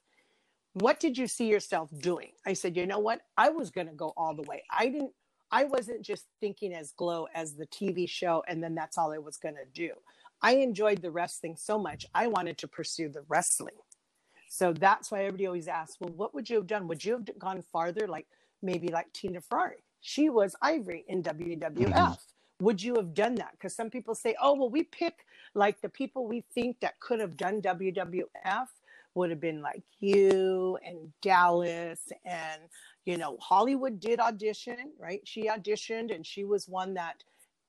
"What 0.74 1.00
did 1.00 1.18
you 1.18 1.28
see 1.28 1.48
yourself 1.48 1.90
doing?" 2.00 2.34
I 2.46 2.54
said, 2.54 2.76
"You 2.78 2.88
know 2.88 3.00
what? 3.00 3.22
I 3.38 3.50
was 3.50 3.72
going 3.72 3.88
to 3.88 3.94
go 4.06 4.14
all 4.18 4.36
the 4.36 4.44
way. 4.44 4.64
I 4.72 4.86
didn't 4.90 5.14
I 5.52 5.66
wasn't 5.66 6.04
just 6.04 6.26
thinking 6.42 6.74
as 6.74 6.92
Glow 6.92 7.28
as 7.36 7.56
the 7.56 7.68
TV 7.68 8.10
show 8.10 8.44
and 8.48 8.64
then 8.64 8.76
that's 8.76 8.98
all 8.98 9.14
I 9.14 9.20
was 9.20 9.38
going 9.38 9.56
to 9.56 9.66
do. 9.74 9.92
I 10.42 10.56
enjoyed 10.58 11.02
the 11.02 11.12
wrestling 11.12 11.56
so 11.58 11.80
much. 11.80 12.06
I 12.14 12.28
wanted 12.28 12.58
to 12.60 12.68
pursue 12.68 13.10
the 13.10 13.24
wrestling. 13.30 13.76
So 14.50 14.74
that's 14.74 15.12
why 15.12 15.20
everybody 15.22 15.48
always 15.48 15.68
asks, 15.68 15.98
well, 16.00 16.14
what 16.14 16.34
would 16.34 16.50
you 16.50 16.58
have 16.58 16.68
done? 16.68 16.88
Would 16.88 17.06
you 17.06 17.14
have 17.14 17.40
gone 17.40 17.62
farther, 17.62 18.08
like 18.08 18.28
maybe 18.62 18.90
like 18.90 19.12
Tina 19.14 19.42
Ferrari? 19.42 19.84
She 20.02 20.30
was 20.30 20.56
Ivory 20.62 21.06
in 21.08 21.22
WWF. 21.24 22.18
Mhm. 22.18 22.35
Would 22.62 22.82
you 22.82 22.96
have 22.96 23.14
done 23.14 23.36
that? 23.36 23.52
Because 23.52 23.76
some 23.76 23.90
people 23.90 24.16
say, 24.16 24.36
oh, 24.42 24.56
well, 24.56 24.70
we 24.70 24.84
pick 24.84 25.26
like 25.54 25.82
the 25.82 25.90
people 25.90 26.28
we 26.28 26.42
think 26.54 26.80
that 26.80 27.00
could 27.00 27.20
have 27.20 27.38
done 27.38 27.62
WWF 27.62 28.68
would 29.14 29.30
have 29.30 29.40
been 29.40 29.62
like 29.62 29.84
you 30.00 30.78
and 30.86 31.12
Dallas 31.22 32.02
and 32.26 32.62
you 33.06 33.18
know 33.18 33.38
Hollywood 33.42 34.00
did 34.00 34.20
audition, 34.20 34.92
right? 35.00 35.22
She 35.26 35.48
auditioned 35.48 36.14
and 36.14 36.26
she 36.26 36.44
was 36.44 36.68
one 36.68 36.94
that 36.96 37.24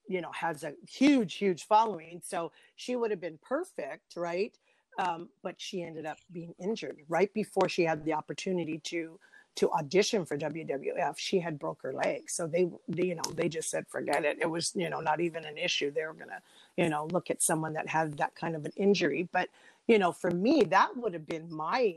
you 0.09 0.21
know 0.21 0.31
has 0.33 0.65
a 0.65 0.73
huge 0.89 1.35
huge 1.35 1.67
following 1.67 2.21
so 2.25 2.53
she 2.77 2.97
would 2.97 3.11
have 3.11 3.21
been 3.21 3.39
perfect 3.43 4.15
right 4.17 4.57
um, 4.99 5.29
but 5.43 5.55
she 5.59 5.83
ended 5.83 6.07
up 6.07 6.19
being 6.33 6.55
injured 6.63 6.99
right 7.09 7.33
before 7.35 7.69
she 7.69 7.83
had 7.83 8.05
the 8.05 8.13
opportunity 8.13 8.79
to 8.85 9.19
to 9.57 9.71
audition 9.73 10.25
for 10.25 10.39
WWF 10.39 11.19
she 11.19 11.41
had 11.41 11.59
broke 11.59 11.83
her 11.83 11.93
leg. 11.93 12.31
So 12.31 12.47
they, 12.47 12.69
you 12.97 13.17
know 13.17 13.23
they 13.35 13.49
just 13.49 13.71
said 13.71 13.87
forget 13.89 14.25
it. 14.25 14.39
It 14.41 14.51
was 14.51 14.73
you 14.77 14.91
know 14.91 15.01
not 15.01 15.21
even 15.21 15.45
an 15.45 15.59
issue. 15.59 15.91
They 15.91 16.05
were 16.05 16.15
gonna 16.15 16.41
you 16.77 16.89
know 16.89 17.07
look 17.13 17.31
at 17.31 17.43
someone 17.43 17.75
that 17.75 17.89
had 17.89 18.19
that 18.19 18.35
kind 18.35 18.57
of 18.57 18.65
an 18.65 18.73
injury. 18.77 19.29
But 19.33 19.51
you 19.89 19.99
know 19.99 20.13
for 20.13 20.31
me 20.31 20.63
that 20.65 20.97
would 20.97 21.15
have 21.15 21.27
been 21.27 21.53
my 21.53 21.97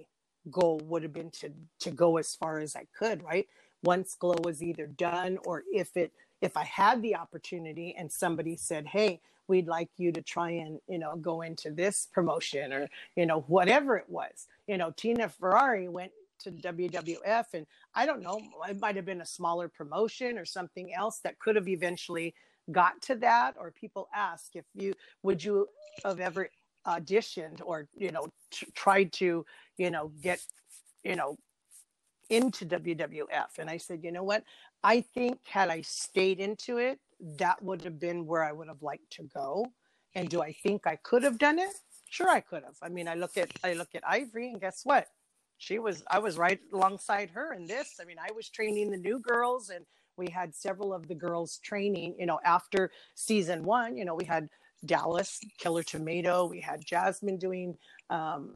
goal 0.51 0.81
would 0.85 1.03
have 1.03 1.13
been 1.13 1.31
to 1.31 1.51
to 1.79 1.91
go 1.91 2.17
as 2.17 2.35
far 2.35 2.59
as 2.59 2.75
I 2.75 2.85
could 2.97 3.23
right? 3.23 3.47
Once 3.83 4.15
glow 4.15 4.35
was 4.43 4.63
either 4.63 4.87
done 4.87 5.37
or 5.45 5.63
if 5.73 5.97
it 5.97 6.11
if 6.41 6.57
I 6.57 6.63
had 6.65 7.01
the 7.01 7.15
opportunity 7.15 7.95
and 7.97 8.11
somebody 8.11 8.55
said, 8.55 8.87
"Hey, 8.87 9.21
we'd 9.47 9.67
like 9.67 9.89
you 9.97 10.11
to 10.13 10.21
try 10.21 10.51
and 10.51 10.79
you 10.87 10.99
know 10.99 11.15
go 11.17 11.41
into 11.41 11.71
this 11.71 12.07
promotion 12.13 12.73
or 12.73 12.89
you 13.15 13.25
know 13.25 13.41
whatever 13.47 13.97
it 13.97 14.09
was," 14.09 14.47
you 14.67 14.77
know, 14.77 14.91
Tina 14.95 15.29
Ferrari 15.29 15.87
went 15.89 16.11
to 16.39 16.51
WWF, 16.51 17.45
and 17.53 17.65
I 17.93 18.05
don't 18.05 18.21
know, 18.21 18.39
it 18.69 18.79
might 18.79 18.95
have 18.95 19.05
been 19.05 19.21
a 19.21 19.25
smaller 19.25 19.67
promotion 19.67 20.37
or 20.37 20.45
something 20.45 20.93
else 20.93 21.19
that 21.23 21.39
could 21.39 21.55
have 21.55 21.67
eventually 21.67 22.33
got 22.71 23.01
to 23.03 23.15
that. 23.15 23.55
Or 23.59 23.71
people 23.71 24.09
ask 24.13 24.55
if 24.55 24.65
you 24.73 24.93
would 25.23 25.43
you 25.43 25.67
have 26.03 26.19
ever 26.19 26.49
auditioned 26.87 27.61
or 27.63 27.87
you 27.95 28.11
know 28.11 28.27
t- 28.51 28.67
tried 28.73 29.11
to 29.13 29.45
you 29.77 29.91
know 29.91 30.11
get 30.21 30.39
you 31.03 31.15
know 31.15 31.37
into 32.29 32.65
WWF. 32.65 33.57
And 33.57 33.69
I 33.69 33.77
said, 33.77 34.03
you 34.03 34.11
know 34.11 34.23
what? 34.23 34.43
I 34.83 35.01
think 35.01 35.39
had 35.45 35.69
I 35.69 35.81
stayed 35.81 36.39
into 36.39 36.77
it, 36.77 36.99
that 37.37 37.61
would 37.61 37.83
have 37.83 37.99
been 37.99 38.25
where 38.25 38.43
I 38.43 38.51
would 38.51 38.67
have 38.67 38.81
liked 38.81 39.11
to 39.13 39.23
go. 39.23 39.65
And 40.15 40.29
do 40.29 40.41
I 40.41 40.53
think 40.53 40.87
I 40.87 40.95
could 40.95 41.23
have 41.23 41.37
done 41.37 41.59
it? 41.59 41.73
Sure, 42.09 42.29
I 42.29 42.39
could 42.39 42.63
have. 42.63 42.75
I 42.81 42.89
mean, 42.89 43.07
I 43.07 43.15
look 43.15 43.37
at 43.37 43.51
I 43.63 43.73
look 43.73 43.89
at 43.93 44.07
Ivory, 44.07 44.49
and 44.49 44.59
guess 44.59 44.81
what? 44.83 45.07
She 45.59 45.77
was 45.77 46.03
I 46.09 46.19
was 46.19 46.37
right 46.37 46.59
alongside 46.73 47.29
her 47.31 47.53
in 47.53 47.67
this. 47.67 47.99
I 48.01 48.05
mean, 48.05 48.17
I 48.17 48.31
was 48.33 48.49
training 48.49 48.91
the 48.91 48.97
new 48.97 49.19
girls, 49.19 49.69
and 49.69 49.85
we 50.17 50.29
had 50.29 50.55
several 50.55 50.93
of 50.93 51.07
the 51.07 51.15
girls 51.15 51.59
training. 51.63 52.15
You 52.17 52.25
know, 52.25 52.39
after 52.45 52.91
season 53.13 53.63
one, 53.63 53.97
you 53.97 54.05
know, 54.05 54.15
we 54.15 54.25
had 54.25 54.49
Dallas, 54.85 55.39
Killer 55.57 55.83
Tomato, 55.83 56.45
we 56.45 56.61
had 56.61 56.85
Jasmine 56.85 57.37
doing 57.37 57.77
um, 58.09 58.55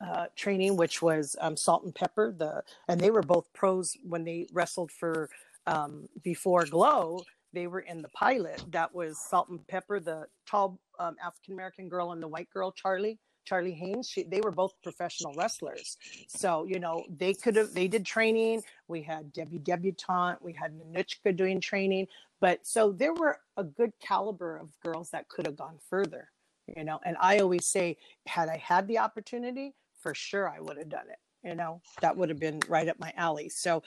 uh, 0.00 0.26
training, 0.36 0.76
which 0.76 1.02
was 1.02 1.34
um, 1.40 1.56
Salt 1.56 1.84
and 1.84 1.94
Pepper. 1.94 2.32
The 2.36 2.62
and 2.88 3.00
they 3.00 3.10
were 3.10 3.22
both 3.22 3.52
pros 3.52 3.96
when 4.04 4.22
they 4.24 4.46
wrestled 4.52 4.92
for 4.92 5.28
um, 5.66 6.08
before 6.22 6.64
Glow. 6.64 7.22
They 7.52 7.66
were 7.66 7.80
in 7.80 8.02
the 8.02 8.08
pilot. 8.10 8.64
That 8.70 8.94
was 8.94 9.18
Salt 9.18 9.48
and 9.48 9.66
Pepper, 9.66 9.98
the 9.98 10.26
tall 10.48 10.78
um, 11.00 11.16
African 11.24 11.54
American 11.54 11.88
girl, 11.88 12.12
and 12.12 12.22
the 12.22 12.28
white 12.28 12.50
girl, 12.50 12.70
Charlie. 12.70 13.18
Charlie 13.46 13.72
Haynes. 13.72 14.08
She, 14.08 14.24
they 14.24 14.40
were 14.40 14.50
both 14.50 14.74
professional 14.82 15.32
wrestlers, 15.34 15.96
so 16.28 16.64
you 16.64 16.78
know 16.78 17.04
they 17.16 17.32
could 17.32 17.56
have. 17.56 17.72
They 17.72 17.88
did 17.88 18.04
training. 18.04 18.62
We 18.88 19.02
had 19.02 19.32
Debbie 19.32 19.60
Debutante. 19.60 20.38
We 20.42 20.52
had 20.52 20.78
Ninotchka 20.78 21.36
doing 21.36 21.60
training. 21.60 22.08
But 22.40 22.66
so 22.66 22.92
there 22.92 23.14
were 23.14 23.38
a 23.56 23.64
good 23.64 23.92
caliber 24.00 24.58
of 24.58 24.68
girls 24.80 25.10
that 25.10 25.28
could 25.28 25.46
have 25.46 25.56
gone 25.56 25.78
further. 25.88 26.28
You 26.76 26.84
know, 26.84 26.98
and 27.04 27.16
I 27.20 27.38
always 27.38 27.66
say, 27.66 27.96
had 28.26 28.48
I 28.48 28.56
had 28.56 28.88
the 28.88 28.98
opportunity, 28.98 29.74
for 30.00 30.14
sure 30.14 30.48
I 30.48 30.60
would 30.60 30.76
have 30.76 30.88
done 30.88 31.06
it. 31.08 31.48
You 31.48 31.54
know, 31.54 31.80
that 32.00 32.16
would 32.16 32.28
have 32.28 32.40
been 32.40 32.60
right 32.68 32.88
up 32.88 32.98
my 32.98 33.12
alley. 33.16 33.48
So 33.48 33.82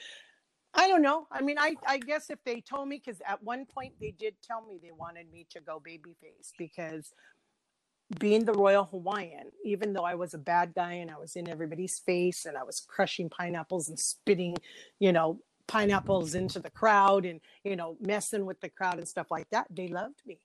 I 0.73 0.87
don't 0.87 1.01
know. 1.01 1.27
I 1.31 1.41
mean, 1.41 1.57
I, 1.59 1.75
I 1.87 1.97
guess 1.97 2.29
if 2.29 2.43
they 2.45 2.61
told 2.61 2.87
me, 2.87 3.01
because 3.03 3.21
at 3.27 3.43
one 3.43 3.65
point 3.65 3.93
they 3.99 4.11
did 4.11 4.35
tell 4.41 4.61
me 4.65 4.79
they 4.81 4.91
wanted 4.91 5.31
me 5.31 5.45
to 5.51 5.59
go 5.59 5.81
babyface 5.85 6.51
because 6.57 7.11
being 8.17 8.45
the 8.45 8.53
Royal 8.53 8.85
Hawaiian, 8.85 9.51
even 9.63 9.93
though 9.93 10.03
I 10.05 10.15
was 10.15 10.33
a 10.33 10.39
bad 10.39 10.73
guy 10.73 10.93
and 10.93 11.11
I 11.11 11.17
was 11.17 11.35
in 11.35 11.47
everybody's 11.47 11.99
face 11.99 12.45
and 12.45 12.57
I 12.57 12.63
was 12.63 12.79
crushing 12.79 13.29
pineapples 13.29 13.89
and 13.89 13.99
spitting, 13.99 14.55
you 14.99 15.11
know, 15.13 15.41
pineapples 15.67 16.33
into 16.33 16.59
the 16.59 16.71
crowd 16.71 17.25
and, 17.25 17.39
you 17.63 17.75
know, 17.75 17.97
messing 18.01 18.45
with 18.45 18.59
the 18.61 18.69
crowd 18.69 18.97
and 18.97 19.07
stuff 19.07 19.27
like 19.29 19.49
that, 19.51 19.67
they 19.69 19.87
loved 19.87 20.21
me, 20.25 20.39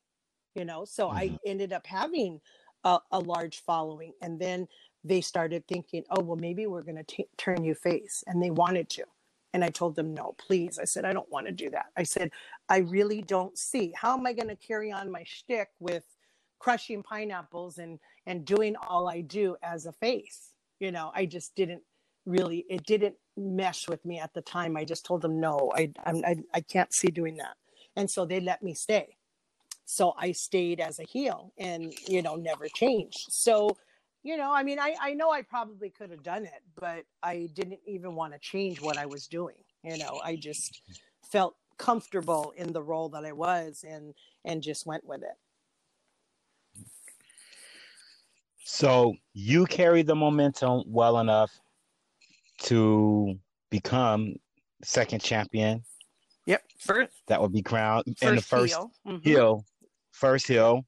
you 0.54 0.64
know. 0.64 0.84
So 0.84 1.10
I 1.10 1.28
Mhm. 1.28 1.38
ended 1.46 1.72
up 1.72 1.86
having 1.86 2.40
a, 2.84 3.00
a 3.10 3.20
large 3.20 3.60
following. 3.62 4.12
And 4.20 4.38
then 4.40 4.68
they 5.04 5.20
started 5.22 5.66
thinking, 5.66 6.04
oh, 6.10 6.22
well, 6.22 6.36
maybe 6.36 6.66
we're 6.66 6.82
going 6.82 7.02
to 7.04 7.24
turn 7.38 7.64
you 7.64 7.74
face. 7.74 8.24
And 8.26 8.42
they 8.42 8.50
wanted 8.50 8.90
to. 8.90 9.04
And 9.54 9.64
I 9.64 9.70
told 9.70 9.96
them, 9.96 10.14
no, 10.14 10.34
please. 10.38 10.78
I 10.78 10.84
said, 10.84 11.04
I 11.04 11.12
don't 11.14 11.30
want 11.30 11.46
to 11.46 11.52
do 11.52 11.70
that. 11.70 11.86
I 11.96 12.02
said, 12.02 12.30
I 12.68 12.78
really 12.78 13.22
don't 13.22 13.56
see 13.58 13.92
how 13.96 14.16
am 14.18 14.26
I 14.26 14.34
going 14.34 14.48
to 14.48 14.56
carry 14.56 14.92
on 14.92 15.10
my 15.10 15.24
shtick 15.24 15.70
with 15.80 16.04
crushing 16.64 17.02
pineapples 17.02 17.76
and 17.76 17.98
and 18.24 18.46
doing 18.46 18.74
all 18.88 19.06
I 19.06 19.20
do 19.20 19.54
as 19.62 19.84
a 19.84 19.92
face. 19.92 20.54
You 20.80 20.92
know, 20.92 21.12
I 21.14 21.26
just 21.26 21.54
didn't 21.54 21.82
really. 22.24 22.64
It 22.70 22.86
didn't 22.86 23.16
mesh 23.36 23.86
with 23.86 24.02
me 24.06 24.18
at 24.18 24.32
the 24.32 24.40
time. 24.40 24.74
I 24.74 24.84
just 24.84 25.04
told 25.04 25.20
them, 25.20 25.38
no, 25.38 25.70
I 25.76 25.92
I'm, 26.06 26.24
I 26.24 26.36
I 26.54 26.60
can't 26.62 26.92
see 26.94 27.08
doing 27.08 27.36
that. 27.36 27.56
And 27.96 28.10
so 28.10 28.24
they 28.24 28.40
let 28.40 28.62
me 28.62 28.72
stay. 28.72 29.18
So 29.84 30.14
I 30.18 30.32
stayed 30.32 30.80
as 30.80 30.98
a 30.98 31.04
heel 31.04 31.52
and 31.58 31.92
you 32.08 32.22
know 32.22 32.36
never 32.36 32.66
changed. 32.68 33.26
So 33.28 33.76
you 34.22 34.38
know, 34.38 34.50
I 34.50 34.62
mean, 34.62 34.78
I, 34.78 34.94
I 34.98 35.12
know 35.12 35.30
I 35.30 35.42
probably 35.42 35.90
could 35.90 36.10
have 36.10 36.22
done 36.22 36.46
it, 36.46 36.62
but 36.80 37.04
I 37.22 37.50
didn't 37.52 37.80
even 37.86 38.14
want 38.14 38.32
to 38.32 38.38
change 38.38 38.80
what 38.80 38.96
I 38.96 39.04
was 39.04 39.26
doing. 39.26 39.62
You 39.82 39.98
know, 39.98 40.18
I 40.24 40.36
just 40.36 40.80
felt 41.30 41.56
comfortable 41.76 42.54
in 42.56 42.72
the 42.72 42.82
role 42.82 43.10
that 43.10 43.26
I 43.26 43.32
was 43.32 43.84
and 43.86 44.14
and 44.46 44.62
just 44.62 44.86
went 44.86 45.04
with 45.06 45.22
it. 45.22 45.36
So 48.64 49.14
you 49.34 49.66
carry 49.66 50.02
the 50.02 50.14
momentum 50.14 50.82
well 50.86 51.18
enough 51.20 51.50
to 52.62 53.38
become 53.70 54.34
second 54.82 55.22
champion 55.22 55.84
Yep. 56.46 56.62
First, 56.78 57.14
that 57.28 57.40
would 57.40 57.52
be 57.54 57.62
crowned 57.62 58.04
first 58.18 58.22
in 58.22 58.36
the 58.36 58.42
first 58.42 58.74
heel. 58.74 58.92
Mhm. 59.06 59.24
hill, 59.24 59.64
first 60.12 60.46
hill. 60.46 60.84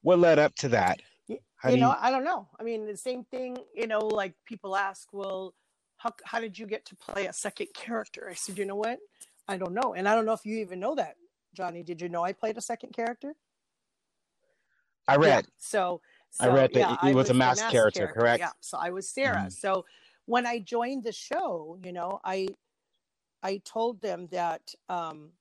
What 0.00 0.18
led 0.18 0.38
up 0.38 0.54
to 0.56 0.68
that? 0.70 1.00
How 1.56 1.68
you 1.68 1.74
do 1.76 1.80
know, 1.82 1.90
you- 1.90 1.96
I 2.00 2.10
don't 2.10 2.24
know. 2.24 2.48
I 2.58 2.62
mean, 2.62 2.86
the 2.86 2.96
same 2.96 3.24
thing, 3.24 3.58
you 3.74 3.86
know, 3.86 3.98
like 3.98 4.34
people 4.46 4.76
ask, 4.76 5.12
well, 5.12 5.54
how, 5.98 6.14
how 6.24 6.40
did 6.40 6.58
you 6.58 6.66
get 6.66 6.86
to 6.86 6.96
play 6.96 7.26
a 7.26 7.34
second 7.34 7.68
character? 7.74 8.26
I 8.30 8.32
said, 8.34 8.56
you 8.56 8.64
know 8.64 8.76
what? 8.76 8.98
I 9.46 9.58
don't 9.58 9.74
know. 9.74 9.92
And 9.94 10.08
I 10.08 10.14
don't 10.14 10.24
know 10.24 10.32
if 10.32 10.46
you 10.46 10.56
even 10.58 10.80
know 10.80 10.94
that, 10.94 11.16
Johnny. 11.52 11.82
Did 11.82 12.00
you 12.00 12.08
know 12.08 12.24
I 12.24 12.32
played 12.32 12.56
a 12.56 12.62
second 12.62 12.94
character? 12.94 13.34
I 15.06 15.14
Yeah. 15.16 15.18
read. 15.20 15.46
So, 16.34 16.46
I 16.46 16.54
read 16.54 16.72
that 16.74 16.80
yeah, 16.80 16.90
it 16.90 16.98
I 17.02 17.14
was 17.14 17.30
a 17.30 17.34
the 17.34 17.38
masked 17.38 17.70
character, 17.70 18.08
correct? 18.08 18.40
Yeah. 18.40 18.52
So 18.60 18.78
I 18.78 18.90
was 18.90 19.08
Sarah. 19.08 19.46
Mhm. 19.46 19.52
So 19.52 19.86
when 20.26 20.46
I 20.46 20.60
joined 20.60 21.04
the 21.04 21.12
show, 21.12 21.78
you 21.84 21.92
know, 21.92 22.20
I 22.24 22.48
I 23.42 23.58
told 23.64 24.02
them 24.02 24.28
that 24.32 24.74
um, 24.88 25.32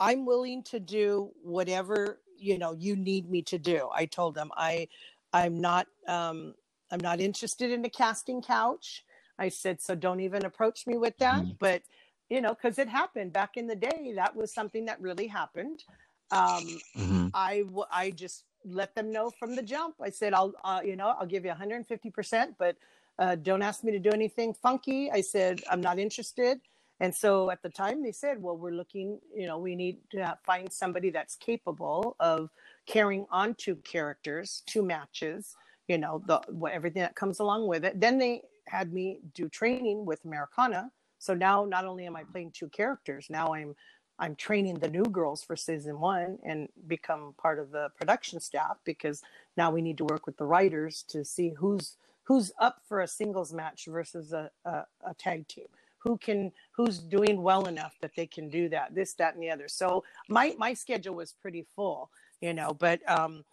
I'm 0.00 0.26
willing 0.26 0.62
to 0.64 0.80
do 0.80 1.32
whatever 1.42 2.20
you 2.38 2.58
know 2.58 2.72
you 2.74 2.96
need 2.96 3.30
me 3.30 3.42
to 3.42 3.58
do. 3.58 3.88
I 3.94 4.06
told 4.06 4.34
them 4.34 4.50
I 4.56 4.88
I'm 5.32 5.60
not 5.60 5.88
um, 6.08 6.54
I'm 6.90 7.00
not 7.00 7.20
interested 7.20 7.70
in 7.72 7.84
a 7.84 7.90
casting 7.90 8.42
couch. 8.42 9.04
I 9.38 9.48
said 9.50 9.80
so. 9.82 9.94
Don't 9.94 10.20
even 10.20 10.44
approach 10.44 10.86
me 10.86 10.98
with 10.98 11.18
that. 11.18 11.44
Mhm. 11.44 11.58
But 11.58 11.82
you 12.30 12.40
know, 12.40 12.54
because 12.54 12.78
it 12.78 12.88
happened 12.88 13.32
back 13.32 13.56
in 13.56 13.66
the 13.68 13.76
day, 13.76 14.14
that 14.16 14.36
was 14.36 14.54
something 14.54 14.86
that 14.86 15.00
really 15.00 15.28
happened. 15.28 15.84
Um, 16.30 16.80
Mhm. 16.96 17.30
I 17.34 17.60
w- 17.62 17.86
I 17.90 18.10
just 18.12 18.44
let 18.64 18.94
them 18.94 19.12
know 19.12 19.30
from 19.30 19.56
the 19.56 19.62
jump. 19.62 19.96
I 20.00 20.10
said, 20.10 20.34
I'll, 20.34 20.54
uh, 20.64 20.80
you 20.84 20.96
know, 20.96 21.14
I'll 21.18 21.26
give 21.26 21.44
you 21.44 21.52
150%, 21.52 22.54
but 22.58 22.76
uh, 23.18 23.36
don't 23.36 23.62
ask 23.62 23.84
me 23.84 23.92
to 23.92 23.98
do 23.98 24.10
anything 24.10 24.54
funky. 24.54 25.10
I 25.10 25.20
said, 25.20 25.62
I'm 25.70 25.80
not 25.80 25.98
interested. 25.98 26.60
And 27.00 27.14
so 27.14 27.50
at 27.50 27.62
the 27.62 27.68
time 27.68 28.02
they 28.02 28.12
said, 28.12 28.40
well, 28.40 28.56
we're 28.56 28.70
looking, 28.72 29.18
you 29.34 29.46
know, 29.46 29.58
we 29.58 29.74
need 29.74 29.98
to 30.12 30.38
find 30.44 30.72
somebody 30.72 31.10
that's 31.10 31.34
capable 31.34 32.16
of 32.20 32.48
carrying 32.86 33.26
on 33.30 33.54
two 33.54 33.76
characters, 33.76 34.62
two 34.66 34.82
matches, 34.82 35.56
you 35.88 35.98
know, 35.98 36.22
the 36.26 36.40
what, 36.48 36.72
everything 36.72 37.02
that 37.02 37.16
comes 37.16 37.40
along 37.40 37.66
with 37.66 37.84
it. 37.84 37.98
Then 38.00 38.18
they 38.18 38.42
had 38.68 38.92
me 38.92 39.18
do 39.34 39.48
training 39.48 40.06
with 40.06 40.24
Americana. 40.24 40.90
So 41.18 41.34
now 41.34 41.64
not 41.64 41.84
only 41.86 42.06
am 42.06 42.16
I 42.16 42.22
playing 42.24 42.52
two 42.52 42.68
characters, 42.68 43.26
now 43.28 43.52
I'm 43.52 43.74
I'm 44.22 44.36
training 44.36 44.78
the 44.78 44.88
new 44.88 45.02
girls 45.02 45.42
for 45.42 45.56
season 45.56 45.98
one 45.98 46.38
and 46.44 46.68
become 46.86 47.34
part 47.36 47.58
of 47.58 47.72
the 47.72 47.88
production 47.98 48.38
staff 48.38 48.78
because 48.84 49.20
now 49.56 49.72
we 49.72 49.82
need 49.82 49.98
to 49.98 50.04
work 50.04 50.26
with 50.26 50.36
the 50.36 50.44
writers 50.44 51.02
to 51.08 51.24
see 51.24 51.50
who's 51.50 51.96
who's 52.22 52.52
up 52.60 52.82
for 52.88 53.00
a 53.00 53.08
singles 53.08 53.52
match 53.52 53.86
versus 53.88 54.32
a, 54.32 54.48
a, 54.64 54.84
a 55.04 55.14
tag 55.18 55.48
team. 55.48 55.66
Who 55.98 56.16
can 56.18 56.52
who's 56.70 57.00
doing 57.00 57.42
well 57.42 57.66
enough 57.66 57.96
that 58.00 58.12
they 58.16 58.26
can 58.26 58.48
do 58.48 58.68
that 58.68 58.94
this 58.94 59.12
that 59.14 59.34
and 59.34 59.42
the 59.42 59.50
other. 59.50 59.66
So 59.66 60.04
my 60.28 60.54
my 60.56 60.72
schedule 60.72 61.16
was 61.16 61.32
pretty 61.32 61.66
full 61.74 62.10
you 62.40 62.52
know 62.52 62.74
but 62.74 63.00
um 63.08 63.44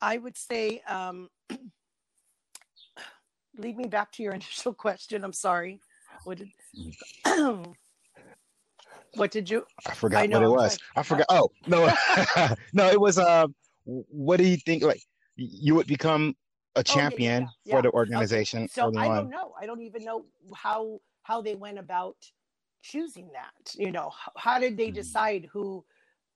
i 0.00 0.18
would 0.18 0.36
say 0.36 0.82
um 0.86 1.30
lead 3.58 3.76
me 3.76 3.86
back 3.86 4.12
to 4.12 4.22
your 4.22 4.32
initial 4.34 4.74
question. 4.74 5.24
I'm 5.24 5.32
sorry. 5.32 5.80
What 6.24 6.38
did 6.38 6.50
what 9.14 9.30
did 9.30 9.48
you 9.50 9.64
I 9.86 9.94
forgot 9.94 10.24
I 10.24 10.26
know, 10.26 10.40
what 10.40 10.46
it 10.46 10.50
was. 10.50 10.78
sorry. 10.78 10.78
I 10.96 11.02
forgot. 11.02 11.26
Oh 11.30 11.48
no, 11.66 11.92
no, 12.72 12.88
it 12.88 13.00
was. 13.00 13.18
Uh, 13.18 13.46
what 13.84 14.36
do 14.38 14.44
you 14.44 14.56
think? 14.56 14.82
Like 14.82 15.02
you 15.36 15.74
would 15.74 15.86
become 15.86 16.34
a 16.74 16.80
Oh, 16.80 16.82
yeah, 16.86 16.94
yeah, 16.94 16.94
champion 16.94 17.48
yeah, 17.64 17.74
for 17.74 17.82
the 17.82 17.90
organization 17.90 18.66
so 18.68 18.84
early 18.86 18.96
i 18.98 19.08
on. 19.08 19.16
don't 19.16 19.30
know 19.30 19.52
i 19.60 19.66
don't 19.66 19.82
even 19.82 20.02
know 20.04 20.24
how 20.54 20.98
how 21.22 21.42
they 21.42 21.54
went 21.54 21.78
about 21.78 22.16
choosing 22.82 23.28
that 23.32 23.74
you 23.74 23.92
know 23.92 24.10
how, 24.36 24.58
did 24.58 24.76
they 24.76 24.90
Mhm. 24.90 24.94
decide 24.94 25.48
who 25.52 25.84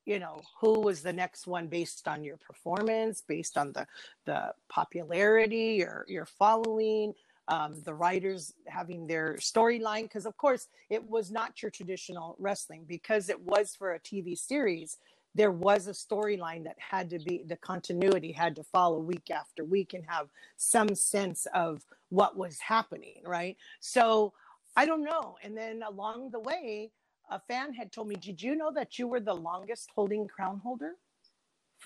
you 0.05 0.19
know 0.19 0.41
who 0.61 0.81
was 0.81 1.03
the 1.03 1.13
next 1.13 1.47
one 1.47 1.69
based 1.69 2.07
on 2.07 2.23
your 2.23 2.37
performance 2.37 3.23
based 3.23 3.57
on 3.57 3.73
the 3.73 3.87
the 4.27 4.53
popularity 4.69 5.83
or 5.83 6.05
your 6.07 6.27
following 6.27 7.15
um, 7.49 7.75
the 7.85 7.95
writers 7.95 8.53
having 8.67 9.07
their 9.07 9.35
storyline 9.35 10.03
because 10.03 10.27
of 10.27 10.37
course 10.37 10.69
it 10.91 11.09
was 11.09 11.31
not 11.31 11.63
your 11.63 11.71
traditional 11.71 12.37
wrestling. 12.39 12.85
Because 12.87 13.29
it 13.29 13.41
was 13.41 13.75
for 13.75 13.93
a 13.95 14.01
tv 14.01 14.37
series 14.37 14.99
there 15.35 15.51
was 15.51 15.87
a 15.87 15.91
storyline 15.91 16.65
that 16.65 16.77
had 16.79 17.11
to 17.11 17.19
be 17.19 17.45
the 17.47 17.57
continuity 17.57 18.33
had 18.33 18.57
to 18.57 18.65
follow 18.65 18.99
week 18.99 19.31
after 19.31 19.65
week 19.65 19.93
and 19.93 20.03
have 20.09 20.29
some 20.57 20.95
sense 20.95 21.47
of 21.55 21.85
what 22.09 22.37
was 22.37 22.59
happening 22.59 23.21
right? 23.25 23.57
So 23.81 24.33
i 24.77 24.85
don't 24.85 25.05
know. 25.05 25.37
And 25.43 25.57
then 25.57 25.83
along 25.83 26.31
the 26.31 26.41
way 26.41 26.91
a 27.31 27.41
fan 27.41 27.75
had 27.75 27.93
told 27.93 28.09
me 28.09 28.17
did 28.17 28.43
you 28.43 28.57
know 28.57 28.73
that 28.75 28.99
you 28.99 29.07
were 29.09 29.21
the 29.21 29.35
longest 29.35 29.91
holding 29.95 30.27
crown 30.27 30.61
holder 30.63 30.93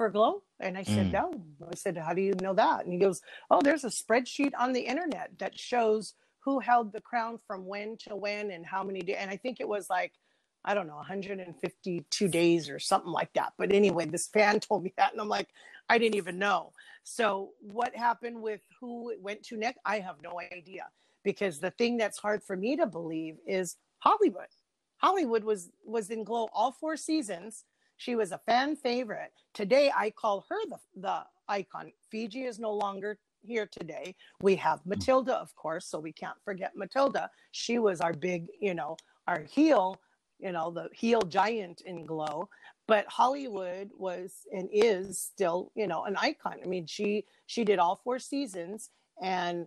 for 0.00 0.08
glow 0.08 0.42
and 0.60 0.78
i 0.78 0.82
said 0.82 1.08
Mm. 1.08 1.12
no 1.12 1.26
i 1.70 1.74
said 1.74 1.98
how 1.98 2.14
do 2.14 2.22
you 2.22 2.32
know 2.40 2.54
that 2.54 2.84
and 2.84 2.92
he 2.94 2.98
goes 2.98 3.20
oh 3.50 3.60
there's 3.62 3.84
a 3.84 3.88
spreadsheet 3.88 4.52
on 4.58 4.72
the 4.72 4.80
internet 4.80 5.28
that 5.38 5.58
shows 5.58 6.14
who 6.38 6.58
held 6.58 6.90
the 6.90 7.02
crown 7.02 7.36
from 7.46 7.66
when 7.66 7.98
to 8.08 8.16
when 8.16 8.50
and 8.50 8.64
how 8.64 8.82
many 8.82 9.02
days 9.02 9.16
and 9.18 9.30
i 9.30 9.36
think 9.36 9.60
it 9.60 9.68
was 9.68 9.90
like 9.90 10.14
I 10.62 10.74
don't 10.74 10.86
know, 10.86 10.96
152 10.96 12.28
days 12.28 12.68
or 12.68 12.78
something 12.78 13.10
like 13.10 13.32
that. 13.32 13.54
But 13.56 13.72
anyway, 13.72 14.04
this 14.06 14.28
fan 14.28 14.60
told 14.68 14.84
me 14.84 14.92
that, 14.98 15.12
and 15.12 15.20
I'm 15.20 15.28
like, 15.28 15.48
I 15.88 15.96
didn't 15.96 16.16
even 16.16 16.38
know. 16.38 16.72
So, 17.02 17.52
what 17.62 17.96
happened 17.96 18.42
with 18.42 18.60
who 18.78 19.10
it 19.10 19.22
went 19.22 19.42
to 19.44 19.56
next? 19.56 19.78
I 19.86 20.00
have 20.00 20.16
no 20.22 20.38
idea 20.38 20.86
because 21.24 21.60
the 21.60 21.70
thing 21.70 21.96
that's 21.96 22.18
hard 22.18 22.42
for 22.42 22.56
me 22.56 22.76
to 22.76 22.86
believe 22.86 23.36
is 23.46 23.76
Hollywood. 24.00 24.52
Hollywood 24.98 25.44
was 25.44 25.70
was 25.84 26.10
in 26.10 26.24
Glow 26.24 26.48
all 26.52 26.72
four 26.72 26.96
seasons. 26.98 27.64
She 28.00 28.16
was 28.16 28.32
a 28.32 28.38
fan 28.38 28.76
favorite. 28.76 29.30
Today, 29.52 29.92
I 29.94 30.08
call 30.08 30.46
her 30.48 30.56
the 30.70 30.78
the 30.96 31.22
icon. 31.48 31.92
Fiji 32.10 32.44
is 32.44 32.58
no 32.58 32.72
longer 32.72 33.18
here 33.42 33.68
today. 33.70 34.16
We 34.40 34.56
have 34.56 34.80
hmm. 34.80 34.90
Matilda, 34.90 35.34
of 35.34 35.54
course, 35.54 35.86
so 35.86 36.00
we 36.00 36.12
can't 36.12 36.42
forget 36.42 36.72
Matilda. 36.74 37.28
She 37.52 37.78
was 37.78 38.00
our 38.00 38.14
big, 38.14 38.46
you 38.58 38.72
know, 38.72 38.96
our 39.28 39.42
heel 39.42 40.00
you 40.38 40.50
know 40.52 40.70
the 40.70 40.88
heel 40.94 41.20
giant 41.20 41.82
in 41.82 42.06
glow 42.06 42.48
but 42.88 43.04
hollywood 43.08 43.90
was 43.98 44.46
and 44.50 44.70
is 44.72 45.18
still 45.18 45.70
you 45.74 45.86
know 45.86 46.04
an 46.04 46.16
icon 46.16 46.56
i 46.64 46.66
mean 46.66 46.86
she 46.86 47.26
she 47.46 47.62
did 47.62 47.78
all 47.78 48.00
four 48.02 48.18
seasons 48.18 48.88
and 49.22 49.66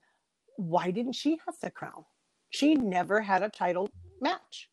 why 0.58 0.90
didn't 0.90 1.14
she 1.14 1.38
have 1.46 1.54
the 1.62 1.70
crown 1.70 2.04
she 2.50 2.74
never 2.74 3.22
had 3.22 3.44
a 3.44 3.50
title 3.50 3.88
match 4.20 4.68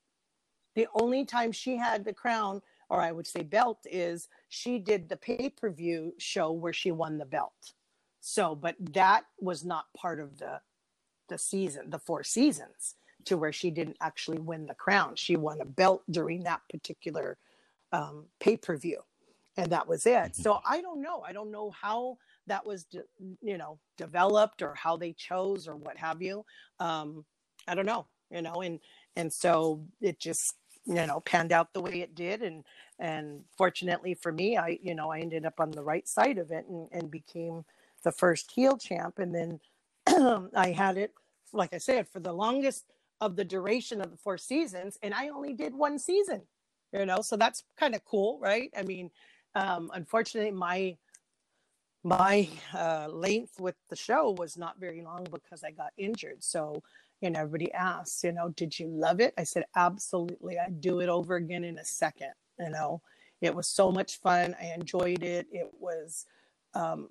the 0.74 0.86
only 0.94 1.26
time 1.26 1.52
she 1.52 1.76
had 1.76 2.02
the 2.02 2.14
crown 2.14 2.62
or 2.90 3.02
i 3.02 3.12
would 3.12 3.28
say 3.28 3.42
belt 3.42 3.80
is 3.90 4.28
she 4.50 4.78
did 4.80 5.10
the 5.10 5.18
pay-per-view 5.18 6.14
show 6.18 6.52
where 6.52 6.74
she 6.74 6.92
won 6.92 7.18
the 7.18 7.26
belt 7.26 7.74
so 8.20 8.56
but 8.56 8.76
that 8.80 9.24
was 9.40 9.64
not 9.64 9.86
part 9.96 10.20
of 10.20 10.38
the 10.40 10.60
the 11.28 11.38
season 11.38 11.90
the 11.90 11.98
four 11.98 12.24
seasons 12.24 12.96
to 13.26 13.36
where 13.36 13.52
she 13.52 13.70
didn't 13.70 13.96
actually 14.00 14.38
win 14.38 14.66
the 14.66 14.74
crown. 14.74 15.16
She 15.16 15.36
won 15.36 15.60
a 15.60 15.64
belt 15.64 16.02
during 16.10 16.44
that 16.44 16.60
particular 16.70 17.38
um, 17.92 18.26
pay 18.40 18.56
per 18.56 18.76
view. 18.76 19.00
and 19.56 19.72
that 19.72 19.88
was 19.88 20.06
it. 20.06 20.36
So 20.36 20.60
I 20.68 20.82
don't 20.82 21.02
know. 21.02 21.22
I 21.26 21.32
don't 21.32 21.52
know 21.52 21.70
how 21.72 22.18
that 22.48 22.66
was, 22.66 22.84
de- 22.84 23.04
you 23.42 23.58
know, 23.58 23.80
developed 23.98 24.62
or 24.62 24.74
how 24.74 24.98
they 24.98 25.14
chose 25.14 25.68
or 25.68 25.76
what 25.76 25.98
have 25.98 26.22
you. 26.22 26.44
Um, 26.80 27.26
I 27.68 27.76
don't 27.76 27.86
know, 27.86 28.08
you 28.30 28.42
know, 28.42 28.62
and 28.62 28.80
and 29.16 29.32
so 29.32 29.86
it 30.02 30.20
just 30.20 30.56
you 30.86 31.06
know 31.06 31.20
panned 31.20 31.52
out 31.52 31.72
the 31.72 31.80
way 31.80 32.00
it 32.00 32.14
did 32.14 32.42
and 32.42 32.64
and 32.98 33.42
fortunately 33.56 34.14
for 34.14 34.32
me 34.32 34.56
i 34.56 34.78
you 34.82 34.94
know 34.94 35.10
i 35.10 35.18
ended 35.20 35.44
up 35.44 35.60
on 35.60 35.70
the 35.70 35.82
right 35.82 36.08
side 36.08 36.38
of 36.38 36.50
it 36.50 36.66
and, 36.68 36.88
and 36.92 37.10
became 37.10 37.64
the 38.02 38.12
first 38.12 38.50
heel 38.50 38.76
champ 38.76 39.18
and 39.18 39.34
then 39.34 39.60
i 40.56 40.70
had 40.70 40.96
it 40.96 41.12
like 41.52 41.74
i 41.74 41.78
said 41.78 42.08
for 42.08 42.20
the 42.20 42.32
longest 42.32 42.84
of 43.20 43.36
the 43.36 43.44
duration 43.44 44.00
of 44.00 44.10
the 44.10 44.16
four 44.16 44.38
seasons 44.38 44.96
and 45.02 45.12
i 45.12 45.28
only 45.28 45.52
did 45.52 45.74
one 45.74 45.98
season 45.98 46.40
you 46.92 47.04
know 47.04 47.20
so 47.20 47.36
that's 47.36 47.64
kind 47.78 47.94
of 47.94 48.04
cool 48.04 48.38
right 48.40 48.70
i 48.76 48.82
mean 48.82 49.10
um 49.54 49.90
unfortunately 49.94 50.50
my 50.50 50.96
my 52.02 52.48
uh, 52.74 53.08
length 53.10 53.60
with 53.60 53.74
the 53.88 53.96
show 53.96 54.30
was 54.38 54.56
not 54.56 54.80
very 54.80 55.02
long 55.02 55.26
because 55.30 55.62
I 55.62 55.70
got 55.70 55.92
injured. 55.98 56.42
So, 56.42 56.82
know, 57.28 57.40
everybody 57.40 57.70
asks, 57.72 58.24
you 58.24 58.32
know, 58.32 58.48
did 58.56 58.78
you 58.78 58.88
love 58.88 59.20
it? 59.20 59.34
I 59.36 59.44
said, 59.44 59.64
absolutely. 59.76 60.58
I'd 60.58 60.80
do 60.80 61.00
it 61.00 61.10
over 61.10 61.36
again 61.36 61.64
in 61.64 61.78
a 61.78 61.84
second. 61.84 62.32
You 62.58 62.70
know, 62.70 63.02
it 63.42 63.54
was 63.54 63.66
so 63.66 63.92
much 63.92 64.20
fun. 64.20 64.56
I 64.58 64.72
enjoyed 64.74 65.22
it. 65.22 65.46
It 65.52 65.70
was 65.78 66.24
um, 66.72 67.10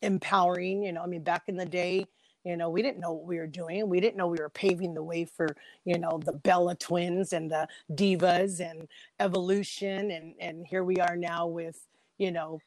empowering. 0.00 0.84
You 0.84 0.92
know, 0.92 1.02
I 1.02 1.06
mean, 1.06 1.24
back 1.24 1.44
in 1.48 1.56
the 1.56 1.66
day, 1.66 2.06
you 2.44 2.56
know, 2.56 2.70
we 2.70 2.82
didn't 2.82 3.00
know 3.00 3.12
what 3.12 3.26
we 3.26 3.38
were 3.38 3.48
doing. 3.48 3.88
We 3.88 4.00
didn't 4.00 4.16
know 4.16 4.28
we 4.28 4.38
were 4.38 4.48
paving 4.48 4.94
the 4.94 5.02
way 5.02 5.24
for, 5.24 5.48
you 5.84 5.98
know, 5.98 6.20
the 6.24 6.32
Bella 6.32 6.76
twins 6.76 7.32
and 7.32 7.50
the 7.50 7.66
divas 7.92 8.60
and 8.60 8.86
evolution. 9.18 10.12
And, 10.12 10.34
and 10.38 10.66
here 10.66 10.84
we 10.84 10.98
are 10.98 11.16
now 11.16 11.46
with, 11.48 11.84
you 12.16 12.30
know, 12.30 12.60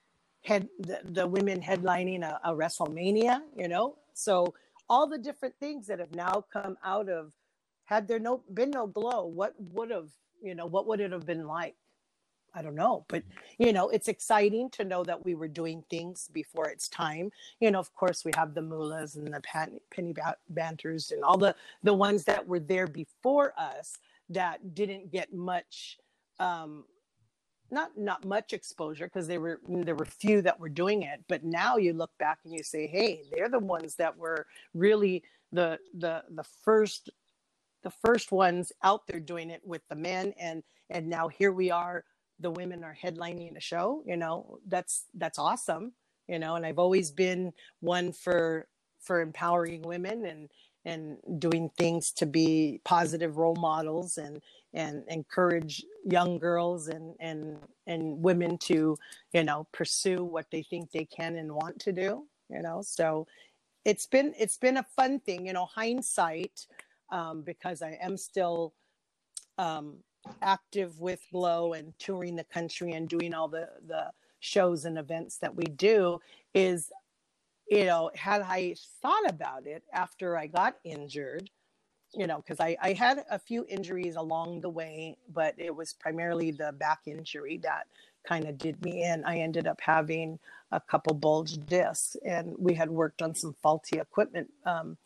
head 0.44 0.68
the, 0.80 1.00
the 1.04 1.26
women 1.26 1.62
headlining 1.62 2.24
a, 2.24 2.40
a 2.44 2.54
WrestleMania, 2.54 3.42
you 3.56 3.68
know. 3.68 3.96
So 4.14 4.54
all 4.92 5.08
the 5.08 5.18
different 5.18 5.56
things 5.58 5.88
that 5.88 6.00
have 6.00 6.14
now 6.14 6.44
come 6.52 6.78
out 6.84 7.08
of 7.08 7.32
had 7.86 8.10
there 8.10 8.20
no 8.20 8.44
been 8.54 8.72
no 8.72 8.88
glow, 8.88 9.26
what 9.26 9.54
would 9.58 9.90
have 9.90 10.10
you 10.44 10.54
know 10.54 10.66
what 10.66 10.86
would 10.86 11.00
it 11.00 11.14
have 11.14 11.26
been 11.26 11.48
like? 11.48 11.76
I 12.54 12.62
don't 12.62 12.76
know, 12.76 13.06
but 13.08 13.24
you 13.58 13.72
know, 13.72 13.88
it's 13.88 14.10
exciting 14.10 14.70
to 14.72 14.84
know 14.84 15.06
that 15.06 15.24
we 15.24 15.34
were 15.34 15.48
doing 15.48 15.86
things 15.90 16.30
before 16.34 16.68
its 16.68 16.90
time. 16.90 17.32
You 17.62 17.72
know, 17.72 17.80
of 17.80 17.94
course, 17.94 18.26
we 18.26 18.34
have 18.36 18.54
the 18.54 18.60
Moolahs 18.60 19.16
and 19.16 19.34
the 19.34 19.42
Penny 19.92 20.14
Banners 20.50 21.12
and 21.12 21.24
all 21.24 21.38
the 21.38 21.56
the 21.84 21.94
ones 21.94 22.26
that 22.26 22.46
were 22.46 22.60
there 22.60 22.88
before 22.88 23.54
us 23.58 23.98
that 24.28 24.76
didn't 24.76 25.10
get 25.10 25.34
much 25.34 26.00
um, 26.40 26.84
not 27.72 27.98
not 27.98 28.26
much 28.26 28.54
exposure 28.54 29.06
because 29.06 29.28
there 29.28 29.42
were 29.42 29.60
there 29.68 29.96
were 29.96 30.06
few 30.06 30.42
that 30.42 30.60
were 30.60 30.70
doing 30.70 31.04
it 31.04 31.24
but 31.28 31.44
now 31.44 31.78
you 31.78 31.94
look 31.94 32.12
back 32.20 32.40
and 32.44 32.54
you 32.54 32.64
say 32.64 32.88
hey 32.88 33.24
they're 33.32 33.50
the 33.50 33.60
ones 33.60 33.96
that 33.96 34.18
were 34.18 34.46
really 34.74 35.24
the 35.52 35.80
the 35.94 36.24
the 36.30 36.44
first 36.64 37.10
the 37.84 37.92
first 37.92 38.32
ones 38.32 38.72
out 38.84 39.08
there 39.08 39.20
doing 39.20 39.50
it 39.50 39.62
with 39.66 39.82
the 39.90 39.96
men. 39.96 40.34
And 40.40 40.64
and 40.90 41.08
now 41.08 41.28
here 41.28 41.52
we 41.52 41.72
are 41.72 42.04
the 42.40 42.52
women 42.52 42.84
are 42.84 42.98
headlining 43.02 43.56
a 43.58 43.62
show 43.62 44.04
you 44.06 44.18
know? 44.18 44.58
That's 44.68 45.06
that's 45.16 45.40
awesome 45.40 45.94
you 46.28 46.40
know? 46.40 46.56
And 46.56 46.66
i've 46.66 46.80
always 46.80 47.12
been 47.12 47.54
one 47.80 48.12
for 48.12 48.68
for 49.00 49.22
empowering 49.22 49.82
women 49.84 50.26
and 50.26 50.50
and 50.84 51.18
doing 51.40 51.70
things 51.78 52.12
to 52.12 52.26
be 52.26 52.82
positive 52.84 53.38
role 53.38 53.56
models 53.56 54.18
and 54.18 54.42
and 54.74 55.04
encourage 55.08 55.84
young 56.10 56.38
girls 56.38 56.88
and 56.88 57.16
and 57.20 57.58
and 57.88 58.22
women 58.22 58.58
to 58.58 58.98
you 59.34 59.44
know 59.44 59.68
pursue 59.72 60.24
what 60.24 60.46
they 60.52 60.64
think 60.64 60.92
they 60.92 61.06
can 61.06 61.36
and 61.36 61.52
want 61.52 61.80
to 61.80 61.92
do 61.92 62.26
you 62.52 62.62
know? 62.62 62.82
So 62.82 63.28
it's 63.86 64.06
been 64.06 64.34
it's 64.38 64.58
been 64.58 64.78
a 64.78 64.86
fun 64.96 65.20
thing 65.20 65.48
you 65.48 65.54
know 65.54 65.66
hindsight 65.66 66.68
um, 67.12 67.42
because 67.42 67.82
i 67.82 67.98
am 68.02 68.16
still 68.16 68.74
um, 69.58 69.98
active 70.42 71.00
with 71.00 71.20
glow 71.32 71.74
and 71.74 71.94
touring 71.98 72.36
the 72.36 72.44
country 72.44 72.94
and 72.94 73.10
doing 73.10 73.34
all 73.34 73.48
the 73.48 73.68
the 73.88 74.12
shows 74.40 74.86
and 74.86 74.98
events 74.98 75.38
that 75.38 75.56
we 75.56 75.64
do 75.64 76.20
is 76.54 76.92
you 77.70 77.86
know 77.86 78.12
had 78.16 78.42
i 78.42 78.76
thought 79.02 79.28
about 79.28 79.66
it 79.66 79.84
after 79.94 80.38
i 80.38 80.46
got 80.46 80.76
injured 80.84 81.50
you 82.14 82.28
know, 82.28 82.38
because 82.38 82.60
I, 82.60 82.76
I 82.82 82.94
had 82.94 83.24
a 83.30 83.40
few 83.40 83.66
injuries 83.70 84.16
along 84.16 84.62
the 84.62 84.70
way, 84.70 85.18
but 85.34 85.56
it 85.58 85.74
was 85.76 85.94
primarily 85.94 86.52
the 86.52 86.74
back 86.74 87.00
injury 87.06 87.58
that 87.64 87.88
kind 88.28 88.48
of 88.48 88.58
did 88.58 88.84
me 88.84 89.04
in. 89.04 89.24
I 89.26 89.38
ended 89.38 89.68
up 89.68 89.80
having 89.82 90.40
a 90.72 90.80
couple 90.80 91.14
bulged 91.14 91.66
discs, 91.68 92.16
and 92.26 92.56
we 92.58 92.74
had 92.74 92.90
worked 92.90 93.22
on 93.22 93.34
some 93.34 93.56
faulty 93.62 94.00
equipment. 94.00 94.50
Um, 94.66 94.98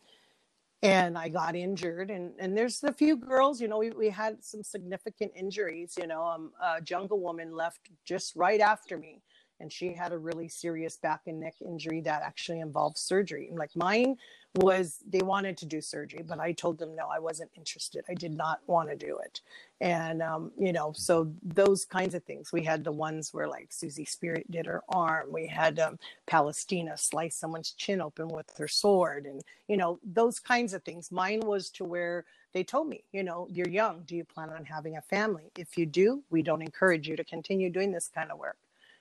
and 0.82 1.16
I 1.16 1.28
got 1.28 1.56
injured, 1.56 2.10
and, 2.10 2.32
and 2.38 2.56
there's 2.56 2.82
a 2.84 2.92
few 2.92 3.16
girls, 3.16 3.60
you 3.60 3.68
know, 3.68 3.78
we, 3.78 3.90
we 3.90 4.10
had 4.10 4.44
some 4.44 4.62
significant 4.62 5.32
injuries. 5.34 5.94
You 5.98 6.06
know, 6.06 6.24
um, 6.24 6.52
a 6.62 6.80
jungle 6.80 7.18
woman 7.18 7.54
left 7.54 7.80
just 8.04 8.36
right 8.36 8.60
after 8.60 8.98
me 8.98 9.22
and 9.60 9.72
she 9.72 9.92
had 9.92 10.12
a 10.12 10.18
really 10.18 10.48
serious 10.48 10.96
back 10.96 11.22
and 11.26 11.40
neck 11.40 11.54
injury 11.64 12.00
that 12.02 12.22
actually 12.22 12.60
involved 12.60 12.98
surgery. 12.98 13.48
Like 13.52 13.74
mine 13.74 14.16
was 14.56 14.98
they 15.06 15.20
wanted 15.20 15.56
to 15.58 15.66
do 15.66 15.80
surgery, 15.80 16.22
but 16.26 16.40
I 16.40 16.52
told 16.52 16.78
them 16.78 16.94
no, 16.94 17.08
I 17.12 17.18
wasn't 17.18 17.50
interested. 17.56 18.04
I 18.08 18.14
did 18.14 18.34
not 18.34 18.60
want 18.66 18.88
to 18.88 18.96
do 18.96 19.18
it. 19.18 19.40
And 19.80 20.22
um, 20.22 20.52
you 20.58 20.72
know, 20.72 20.92
so 20.94 21.32
those 21.42 21.84
kinds 21.84 22.14
of 22.14 22.24
things. 22.24 22.52
We 22.52 22.64
had 22.64 22.84
the 22.84 22.92
ones 22.92 23.34
where 23.34 23.48
like 23.48 23.68
Susie 23.72 24.04
Spirit 24.04 24.50
did 24.50 24.66
her 24.66 24.82
arm. 24.88 25.32
We 25.32 25.46
had 25.46 25.78
um, 25.78 25.98
Palestina 26.26 26.96
slice 26.96 27.36
someone's 27.36 27.72
chin 27.72 28.00
open 28.00 28.28
with 28.28 28.50
her 28.56 28.68
sword, 28.68 29.26
and 29.26 29.42
you 29.68 29.76
know 29.76 29.98
those 30.04 30.38
kinds 30.38 30.72
of 30.74 30.82
things. 30.82 31.12
Mine 31.12 31.40
was 31.40 31.70
to 31.70 31.84
where 31.84 32.24
they 32.52 32.64
told 32.64 32.88
me, 32.88 33.04
you 33.12 33.22
know, 33.22 33.46
you're 33.50 33.68
young. 33.68 34.02
Do 34.06 34.16
you 34.16 34.24
plan 34.24 34.48
on 34.48 34.64
having 34.64 34.96
a 34.96 35.02
family? 35.02 35.50
If 35.58 35.76
you 35.76 35.84
do, 35.84 36.22
we 36.30 36.42
don't 36.42 36.62
encourage 36.62 37.06
you 37.06 37.14
to 37.16 37.24
continue 37.24 37.68
doing 37.68 37.92
this 37.92 38.08
kind 38.08 38.30
of 38.30 38.38
work 38.38 38.56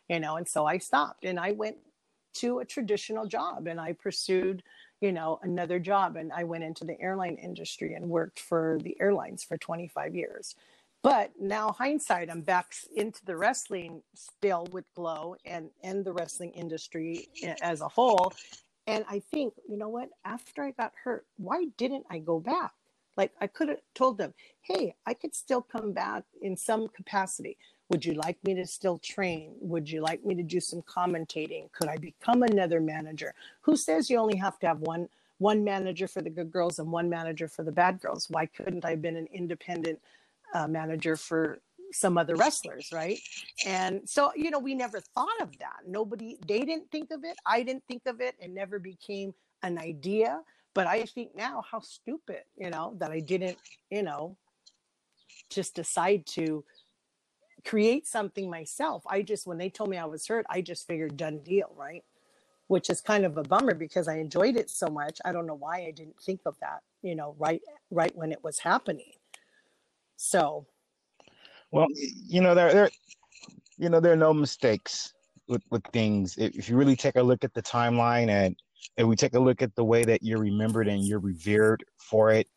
you 0.10 0.20
know 0.20 0.38
and 0.38 0.48
so 0.48 0.66
i 0.66 0.78
stopped 0.78 1.26
and 1.26 1.40
i 1.40 1.52
went 1.52 1.78
to 2.34 2.60
a 2.60 2.66
traditional 2.66 3.26
job 3.26 3.68
and 3.68 3.80
i 3.80 3.94
pursued 3.94 4.62
you 5.02 5.12
know 5.12 5.40
another 5.44 5.80
job 5.80 6.16
and 6.16 6.32
i 6.34 6.44
went 6.44 6.64
into 6.64 6.84
the 6.86 7.00
airline 7.02 7.36
industry 7.36 7.94
and 7.94 8.10
worked 8.10 8.40
for 8.40 8.80
the 8.84 8.96
airlines 9.00 9.44
for 9.44 9.58
25 9.58 10.16
years. 10.16 10.56
But 11.04 11.32
now 11.40 11.72
hindsight 11.72 12.32
i'm 12.32 12.42
back 12.42 12.74
into 12.96 13.24
the 13.26 13.38
wrestling 13.38 14.02
still 14.16 14.68
with 14.72 14.86
glow 14.96 15.36
and 15.46 15.70
and 15.84 16.04
the 16.04 16.14
wrestling 16.14 16.52
industry 16.52 17.28
as 17.62 17.82
a 17.82 17.88
whole. 17.88 18.34
And 18.88 19.06
i 19.10 19.20
think 19.20 19.54
you 19.70 19.78
know 19.78 19.90
what 19.90 20.10
after 20.24 20.64
i 20.64 20.72
got 20.72 20.94
hurt 21.04 21.26
why 21.38 21.66
didn't 21.78 22.06
i 22.10 22.20
go 22.20 22.40
back? 22.40 22.72
Like 23.18 23.32
i 23.40 23.48
could 23.48 23.70
have 23.70 23.82
told 23.94 24.18
them 24.18 24.34
hey 24.62 24.96
i 25.06 25.14
could 25.14 25.36
still 25.36 25.62
come 25.62 25.92
back 25.94 26.24
in 26.42 26.58
some 26.58 26.88
capacity 26.88 27.58
would 27.90 28.04
you 28.04 28.14
like 28.14 28.38
me 28.44 28.56
to 28.56 28.66
still 28.66 28.98
train? 28.98 29.54
Would 29.62 29.90
you 29.90 30.02
like 30.02 30.26
me 30.26 30.36
to 30.36 30.44
do 30.44 30.60
some 30.60 30.82
commentating? 30.82 31.72
Could 31.72 31.88
I 31.88 31.98
become 31.98 32.44
another 32.44 32.82
manager? 32.82 33.34
Who 33.62 33.76
says 33.78 34.10
you 34.10 34.18
only 34.18 34.38
have 34.38 34.60
to 34.60 34.68
have 34.68 34.80
one 34.80 35.10
one 35.38 35.66
manager 35.66 36.08
for 36.08 36.22
the 36.22 36.30
good 36.30 36.50
girls 36.50 36.80
and 36.80 36.90
one 36.92 37.10
manager 37.10 37.48
for 37.48 37.64
the 37.64 37.72
bad 37.72 38.00
girls? 38.00 38.28
Why 38.30 38.46
couldn't 38.46 38.86
I 38.86 38.92
have 38.92 39.02
been 39.02 39.18
an 39.18 39.28
independent 39.34 40.00
uh, 40.54 40.68
manager 40.68 41.18
for 41.18 41.60
some 41.92 42.18
other 42.18 42.36
wrestlers, 42.36 42.90
right? 42.92 43.20
And 43.66 44.08
so, 44.10 44.32
you 44.36 44.50
know, 44.50 44.60
we 44.60 44.76
never 44.76 45.00
thought 45.00 45.42
of 45.42 45.58
that. 45.60 45.88
Nobody, 45.88 46.38
they 46.48 46.62
didn't 46.62 46.90
think 46.92 47.12
of 47.12 47.24
it. 47.24 47.38
I 47.46 47.64
didn't 47.64 47.84
think 47.88 48.04
of 48.06 48.22
it. 48.22 48.36
It 48.40 48.50
never 48.50 48.80
became 48.80 49.34
an 49.62 49.78
idea. 49.78 50.42
But 50.74 50.88
I 50.88 51.04
think 51.04 51.36
now 51.36 51.64
how 51.70 51.80
stupid, 51.80 52.42
you 52.58 52.70
know, 52.70 52.96
that 53.00 53.12
I 53.12 53.22
didn't, 53.22 53.58
you 53.90 54.04
know, 54.04 54.36
just 55.50 55.76
decide 55.76 56.26
to 56.28 56.64
create 57.66 58.08
something 58.08 58.50
myself. 58.50 59.04
I 59.08 59.22
just, 59.22 59.48
when 59.48 59.58
they 59.58 59.70
told 59.70 59.90
me 59.90 59.98
I 59.98 60.06
was 60.06 60.28
hurt, 60.28 60.46
I 60.50 60.62
just 60.62 60.88
figured 60.88 61.18
done 61.18 61.40
deal, 61.40 61.74
right? 61.76 62.04
Which 62.68 62.90
is 62.90 63.02
kind 63.02 63.26
of 63.26 63.38
a 63.38 63.44
bummer 63.44 63.74
because 63.74 64.08
I 64.08 64.18
enjoyed 64.18 64.56
it 64.56 64.70
so 64.70 64.88
much. 64.88 65.20
I 65.26 65.32
don't 65.32 65.48
know 65.48 65.56
why 65.56 65.86
I 65.86 65.92
didn't 65.92 66.20
think 66.22 66.42
of 66.46 66.56
that, 66.62 66.82
you 67.02 67.16
know, 67.16 67.36
right, 67.38 67.62
right 67.92 68.16
when 68.16 68.32
it 68.32 68.44
was 68.44 68.60
happening. 68.60 69.14
So, 70.16 70.66
well, 71.72 71.88
you 71.94 72.42
know, 72.42 72.56
there, 72.56 72.72
there, 72.72 72.90
you 73.78 73.90
know, 73.90 74.00
there 74.00 74.14
are 74.14 74.18
no 74.18 74.34
mistakes 74.34 75.14
with 75.48 75.62
with 75.70 75.84
things. 75.92 76.38
If, 76.38 76.56
if 76.56 76.70
you 76.70 76.78
really 76.78 76.96
take 76.96 77.16
a 77.16 77.22
look 77.22 77.44
at 77.44 77.54
the 77.54 77.62
timeline 77.62 78.30
and 78.30 78.56
and 78.98 79.08
we 79.08 79.16
take 79.16 79.34
a 79.34 79.40
look 79.40 79.62
at 79.62 79.76
the 79.76 79.84
way 79.84 80.04
that 80.04 80.24
you're 80.24 80.40
remembered 80.40 80.88
and 80.88 81.04
you're 81.04 81.20
revered 81.20 81.84
for 81.98 82.32
it, 82.32 82.48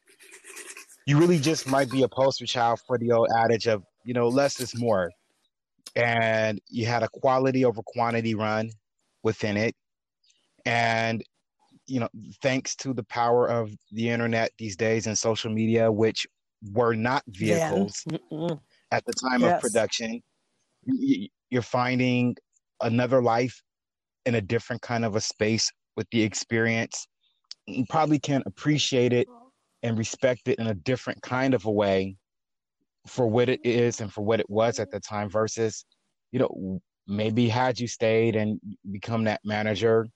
you 1.06 1.18
really 1.18 1.38
just 1.38 1.66
might 1.66 1.90
be 1.90 2.02
a 2.02 2.08
poster 2.08 2.46
child 2.46 2.80
for 2.86 2.98
the 2.98 3.10
old 3.10 3.28
adage 3.36 3.66
of 3.66 3.82
you 4.08 4.14
know, 4.14 4.26
less 4.26 4.58
is 4.58 4.74
more. 4.74 5.12
And 5.94 6.58
you 6.66 6.86
had 6.86 7.02
a 7.02 7.08
quality 7.10 7.66
over 7.66 7.82
quantity 7.84 8.34
run 8.34 8.70
within 9.22 9.58
it. 9.58 9.74
And, 10.64 11.22
you 11.86 12.00
know, 12.00 12.08
thanks 12.40 12.74
to 12.76 12.94
the 12.94 13.02
power 13.02 13.46
of 13.46 13.70
the 13.92 14.08
internet 14.08 14.52
these 14.56 14.76
days 14.76 15.06
and 15.06 15.16
social 15.16 15.50
media, 15.50 15.92
which 15.92 16.26
were 16.72 16.94
not 16.94 17.22
vehicles 17.28 18.02
yeah. 18.30 18.54
at 18.90 19.04
the 19.04 19.12
time 19.12 19.42
yes. 19.42 19.56
of 19.56 19.60
production, 19.60 20.22
you're 21.50 21.60
finding 21.60 22.34
another 22.80 23.22
life 23.22 23.62
in 24.24 24.36
a 24.36 24.40
different 24.40 24.80
kind 24.80 25.04
of 25.04 25.16
a 25.16 25.20
space 25.20 25.70
with 25.98 26.06
the 26.12 26.22
experience, 26.22 27.06
you 27.66 27.84
probably 27.90 28.18
can 28.18 28.42
appreciate 28.46 29.12
it 29.12 29.28
and 29.82 29.98
respect 29.98 30.48
it 30.48 30.58
in 30.58 30.68
a 30.68 30.74
different 30.74 31.20
kind 31.20 31.52
of 31.52 31.66
a 31.66 31.70
way 31.70 32.16
for 33.06 33.26
what 33.26 33.48
it 33.48 33.60
is 33.64 34.00
and 34.00 34.12
for 34.12 34.22
what 34.22 34.40
it 34.40 34.48
was 34.50 34.78
at 34.78 34.90
the 34.90 35.00
time 35.00 35.30
versus, 35.30 35.84
you 36.32 36.38
know, 36.38 36.80
maybe 37.06 37.48
had 37.48 37.78
you 37.80 37.88
stayed 37.88 38.36
and 38.36 38.60
become 38.90 39.24
that 39.24 39.40
manager, 39.44 40.06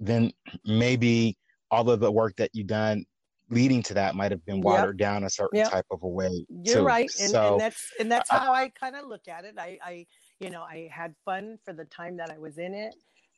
then 0.00 0.32
maybe 0.64 1.36
all 1.70 1.88
of 1.90 2.00
the 2.00 2.10
work 2.10 2.34
that 2.36 2.50
you've 2.52 2.66
done 2.66 3.04
leading 3.50 3.82
to 3.82 3.94
that 3.94 4.14
might 4.14 4.30
have 4.30 4.44
been 4.44 4.60
watered 4.60 4.98
yep. 4.98 5.08
down 5.08 5.24
a 5.24 5.30
certain 5.30 5.58
yep. 5.58 5.70
type 5.70 5.86
of 5.90 6.02
a 6.02 6.08
way. 6.08 6.44
You're 6.64 6.76
too. 6.76 6.82
right, 6.82 7.10
and, 7.20 7.30
so, 7.30 7.52
and 7.52 7.60
that's 7.60 7.92
and 7.98 8.12
that's 8.12 8.30
how 8.30 8.52
I, 8.52 8.62
I 8.62 8.68
kind 8.68 8.96
of 8.96 9.06
look 9.06 9.26
at 9.28 9.44
it. 9.44 9.54
I, 9.58 9.78
I, 9.82 10.06
you 10.40 10.50
know, 10.50 10.62
I 10.62 10.88
had 10.92 11.14
fun 11.24 11.58
for 11.64 11.72
the 11.72 11.84
time 11.86 12.16
that 12.18 12.30
I 12.30 12.38
was 12.38 12.58
in 12.58 12.74
it. 12.74 12.94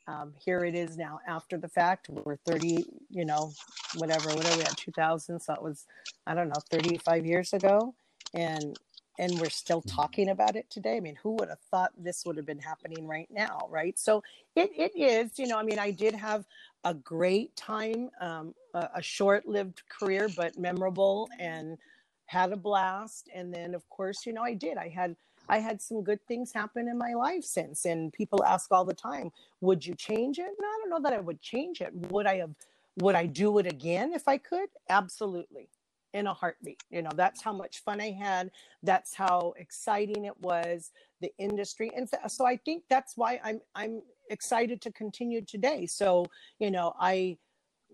Um, 0.07 0.33
here 0.43 0.65
it 0.65 0.75
is 0.75 0.97
now 0.97 1.19
after 1.27 1.57
the 1.57 1.69
fact. 1.69 2.09
We're 2.09 2.35
30, 2.47 2.85
you 3.09 3.23
know, 3.23 3.51
whatever, 3.95 4.29
whatever 4.29 4.57
we 4.57 4.63
had 4.63 4.75
2000. 4.75 5.39
So 5.39 5.53
it 5.53 5.61
was, 5.61 5.85
I 6.25 6.33
don't 6.33 6.49
know, 6.49 6.61
35 6.71 7.25
years 7.25 7.53
ago. 7.53 7.93
And 8.33 8.77
and 9.21 9.39
we're 9.39 9.49
still 9.49 9.81
mm-hmm. 9.81 9.95
talking 9.95 10.29
about 10.29 10.55
it 10.55 10.69
today. 10.69 10.97
I 10.97 10.99
mean, 10.99 11.15
who 11.21 11.31
would 11.33 11.49
have 11.49 11.59
thought 11.69 11.91
this 11.97 12.25
would 12.25 12.37
have 12.37 12.45
been 12.45 12.59
happening 12.59 13.07
right 13.07 13.29
now, 13.31 13.67
right? 13.69 13.97
So 13.99 14.23
it, 14.55 14.71
it 14.75 14.95
is, 14.95 15.37
you 15.37 15.47
know, 15.47 15.59
I 15.59 15.63
mean, 15.63 15.79
I 15.79 15.91
did 15.91 16.15
have 16.15 16.45
a 16.83 16.93
great 16.93 17.55
time, 17.55 18.09
um, 18.19 18.55
a, 18.73 18.89
a 18.95 19.01
short 19.01 19.47
lived 19.47 19.83
career, 19.87 20.27
but 20.35 20.57
memorable 20.57 21.29
and 21.39 21.77
had 22.25 22.51
a 22.51 22.57
blast. 22.57 23.29
And 23.33 23.53
then, 23.53 23.75
of 23.75 23.87
course, 23.89 24.25
you 24.25 24.33
know, 24.33 24.41
I 24.43 24.53
did. 24.53 24.77
I 24.77 24.89
had. 24.89 25.15
I 25.49 25.57
had 25.57 25.81
some 25.81 26.01
good 26.01 26.25
things 26.27 26.53
happen 26.53 26.87
in 26.87 26.97
my 26.97 27.13
life 27.13 27.43
since, 27.43 27.83
and 27.85 28.13
people 28.13 28.41
ask 28.45 28.71
all 28.71 28.85
the 28.85 28.93
time, 28.93 29.31
"Would 29.59 29.85
you 29.85 29.95
change 29.95 30.37
it?" 30.39 30.45
No, 30.45 30.67
I 30.67 30.77
don't 30.79 30.89
know 30.91 31.01
that 31.01 31.17
I 31.17 31.19
would 31.19 31.41
change 31.41 31.81
it. 31.81 31.91
Would 32.11 32.25
I 32.25 32.37
have? 32.37 32.51
Would 32.99 33.15
I 33.15 33.25
do 33.25 33.57
it 33.57 33.65
again 33.65 34.13
if 34.13 34.27
I 34.29 34.37
could? 34.37 34.69
Absolutely 34.87 35.67
in 36.13 36.27
a 36.27 36.33
heartbeat. 36.33 36.83
You 36.89 37.01
know, 37.01 37.11
that's 37.15 37.41
how 37.41 37.53
much 37.53 37.83
fun 37.83 38.01
I 38.01 38.11
had. 38.11 38.51
That's 38.83 39.15
how 39.15 39.53
exciting 39.57 40.25
it 40.25 40.39
was, 40.41 40.91
the 41.21 41.31
industry. 41.37 41.91
And 41.95 42.09
so 42.27 42.45
I 42.45 42.57
think 42.57 42.83
that's 42.89 43.15
why 43.15 43.39
I'm 43.43 43.61
I'm 43.75 44.01
excited 44.29 44.81
to 44.81 44.91
continue 44.91 45.41
today. 45.41 45.85
So, 45.85 46.25
you 46.59 46.71
know, 46.71 46.93
I 46.99 47.37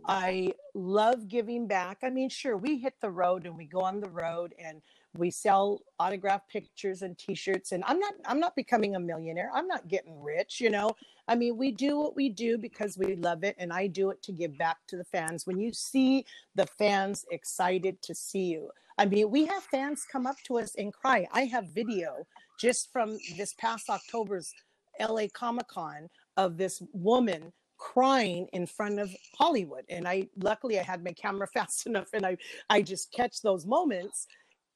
I 0.05 0.53
love 0.73 1.27
giving 1.27 1.67
back. 1.67 1.99
I 2.03 2.09
mean, 2.09 2.29
sure, 2.29 2.57
we 2.57 2.77
hit 2.77 2.93
the 3.01 3.09
road 3.09 3.45
and 3.45 3.57
we 3.57 3.65
go 3.65 3.81
on 3.81 3.99
the 3.99 4.09
road 4.09 4.53
and 4.63 4.81
we 5.17 5.31
sell 5.31 5.81
autograph 5.99 6.41
pictures 6.47 7.01
and 7.01 7.17
t-shirts 7.17 7.71
and 7.71 7.83
i'm 7.85 7.99
not 7.99 8.13
i'm 8.25 8.39
not 8.39 8.55
becoming 8.55 8.95
a 8.95 8.99
millionaire. 8.99 9.51
I'm 9.53 9.67
not 9.67 9.87
getting 9.87 10.21
rich 10.21 10.59
you 10.61 10.69
know? 10.69 10.91
I 11.27 11.35
mean 11.35 11.57
we 11.57 11.71
do 11.71 11.97
what 11.97 12.15
we 12.15 12.29
do 12.29 12.57
because 12.57 12.97
we 12.97 13.15
love 13.15 13.43
it 13.43 13.55
and 13.57 13.73
i 13.73 13.87
do 13.87 14.09
it 14.09 14.21
to 14.23 14.31
give 14.31 14.57
back 14.57 14.77
to 14.87 14.97
the 14.97 15.05
fans. 15.05 15.45
When 15.45 15.59
you 15.59 15.73
see 15.73 16.25
the 16.55 16.67
fans 16.67 17.25
excited 17.31 18.01
to 18.03 18.15
see 18.15 18.45
you 18.45 18.69
i 18.97 19.05
mean 19.05 19.29
we 19.29 19.45
have 19.45 19.63
fans 19.63 20.05
come 20.11 20.25
up 20.25 20.37
to 20.45 20.59
us 20.59 20.75
and 20.77 20.93
cry. 20.93 21.27
I 21.31 21.45
have 21.45 21.69
video 21.69 22.27
just 22.59 22.91
from 22.91 23.17
this 23.37 23.53
past 23.53 23.89
october's 23.89 24.53
la 24.99 25.23
comic-con 25.33 26.09
of 26.37 26.57
this 26.57 26.81
woman 26.93 27.53
crying 27.77 28.47
in 28.53 28.65
front 28.65 28.99
of 28.99 29.09
Hollywood. 29.37 29.85
And 29.89 30.07
I 30.07 30.27
luckily 30.37 30.79
I 30.79 30.83
had 30.83 31.03
my 31.03 31.13
camera 31.13 31.47
fast 31.53 31.85
enough 31.87 32.09
and 32.13 32.25
I 32.25 32.37
I 32.69 32.81
just 32.81 33.11
catch 33.11 33.41
those 33.41 33.65
moments 33.65 34.27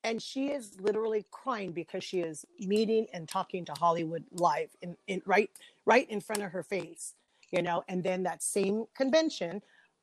and 0.03 0.21
she 0.21 0.47
is 0.47 0.79
literally 0.79 1.25
crying 1.31 1.71
because 1.71 2.03
she 2.03 2.21
is 2.21 2.45
meeting 2.59 3.07
and 3.13 3.27
talking 3.27 3.65
to 3.65 3.73
Hollywood 3.73 4.23
live 4.31 4.69
in, 4.81 4.95
in 5.07 5.21
right 5.25 5.49
right 5.85 6.09
in 6.09 6.21
front 6.21 6.41
of 6.41 6.51
her 6.51 6.63
face, 6.63 7.13
you 7.51 7.61
know. 7.61 7.83
And 7.87 8.03
then 8.03 8.23
that 8.23 8.41
same 8.41 8.85
convention, 8.95 9.61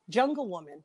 Jungle 0.08 0.48
Woman, 0.48 0.84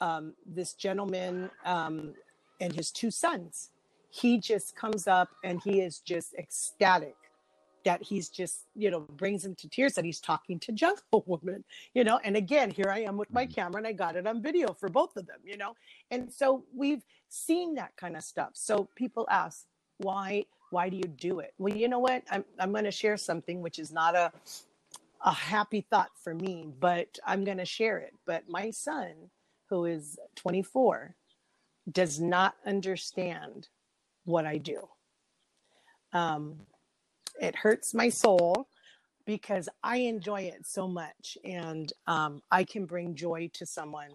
um, 0.00 0.34
this 0.46 0.74
gentleman 0.74 1.50
um, 1.64 2.14
and 2.60 2.72
his 2.72 2.90
two 2.90 3.10
sons, 3.10 3.70
he 4.10 4.38
just 4.38 4.74
comes 4.76 5.06
up 5.06 5.28
and 5.44 5.60
he 5.62 5.80
is 5.80 6.00
just 6.00 6.34
ecstatic 6.34 7.14
that 7.84 8.02
he's 8.02 8.28
just 8.28 8.66
you 8.74 8.90
know 8.90 9.00
brings 9.00 9.44
him 9.44 9.54
to 9.54 9.68
tears 9.68 9.94
that 9.94 10.04
he's 10.04 10.20
talking 10.20 10.58
to 10.58 10.72
jungle 10.72 11.22
woman 11.26 11.64
you 11.94 12.04
know 12.04 12.18
and 12.24 12.36
again 12.36 12.70
here 12.70 12.90
i 12.90 12.98
am 12.98 13.16
with 13.16 13.32
my 13.32 13.44
mm-hmm. 13.44 13.52
camera 13.52 13.78
and 13.78 13.86
i 13.86 13.92
got 13.92 14.16
it 14.16 14.26
on 14.26 14.42
video 14.42 14.72
for 14.74 14.88
both 14.88 15.16
of 15.16 15.26
them 15.26 15.38
you 15.44 15.56
know 15.56 15.74
and 16.10 16.30
so 16.32 16.64
we've 16.74 17.04
seen 17.28 17.74
that 17.76 17.96
kind 17.96 18.16
of 18.16 18.24
stuff. 18.24 18.50
So 18.54 18.88
people 18.96 19.26
ask 19.30 19.64
why 19.98 20.44
why 20.70 20.88
do 20.90 20.96
you 20.96 21.04
do 21.04 21.40
it? 21.40 21.54
Well 21.58 21.74
you 21.76 21.88
know 21.88 21.98
what? 21.98 22.22
I'm, 22.30 22.44
I'm 22.58 22.72
going 22.72 22.84
to 22.84 22.90
share 22.90 23.16
something 23.16 23.62
which 23.62 23.78
is 23.78 23.92
not 23.92 24.14
a 24.16 24.32
a 25.24 25.32
happy 25.32 25.80
thought 25.90 26.10
for 26.22 26.34
me 26.34 26.68
but 26.80 27.18
i'm 27.26 27.44
going 27.44 27.58
to 27.58 27.64
share 27.64 27.98
it. 27.98 28.12
But 28.26 28.48
my 28.48 28.70
son 28.70 29.14
who 29.70 29.84
is 29.86 30.18
24 30.36 31.16
does 31.92 32.20
not 32.20 32.54
understand 32.66 33.68
what 34.24 34.46
i 34.46 34.58
do. 34.58 34.88
Um, 36.12 36.60
it 37.40 37.56
hurts 37.56 37.94
my 37.94 38.08
soul 38.08 38.68
because 39.26 39.68
I 39.82 39.98
enjoy 39.98 40.42
it 40.42 40.66
so 40.66 40.88
much. 40.88 41.36
And 41.44 41.92
um, 42.06 42.42
I 42.50 42.64
can 42.64 42.86
bring 42.86 43.14
joy 43.14 43.50
to 43.54 43.66
someone 43.66 44.10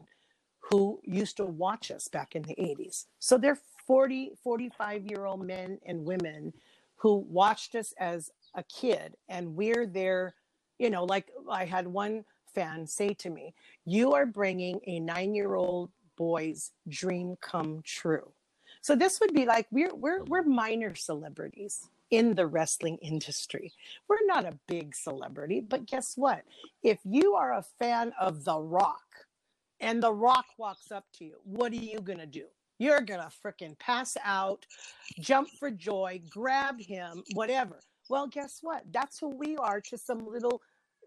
who 0.69 0.99
used 1.03 1.37
to 1.37 1.45
watch 1.45 1.91
us 1.91 2.07
back 2.07 2.35
in 2.35 2.43
the 2.43 2.55
80s. 2.55 3.05
So 3.19 3.37
they're 3.37 3.59
40, 3.85 4.31
45 4.43 5.05
year 5.05 5.25
old 5.25 5.45
men 5.45 5.79
and 5.85 6.05
women 6.05 6.53
who 6.95 7.17
watched 7.29 7.75
us 7.75 7.93
as 7.99 8.31
a 8.55 8.63
kid. 8.63 9.15
And 9.27 9.55
we're 9.55 9.85
there, 9.85 10.35
you 10.79 10.89
know, 10.89 11.03
like 11.03 11.27
I 11.51 11.65
had 11.65 11.87
one 11.87 12.23
fan 12.55 12.87
say 12.87 13.09
to 13.15 13.29
me, 13.29 13.53
You 13.85 14.13
are 14.13 14.25
bringing 14.25 14.79
a 14.87 14.99
nine 14.99 15.35
year 15.35 15.55
old 15.55 15.91
boy's 16.17 16.71
dream 16.87 17.35
come 17.41 17.81
true. 17.83 18.31
So 18.81 18.95
this 18.95 19.19
would 19.19 19.33
be 19.33 19.45
like 19.45 19.67
we're 19.71 19.93
we're 19.93 20.19
mm-hmm. 20.19 20.29
we're 20.29 20.43
minor 20.43 20.95
celebrities 20.95 21.89
in 22.11 22.35
the 22.35 22.45
wrestling 22.45 22.97
industry. 23.01 23.73
We're 24.07 24.25
not 24.25 24.45
a 24.45 24.59
big 24.67 24.95
celebrity, 24.95 25.61
but 25.61 25.87
guess 25.87 26.13
what? 26.15 26.43
If 26.83 26.99
you 27.03 27.33
are 27.33 27.53
a 27.53 27.65
fan 27.79 28.13
of 28.19 28.43
The 28.43 28.59
Rock 28.59 29.01
and 29.83 30.01
The 30.01 30.13
Rock 30.13 30.45
walks 30.57 30.91
up 30.91 31.03
to 31.17 31.25
you, 31.25 31.35
what 31.43 31.73
are 31.73 31.75
you 31.75 31.99
going 31.99 32.19
to 32.19 32.25
do? 32.25 32.45
You're 32.79 33.01
going 33.01 33.19
to 33.19 33.29
freaking 33.45 33.77
pass 33.79 34.15
out, 34.23 34.65
jump 35.19 35.49
for 35.59 35.69
joy, 35.69 36.21
grab 36.29 36.79
him, 36.79 37.21
whatever. 37.33 37.79
Well, 38.09 38.27
guess 38.27 38.59
what? 38.61 38.83
That's 38.91 39.19
who 39.19 39.35
we 39.35 39.57
are 39.57 39.81
to 39.81 39.97
some 39.97 40.25
little 40.25 40.61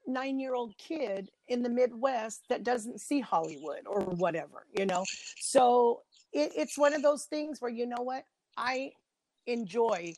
nine 0.07 0.39
year 0.39 0.55
old 0.55 0.77
kid 0.77 1.31
in 1.49 1.63
the 1.63 1.71
Midwest 1.71 2.43
that 2.51 2.65
doesn't 2.65 3.01
see 3.01 3.21
Hollywood 3.21 3.87
or 3.87 4.03
whatever, 4.03 4.67
you 4.79 4.85
know? 4.85 5.05
So 5.41 6.03
it, 6.33 6.53
it's 6.55 6.77
one 6.77 6.93
of 6.93 7.03
those 7.03 7.25
things 7.25 7.61
where, 7.61 7.71
you 7.71 7.87
know 7.87 8.03
what? 8.03 8.25
I 8.59 8.93
enjoy 9.47 10.15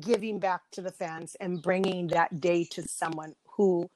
giving 0.00 0.40
back 0.40 0.62
to 0.72 0.82
the 0.82 0.90
fans 0.90 1.36
and 1.40 1.62
bringing 1.62 2.08
that 2.08 2.40
day 2.40 2.64
to 2.72 2.82
someone 2.82 3.34
who 3.56 3.88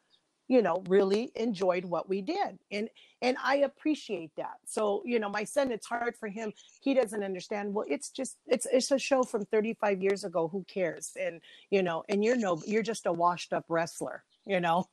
you 0.48 0.62
know 0.62 0.82
really 0.88 1.30
enjoyed 1.34 1.84
what 1.84 2.08
we 2.08 2.20
did 2.20 2.58
and 2.70 2.88
and 3.22 3.36
i 3.42 3.56
appreciate 3.56 4.30
that 4.36 4.56
so 4.64 5.02
you 5.04 5.18
know 5.18 5.28
my 5.28 5.44
son 5.44 5.70
it's 5.72 5.86
hard 5.86 6.14
for 6.16 6.28
him 6.28 6.52
he 6.80 6.94
doesn't 6.94 7.22
understand 7.22 7.72
well 7.72 7.86
it's 7.88 8.10
just 8.10 8.36
it's 8.46 8.66
it's 8.72 8.90
a 8.90 8.98
show 8.98 9.22
from 9.22 9.44
35 9.46 10.02
years 10.02 10.24
ago 10.24 10.48
who 10.48 10.64
cares 10.64 11.12
and 11.20 11.40
you 11.70 11.82
know 11.82 12.04
and 12.08 12.24
you're 12.24 12.36
no 12.36 12.60
you're 12.66 12.82
just 12.82 13.06
a 13.06 13.12
washed 13.12 13.52
up 13.52 13.64
wrestler 13.68 14.22
you 14.46 14.60
know 14.60 14.86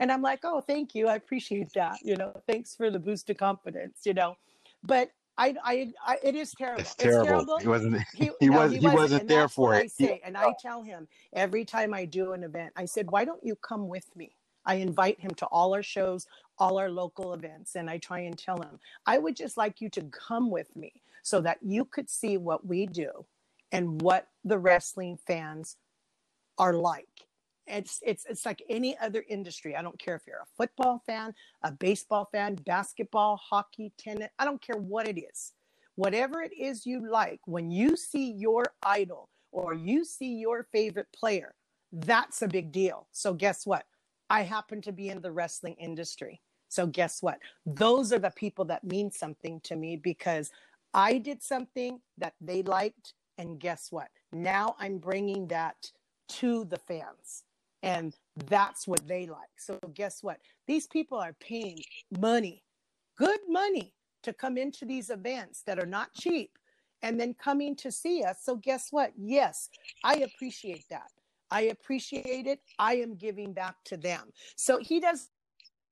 and 0.00 0.10
i'm 0.10 0.22
like 0.22 0.40
oh 0.44 0.60
thank 0.60 0.94
you 0.94 1.08
i 1.08 1.16
appreciate 1.16 1.72
that 1.74 1.98
you 2.02 2.16
know 2.16 2.32
thanks 2.46 2.74
for 2.74 2.90
the 2.90 2.98
boost 2.98 3.28
of 3.30 3.36
confidence 3.36 4.00
you 4.04 4.14
know 4.14 4.36
but 4.82 5.10
I, 5.36 5.56
I, 5.64 5.92
I, 6.06 6.18
it 6.22 6.36
is 6.36 6.52
terrible. 6.52 6.80
It's 6.80 6.94
terrible. 6.94 7.20
It's 7.22 7.28
terrible. 7.28 7.58
He 7.58 7.66
wasn't. 7.66 7.96
He, 8.14 8.30
he 8.38 8.46
no, 8.46 8.60
was. 8.60 8.72
He, 8.72 8.78
wasn't, 8.78 8.94
wasn't 8.94 9.28
there 9.28 9.48
for 9.48 9.74
it. 9.74 9.82
I 9.82 9.86
say, 9.88 10.20
and 10.24 10.36
I 10.36 10.54
tell 10.60 10.84
him 10.84 11.08
every 11.32 11.64
time 11.64 11.92
I 11.92 12.04
do 12.04 12.34
an 12.34 12.44
event, 12.44 12.72
I 12.76 12.84
said, 12.84 13.10
"Why 13.10 13.24
don't 13.24 13.42
you 13.42 13.56
come 13.56 13.88
with 13.88 14.14
me?" 14.14 14.36
I 14.66 14.76
invite 14.76 15.20
him 15.20 15.32
to 15.36 15.46
all 15.46 15.74
our 15.74 15.82
shows, 15.82 16.26
all 16.58 16.78
our 16.78 16.90
local 16.90 17.32
events, 17.34 17.76
and 17.76 17.90
I 17.90 17.98
try 17.98 18.20
and 18.20 18.38
tell 18.38 18.60
him, 18.60 18.80
"I 19.06 19.18
would 19.18 19.36
just 19.36 19.56
like 19.56 19.80
you 19.80 19.88
to 19.90 20.02
come 20.04 20.50
with 20.50 20.74
me 20.76 21.02
so 21.22 21.40
that 21.42 21.58
you 21.62 21.84
could 21.84 22.10
see 22.10 22.36
what 22.36 22.66
we 22.66 22.86
do 22.86 23.26
and 23.72 24.00
what 24.02 24.28
the 24.44 24.58
wrestling 24.58 25.18
fans 25.26 25.76
are 26.58 26.74
like." 26.74 27.28
it's 27.66 28.00
it's 28.04 28.24
it's 28.26 28.44
like 28.44 28.62
any 28.68 28.96
other 28.98 29.24
industry. 29.28 29.76
I 29.76 29.82
don't 29.82 29.98
care 29.98 30.16
if 30.16 30.22
you're 30.26 30.42
a 30.42 30.56
football 30.56 31.02
fan, 31.06 31.34
a 31.62 31.72
baseball 31.72 32.28
fan, 32.30 32.56
basketball, 32.56 33.36
hockey, 33.36 33.92
tennis. 33.98 34.30
I 34.38 34.44
don't 34.44 34.60
care 34.60 34.76
what 34.76 35.08
it 35.08 35.18
is. 35.18 35.52
Whatever 35.96 36.42
it 36.42 36.52
is 36.58 36.86
you 36.86 37.08
like, 37.10 37.40
when 37.46 37.70
you 37.70 37.96
see 37.96 38.32
your 38.32 38.64
idol 38.84 39.28
or 39.52 39.74
you 39.74 40.04
see 40.04 40.34
your 40.34 40.66
favorite 40.72 41.06
player, 41.14 41.54
that's 41.92 42.42
a 42.42 42.48
big 42.48 42.72
deal. 42.72 43.06
So 43.12 43.32
guess 43.32 43.64
what? 43.64 43.84
I 44.34 44.42
happen 44.42 44.82
to 44.82 44.90
be 44.90 45.10
in 45.10 45.20
the 45.20 45.30
wrestling 45.30 45.76
industry. 45.78 46.40
So 46.68 46.88
guess 46.88 47.22
what? 47.22 47.38
Those 47.64 48.12
are 48.12 48.18
the 48.18 48.32
people 48.32 48.64
that 48.64 48.82
mean 48.82 49.12
something 49.12 49.60
to 49.62 49.76
me 49.76 49.94
because 49.96 50.50
I 50.92 51.18
did 51.18 51.40
something 51.40 52.00
that 52.18 52.34
they 52.40 52.64
liked 52.64 53.14
and 53.38 53.60
guess 53.60 53.92
what? 53.92 54.08
Now 54.32 54.74
I'm 54.80 54.98
bringing 54.98 55.46
that 55.48 55.76
to 56.30 56.64
the 56.64 56.78
fans 56.78 57.44
and 57.84 58.16
that's 58.48 58.88
what 58.88 59.06
they 59.06 59.26
like. 59.26 59.54
So 59.56 59.78
guess 59.94 60.20
what? 60.20 60.38
These 60.66 60.88
people 60.88 61.18
are 61.18 61.36
paying 61.38 61.78
money, 62.18 62.64
good 63.16 63.38
money 63.48 63.94
to 64.24 64.32
come 64.32 64.58
into 64.58 64.84
these 64.84 65.10
events 65.10 65.62
that 65.64 65.78
are 65.78 65.86
not 65.86 66.12
cheap 66.12 66.58
and 67.02 67.20
then 67.20 67.34
coming 67.34 67.76
to 67.76 67.92
see 67.92 68.24
us. 68.24 68.38
So 68.42 68.56
guess 68.56 68.88
what? 68.90 69.12
Yes, 69.16 69.68
I 70.02 70.16
appreciate 70.16 70.86
that. 70.90 71.12
I 71.54 71.62
appreciate 71.70 72.48
it. 72.48 72.60
I 72.80 72.96
am 72.96 73.14
giving 73.14 73.52
back 73.52 73.76
to 73.84 73.96
them. 73.96 74.32
So 74.56 74.80
he 74.80 74.98
does 74.98 75.30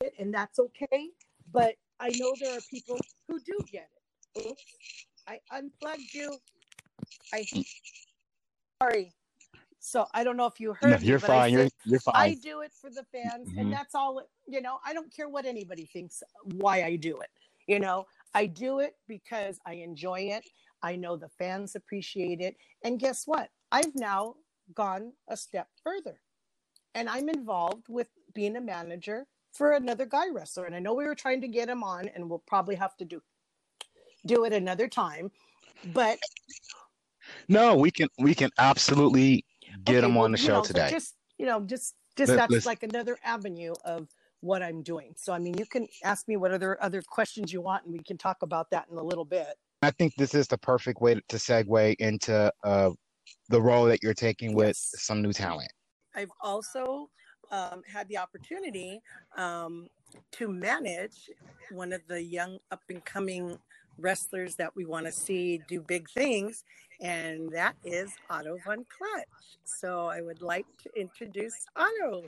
it 0.01 0.13
and 0.19 0.35
that's 0.35 0.59
okay, 0.59 1.11
but 1.53 1.77
I 2.01 2.09
know 2.17 2.35
there 2.41 2.59
are 2.59 2.61
people 2.69 2.99
who 3.29 3.39
do 3.39 3.57
get 3.71 3.89
it. 4.35 4.45
Oops. 4.45 4.65
I 5.29 5.39
unplugged 5.53 6.13
you. 6.13 6.37
I 7.33 7.47
sorry. 8.83 9.15
So 9.79 10.07
I 10.13 10.25
don't 10.25 10.37
know 10.37 10.47
if 10.47 10.59
you 10.59 10.73
heard 10.73 10.91
No, 10.91 10.97
you're 10.97 11.19
I 11.19 11.21
fine. 11.21 11.53
You're 11.53 11.69
you're 11.85 12.01
I 12.13 12.37
do 12.43 12.63
it 12.63 12.73
for 12.73 12.91
the 12.91 13.05
fans, 13.13 13.49
Mhm. 13.53 13.61
and 13.61 13.73
that's 13.73 13.95
all. 13.95 14.21
You 14.49 14.63
know, 14.63 14.81
I 14.85 14.93
don't 14.93 15.15
care 15.15 15.29
what 15.29 15.47
anybody 15.47 15.87
thinks 15.87 16.25
why 16.57 16.83
I 16.83 16.97
do 16.97 17.21
it. 17.21 17.31
You 17.69 17.79
know, 17.79 18.07
I 18.35 18.47
do 18.47 18.81
it 18.81 18.97
because 19.07 19.61
I 19.65 19.75
enjoy 19.75 20.23
it. 20.23 20.45
I 20.83 20.97
know 20.97 21.17
the 21.17 21.29
fans 21.29 21.77
appreciate 21.77 22.41
it, 22.41 22.57
and 22.83 22.99
guess 22.99 23.29
what? 23.29 23.51
I've 23.71 23.95
now 23.95 24.37
gone 24.75 25.13
a 25.29 25.37
step 25.37 25.69
further, 25.83 26.21
and 26.95 27.09
I'm 27.09 27.29
involved 27.29 27.89
with 27.89 28.09
being 28.35 28.57
a 28.57 28.61
manager 28.61 29.27
for 29.53 29.73
another 29.73 30.07
guy 30.07 30.29
wrestler. 30.31 30.65
And 30.65 30.75
I 30.75 30.79
know 30.79 30.95
we 30.95 31.05
were 31.05 31.15
trying 31.15 31.41
to 31.43 31.49
get 31.49 31.69
him 31.69 31.83
on, 31.83 32.09
and 32.09 32.29
we'll 32.29 32.39
probably 32.47 32.75
have 32.77 32.97
to 32.99 33.05
do 33.05 33.23
do 34.25 34.45
it 34.45 34.53
another 34.53 34.89
time. 34.89 35.31
But 35.93 36.19
No, 37.49 37.77
we 37.77 37.91
can 37.91 38.09
we 38.19 38.35
can 38.35 38.51
absolutely 38.59 39.45
get 39.85 39.97
Okay, 39.97 40.07
him 40.07 40.15
well, 40.15 40.25
on 40.25 40.33
the 40.33 40.39
show 40.39 40.59
know, 40.59 40.63
so 40.63 40.69
today. 40.69 40.91
just 40.91 41.15
you 41.39 41.47
know, 41.47 41.61
just 41.61 41.95
just 42.17 42.31
Let- 42.31 42.37
that's 42.37 42.53
let's- 42.53 42.67
like 42.67 42.83
another 42.83 43.19
avenue 43.25 43.75
of 43.85 44.09
what 44.41 44.63
I'm 44.63 44.83
doing. 44.83 45.15
So 45.17 45.33
I 45.33 45.39
mean, 45.39 45.57
you 45.57 45.67
can 45.67 45.87
ask 46.05 46.27
me 46.29 46.37
what 46.37 46.53
other 46.53 46.83
other 46.83 47.03
questions 47.03 47.53
you 47.53 47.61
want, 47.61 47.85
and 47.85 47.93
we 47.93 48.01
can 48.01 48.19
talk 48.19 48.43
about 48.43 48.71
that 48.71 48.87
in 48.91 48.97
a 48.99 49.03
little 49.03 49.25
bit. 49.25 49.57
I 49.83 49.91
think 49.91 50.15
this 50.17 50.35
is 50.35 50.47
the 50.47 50.59
perfect 50.59 51.01
way 51.01 51.15
to 51.15 51.37
segue 51.37 51.97
into 51.99 52.53
uh, 52.63 52.91
the 53.49 53.61
role 53.61 53.85
that 53.87 54.03
you're 54.03 54.15
taking 54.15 54.55
with 54.55 54.69
Yes. 54.69 54.95
some 54.99 55.23
new 55.23 55.33
talent. 55.33 55.71
I've 56.15 56.31
also 56.41 57.09
um, 57.51 57.83
had 57.87 58.09
the 58.09 58.19
opportunity 58.19 59.01
um, 59.37 59.89
to 60.33 60.49
manage 60.49 61.31
one 61.71 61.93
of 61.93 62.03
the 62.09 62.23
young 62.23 62.59
up 62.71 62.83
and 62.89 63.05
coming 63.05 63.59
wrestlers 63.99 64.57
that 64.57 64.75
we 64.75 64.85
want 64.85 65.07
to 65.07 65.13
see 65.13 65.61
do 65.69 65.81
big 65.81 66.09
things, 66.11 66.65
and 67.01 67.51
that 67.53 67.75
is 67.85 68.13
Otto 68.31 68.59
von 68.65 68.85
Clutch. 68.89 69.59
So 69.65 70.07
I 70.07 70.21
would 70.23 70.43
like 70.43 70.67
to 70.83 70.91
introduce 70.99 71.55
Otto. 71.77 72.25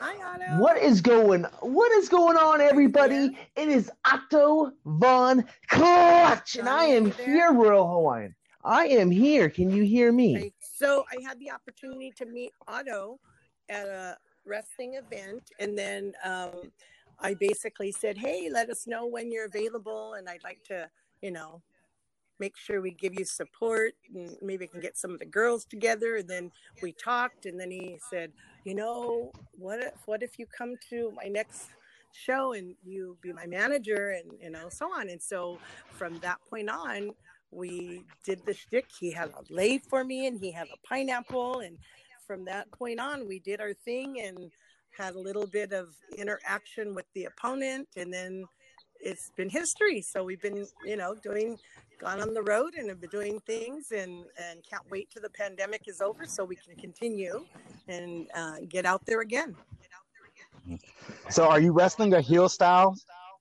Hi, 0.00 0.14
Otto. 0.34 0.60
What 0.60 0.78
is 0.78 1.00
going 1.00 1.44
what 1.60 1.92
is 1.92 2.08
going 2.08 2.36
on, 2.36 2.60
everybody? 2.60 3.36
It 3.56 3.68
is 3.68 3.90
Otto 4.04 4.72
von 4.84 5.44
Clutch, 5.68 6.56
and 6.56 6.68
I 6.68 6.84
am 6.84 7.06
you 7.06 7.10
there? 7.12 7.26
here, 7.26 7.52
Royal 7.52 7.86
Hawaiian. 7.88 8.34
I 8.66 8.86
am 8.86 9.12
here. 9.12 9.48
Can 9.48 9.70
you 9.70 9.84
hear 9.84 10.10
me? 10.10 10.52
So 10.60 11.04
I 11.16 11.22
had 11.22 11.38
the 11.38 11.52
opportunity 11.52 12.12
to 12.16 12.26
meet 12.26 12.50
Otto 12.66 13.20
at 13.68 13.86
a 13.86 14.16
wrestling 14.44 14.94
event, 14.94 15.52
and 15.60 15.78
then 15.78 16.12
um, 16.24 16.72
I 17.20 17.34
basically 17.34 17.92
said, 17.92 18.18
"Hey, 18.18 18.50
let 18.50 18.68
us 18.68 18.88
know 18.88 19.06
when 19.06 19.30
you're 19.30 19.46
available, 19.46 20.14
and 20.14 20.28
I'd 20.28 20.42
like 20.42 20.64
to, 20.64 20.90
you 21.22 21.30
know, 21.30 21.62
make 22.40 22.56
sure 22.56 22.80
we 22.80 22.90
give 22.90 23.14
you 23.16 23.24
support, 23.24 23.92
and 24.12 24.36
maybe 24.42 24.66
can 24.66 24.80
get 24.80 24.98
some 24.98 25.12
of 25.12 25.20
the 25.20 25.26
girls 25.26 25.64
together." 25.64 26.16
And 26.16 26.28
then 26.28 26.50
we 26.82 26.90
talked, 26.90 27.46
and 27.46 27.60
then 27.60 27.70
he 27.70 27.98
said, 28.10 28.32
"You 28.64 28.74
know, 28.74 29.30
what 29.56 29.78
if 29.78 29.94
what 30.06 30.24
if 30.24 30.40
you 30.40 30.46
come 30.46 30.74
to 30.90 31.12
my 31.12 31.28
next?" 31.28 31.68
show 32.12 32.54
and 32.54 32.74
you 32.82 33.18
be 33.20 33.30
my 33.30 33.44
manager 33.46 34.10
and 34.18 34.40
you 34.40 34.48
know 34.48 34.70
so 34.70 34.86
on 34.86 35.10
and 35.10 35.20
so 35.20 35.58
from 35.90 36.18
that 36.20 36.38
point 36.48 36.70
on 36.70 37.10
we 37.50 38.04
did 38.24 38.44
the 38.44 38.54
shtick. 38.54 38.86
He 38.98 39.10
had 39.10 39.30
a 39.30 39.52
lei 39.52 39.78
for 39.78 40.04
me 40.04 40.26
and 40.26 40.38
he 40.38 40.50
had 40.50 40.66
a 40.68 40.86
pineapple. 40.86 41.60
And 41.60 41.78
from 42.26 42.44
that 42.46 42.70
point 42.72 43.00
on, 43.00 43.26
we 43.26 43.38
did 43.38 43.60
our 43.60 43.72
thing 43.72 44.20
and 44.20 44.50
had 44.96 45.14
a 45.14 45.18
little 45.18 45.46
bit 45.46 45.72
of 45.72 45.88
interaction 46.16 46.94
with 46.94 47.06
the 47.14 47.24
opponent. 47.24 47.88
And 47.96 48.12
then 48.12 48.44
it's 49.00 49.30
been 49.36 49.48
history. 49.48 50.00
So 50.00 50.24
we've 50.24 50.40
been, 50.40 50.66
you 50.84 50.96
know, 50.96 51.14
doing, 51.22 51.58
gone 52.00 52.20
on 52.20 52.34
the 52.34 52.42
road 52.42 52.74
and 52.74 52.88
have 52.88 53.00
been 53.00 53.10
doing 53.10 53.40
things 53.40 53.92
and, 53.92 54.24
and 54.42 54.60
can't 54.68 54.88
wait 54.90 55.10
till 55.10 55.22
the 55.22 55.30
pandemic 55.30 55.82
is 55.86 56.00
over 56.00 56.24
so 56.26 56.44
we 56.44 56.56
can 56.56 56.76
continue 56.76 57.44
and 57.88 58.26
uh, 58.34 58.56
get 58.68 58.84
out 58.84 59.04
there 59.06 59.20
again. 59.20 59.54
So, 61.28 61.46
are 61.48 61.60
you 61.60 61.72
wrestling 61.72 62.14
a 62.14 62.20
heel 62.20 62.48
style, 62.48 62.96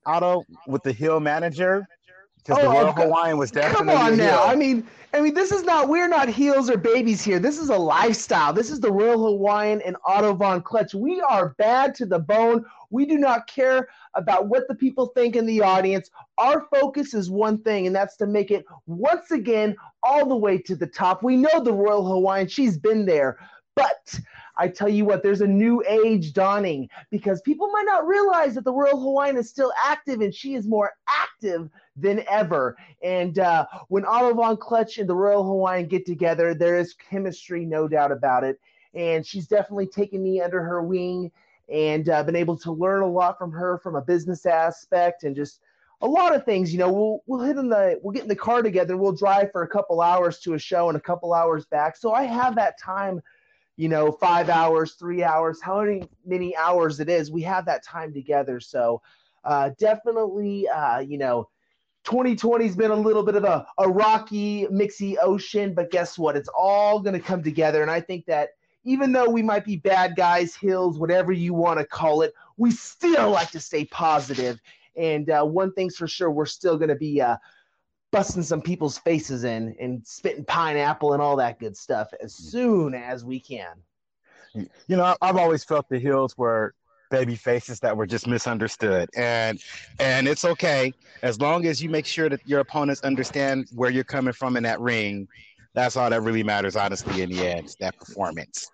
Otto, 0.05 0.43
with 0.67 0.83
the 0.83 0.91
heel 0.91 1.19
manager? 1.19 1.87
Because 2.45 2.61
the 2.61 2.69
Oh, 2.69 2.73
Royal 2.73 2.91
Hawaiian 2.91 3.37
was 3.37 3.49
Come 3.49 3.61
definitely 3.61 3.95
on 3.95 4.13
a 4.13 4.17
now. 4.17 4.43
I 4.43 4.55
mean, 4.55 4.85
I 5.13 5.21
mean, 5.21 5.33
this 5.33 5.51
is 5.51 5.63
not 5.63 5.89
we're 5.89 6.07
not 6.07 6.29
heels 6.29 6.69
or 6.69 6.77
babies 6.77 7.23
here. 7.23 7.39
This 7.39 7.57
is 7.57 7.69
a 7.69 7.77
lifestyle. 7.77 8.53
This 8.53 8.69
is 8.69 8.79
the 8.79 8.91
Royal 8.91 9.23
Hawaiian 9.23 9.81
and 9.81 9.95
Otto 10.05 10.33
von 10.35 10.61
Clutch. 10.61 10.93
We 10.93 11.21
are 11.21 11.55
bad 11.57 11.95
to 11.95 12.05
the 12.05 12.19
bone. 12.19 12.63
We 12.91 13.05
do 13.05 13.17
not 13.17 13.47
care 13.47 13.87
about 14.13 14.47
what 14.47 14.67
the 14.67 14.75
people 14.75 15.07
think 15.07 15.35
in 15.35 15.47
the 15.47 15.61
audience. 15.61 16.11
Our 16.37 16.67
focus 16.73 17.15
is 17.15 17.31
one 17.31 17.57
thing, 17.63 17.87
and 17.87 17.95
that's 17.95 18.15
to 18.17 18.27
make 18.27 18.51
it 18.51 18.65
once 18.85 19.31
again 19.31 19.75
all 20.03 20.27
the 20.27 20.35
way 20.35 20.59
to 20.59 20.75
the 20.75 20.87
top. 20.87 21.23
We 21.23 21.37
know 21.37 21.63
the 21.63 21.73
Royal 21.73 22.05
Hawaiian, 22.05 22.47
she's 22.47 22.77
been 22.77 23.05
there. 23.05 23.39
But 23.75 24.19
I 24.57 24.67
tell 24.69 24.87
you 24.87 25.03
what, 25.03 25.23
there's 25.23 25.41
a 25.41 25.47
new 25.47 25.83
age 25.87 26.31
dawning 26.33 26.89
because 27.09 27.41
people 27.41 27.69
might 27.71 27.85
not 27.85 28.07
realize 28.07 28.55
that 28.55 28.63
the 28.63 28.71
Royal 28.71 28.99
Hawaiian 28.99 29.35
is 29.35 29.49
still 29.49 29.73
active 29.83 30.21
and 30.21 30.33
she 30.33 30.55
is 30.55 30.65
more 30.65 30.91
active 31.09 31.69
than 31.95 32.23
ever. 32.29 32.77
And 33.01 33.39
uh, 33.39 33.65
when 33.87 34.05
Otto 34.05 34.33
von 34.33 34.57
Clutch 34.57 34.97
and 34.97 35.09
the 35.09 35.15
Royal 35.15 35.43
Hawaiian 35.43 35.87
get 35.87 36.05
together, 36.05 36.53
there 36.53 36.77
is 36.77 36.93
chemistry, 36.93 37.65
no 37.65 37.87
doubt 37.87 38.11
about 38.11 38.43
it. 38.43 38.59
And 38.93 39.25
she's 39.25 39.47
definitely 39.47 39.87
taken 39.87 40.23
me 40.23 40.41
under 40.41 40.61
her 40.61 40.81
wing 40.81 41.31
and 41.69 42.09
uh, 42.09 42.23
been 42.23 42.35
able 42.35 42.57
to 42.57 42.71
learn 42.71 43.01
a 43.01 43.07
lot 43.07 43.37
from 43.37 43.51
her 43.51 43.77
from 43.79 43.95
a 43.95 44.01
business 44.01 44.45
aspect 44.45 45.23
and 45.23 45.35
just 45.35 45.61
a 46.01 46.07
lot 46.07 46.35
of 46.35 46.45
things. 46.45 46.71
You 46.71 46.79
know, 46.79 46.91
we'll 46.91 47.23
we'll 47.25 47.45
hit 47.45 47.57
in 47.57 47.69
the 47.69 47.99
we'll 48.01 48.13
get 48.13 48.23
in 48.23 48.29
the 48.29 48.35
car 48.35 48.61
together. 48.61 48.97
We'll 48.97 49.15
drive 49.15 49.51
for 49.51 49.63
a 49.63 49.67
couple 49.67 50.01
hours 50.01 50.39
to 50.41 50.53
a 50.53 50.59
show 50.59 50.89
and 50.89 50.97
a 50.97 51.01
couple 51.01 51.33
hours 51.33 51.65
back. 51.65 51.97
So 51.97 52.13
I 52.13 52.23
have 52.23 52.55
that 52.55 52.79
time. 52.79 53.21
You 53.77 53.89
know, 53.89 54.09
five 54.09 54.47
hours, 54.47 54.93
three 54.93 55.21
hours, 55.21 55.59
how 55.61 55.81
many 55.81 56.07
many 56.25 56.55
hours 56.55 57.01
it 57.01 57.09
is. 57.09 57.29
We 57.29 57.41
have 57.41 57.65
that 57.65 57.83
time 57.83 58.13
together. 58.13 58.61
So 58.61 59.01
uh, 59.43 59.71
definitely, 59.77 60.65
uh, 60.69 60.99
you 60.99 61.17
know, 61.17 61.49
2020 62.05 62.65
has 62.65 62.75
been 62.75 62.91
a 62.91 62.95
little 62.95 63.23
bit 63.23 63.35
of 63.35 63.43
a, 63.43 63.67
a 63.77 63.89
rocky, 63.89 64.65
mixy 64.67 65.15
ocean, 65.21 65.73
but 65.73 65.91
guess 65.91 66.17
what? 66.17 66.35
It's 66.37 66.49
all 66.57 66.99
going 66.99 67.13
to 67.13 67.19
come 67.19 67.43
together. 67.43 67.81
And 67.81 67.91
I 67.91 67.99
think 67.99 68.25
that 68.27 68.49
even 68.83 69.11
though 69.11 69.29
we 69.29 69.41
might 69.41 69.65
be 69.65 69.75
bad 69.75 70.15
guys, 70.15 70.55
hills, 70.55 70.99
whatever 70.99 71.31
you 71.31 71.53
want 71.53 71.79
to 71.79 71.85
call 71.85 72.21
it, 72.21 72.33
we 72.57 72.71
still 72.71 73.31
like 73.31 73.49
to 73.51 73.59
stay 73.59 73.85
positive. 73.85 74.59
And 74.95 75.29
uh, 75.29 75.43
one 75.43 75.73
thing's 75.73 75.97
for 75.97 76.07
sure, 76.07 76.29
we're 76.29 76.45
still 76.45 76.77
going 76.77 76.89
to 76.89 76.95
be 76.95 77.19
uh, 77.19 77.37
busting 78.11 78.43
some 78.43 78.61
people's 78.61 78.99
faces 78.99 79.43
in 79.43 79.75
and 79.79 80.05
spitting 80.05 80.45
pineapple 80.45 81.13
and 81.13 81.21
all 81.21 81.35
that 81.37 81.59
good 81.59 81.75
stuff 81.75 82.09
as 82.21 82.33
soon 82.33 82.93
as 82.93 83.25
we 83.25 83.39
can. 83.39 83.75
You 84.53 84.95
know, 84.95 85.17
I've 85.21 85.35
always 85.35 85.65
felt 85.65 85.89
the 85.89 85.99
hills 85.99 86.37
were 86.37 86.73
baby 87.09 87.35
faces 87.35 87.79
that 87.81 87.95
were 87.95 88.05
just 88.05 88.27
misunderstood, 88.27 89.09
and 89.15 89.59
and 89.99 90.27
it's 90.27 90.45
okay 90.45 90.93
as 91.21 91.39
long 91.39 91.65
as 91.65 91.81
you 91.81 91.89
make 91.89 92.05
sure 92.05 92.29
that 92.29 92.39
your 92.47 92.59
opponents 92.59 93.01
understand 93.01 93.67
where 93.73 93.89
you're 93.89 94.03
coming 94.03 94.33
from 94.33 94.57
in 94.57 94.63
that 94.63 94.79
ring. 94.79 95.27
That's 95.73 95.97
all 95.97 96.09
that 96.09 96.21
really 96.21 96.43
matters, 96.43 96.75
honestly, 96.75 97.21
in 97.21 97.29
the 97.29 97.45
end. 97.45 97.75
That 97.79 97.97
performance. 97.97 98.69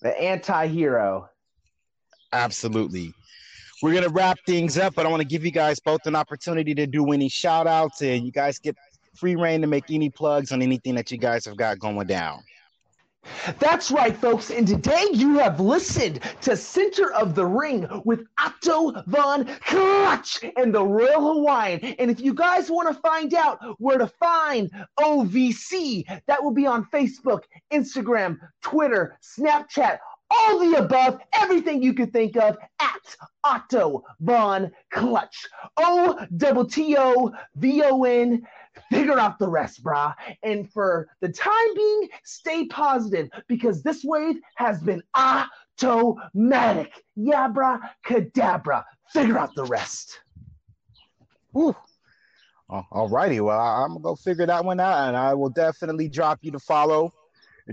The 0.00 0.18
anti 0.20 0.66
hero. 0.66 1.28
Absolutely. 2.32 3.12
We're 3.82 3.94
gonna 3.94 4.08
wrap 4.08 4.38
things 4.46 4.78
up, 4.78 4.94
but 4.94 5.06
I 5.06 5.08
want 5.08 5.22
to 5.22 5.28
give 5.28 5.44
you 5.44 5.50
guys 5.50 5.80
both 5.80 6.06
an 6.06 6.14
opportunity 6.14 6.74
to 6.74 6.86
do 6.86 7.12
any 7.12 7.28
shout 7.28 7.66
outs 7.66 8.00
and 8.02 8.24
you 8.24 8.30
guys 8.30 8.58
get 8.58 8.76
free 9.14 9.34
reign 9.34 9.60
to 9.60 9.66
make 9.66 9.90
any 9.90 10.08
plugs 10.08 10.52
on 10.52 10.62
anything 10.62 10.94
that 10.94 11.10
you 11.10 11.18
guys 11.18 11.44
have 11.44 11.56
got 11.56 11.78
going 11.78 12.06
down. 12.06 12.42
That's 13.58 13.90
right, 13.90 14.16
folks. 14.16 14.50
And 14.50 14.66
today 14.66 15.06
you 15.12 15.38
have 15.38 15.60
listened 15.60 16.20
to 16.42 16.56
Center 16.56 17.12
of 17.12 17.34
the 17.34 17.46
Ring 17.46 17.88
with 18.04 18.24
Otto 18.38 19.02
von 19.06 19.46
Clutch 19.66 20.44
and 20.56 20.74
the 20.74 20.84
Royal 20.84 21.34
Hawaiian. 21.34 21.80
And 21.98 22.10
if 22.10 22.20
you 22.20 22.34
guys 22.34 22.70
want 22.70 22.88
to 22.88 23.00
find 23.00 23.34
out 23.34 23.58
where 23.78 23.98
to 23.98 24.06
find 24.06 24.70
OVC, 24.98 26.04
that 26.26 26.42
will 26.42 26.52
be 26.52 26.66
on 26.66 26.84
Facebook, 26.86 27.42
Instagram, 27.72 28.38
Twitter, 28.60 29.18
Snapchat, 29.22 29.98
all 30.32 30.58
the 30.58 30.78
above, 30.78 31.18
everything 31.34 31.82
you 31.82 31.94
could 31.94 32.12
think 32.12 32.36
of 32.36 32.56
at 32.80 33.16
Otto 33.44 34.04
von 34.20 34.70
Clutch. 34.90 35.46
O 35.76 36.26
T 36.38 36.84
T 36.84 36.96
O 36.98 37.32
V 37.56 37.82
O 37.84 38.04
N 38.04 38.42
figure 38.90 39.18
out 39.18 39.38
the 39.38 39.48
rest, 39.48 39.82
brah. 39.82 40.14
And 40.42 40.70
for 40.72 41.08
the 41.20 41.28
time 41.28 41.74
being, 41.74 42.08
stay 42.24 42.66
positive 42.66 43.28
because 43.48 43.82
this 43.82 44.04
wave 44.04 44.36
has 44.56 44.80
been 44.80 45.02
automatic. 45.14 46.92
Yeah, 47.16 47.48
brah, 47.48 47.80
cadabra. 48.06 48.84
Figure 49.12 49.38
out 49.38 49.54
the 49.54 49.64
rest. 49.64 50.20
Whew. 51.52 51.76
Oh, 52.70 52.82
all 52.90 53.08
righty. 53.08 53.40
Well, 53.40 53.60
I, 53.60 53.84
am 53.84 53.90
gonna 53.90 54.00
go 54.00 54.16
figure 54.16 54.46
that 54.46 54.64
one 54.64 54.80
out, 54.80 55.08
and 55.08 55.16
I 55.16 55.34
will 55.34 55.50
definitely 55.50 56.08
drop 56.08 56.38
you 56.40 56.50
to 56.52 56.58
follow 56.58 57.12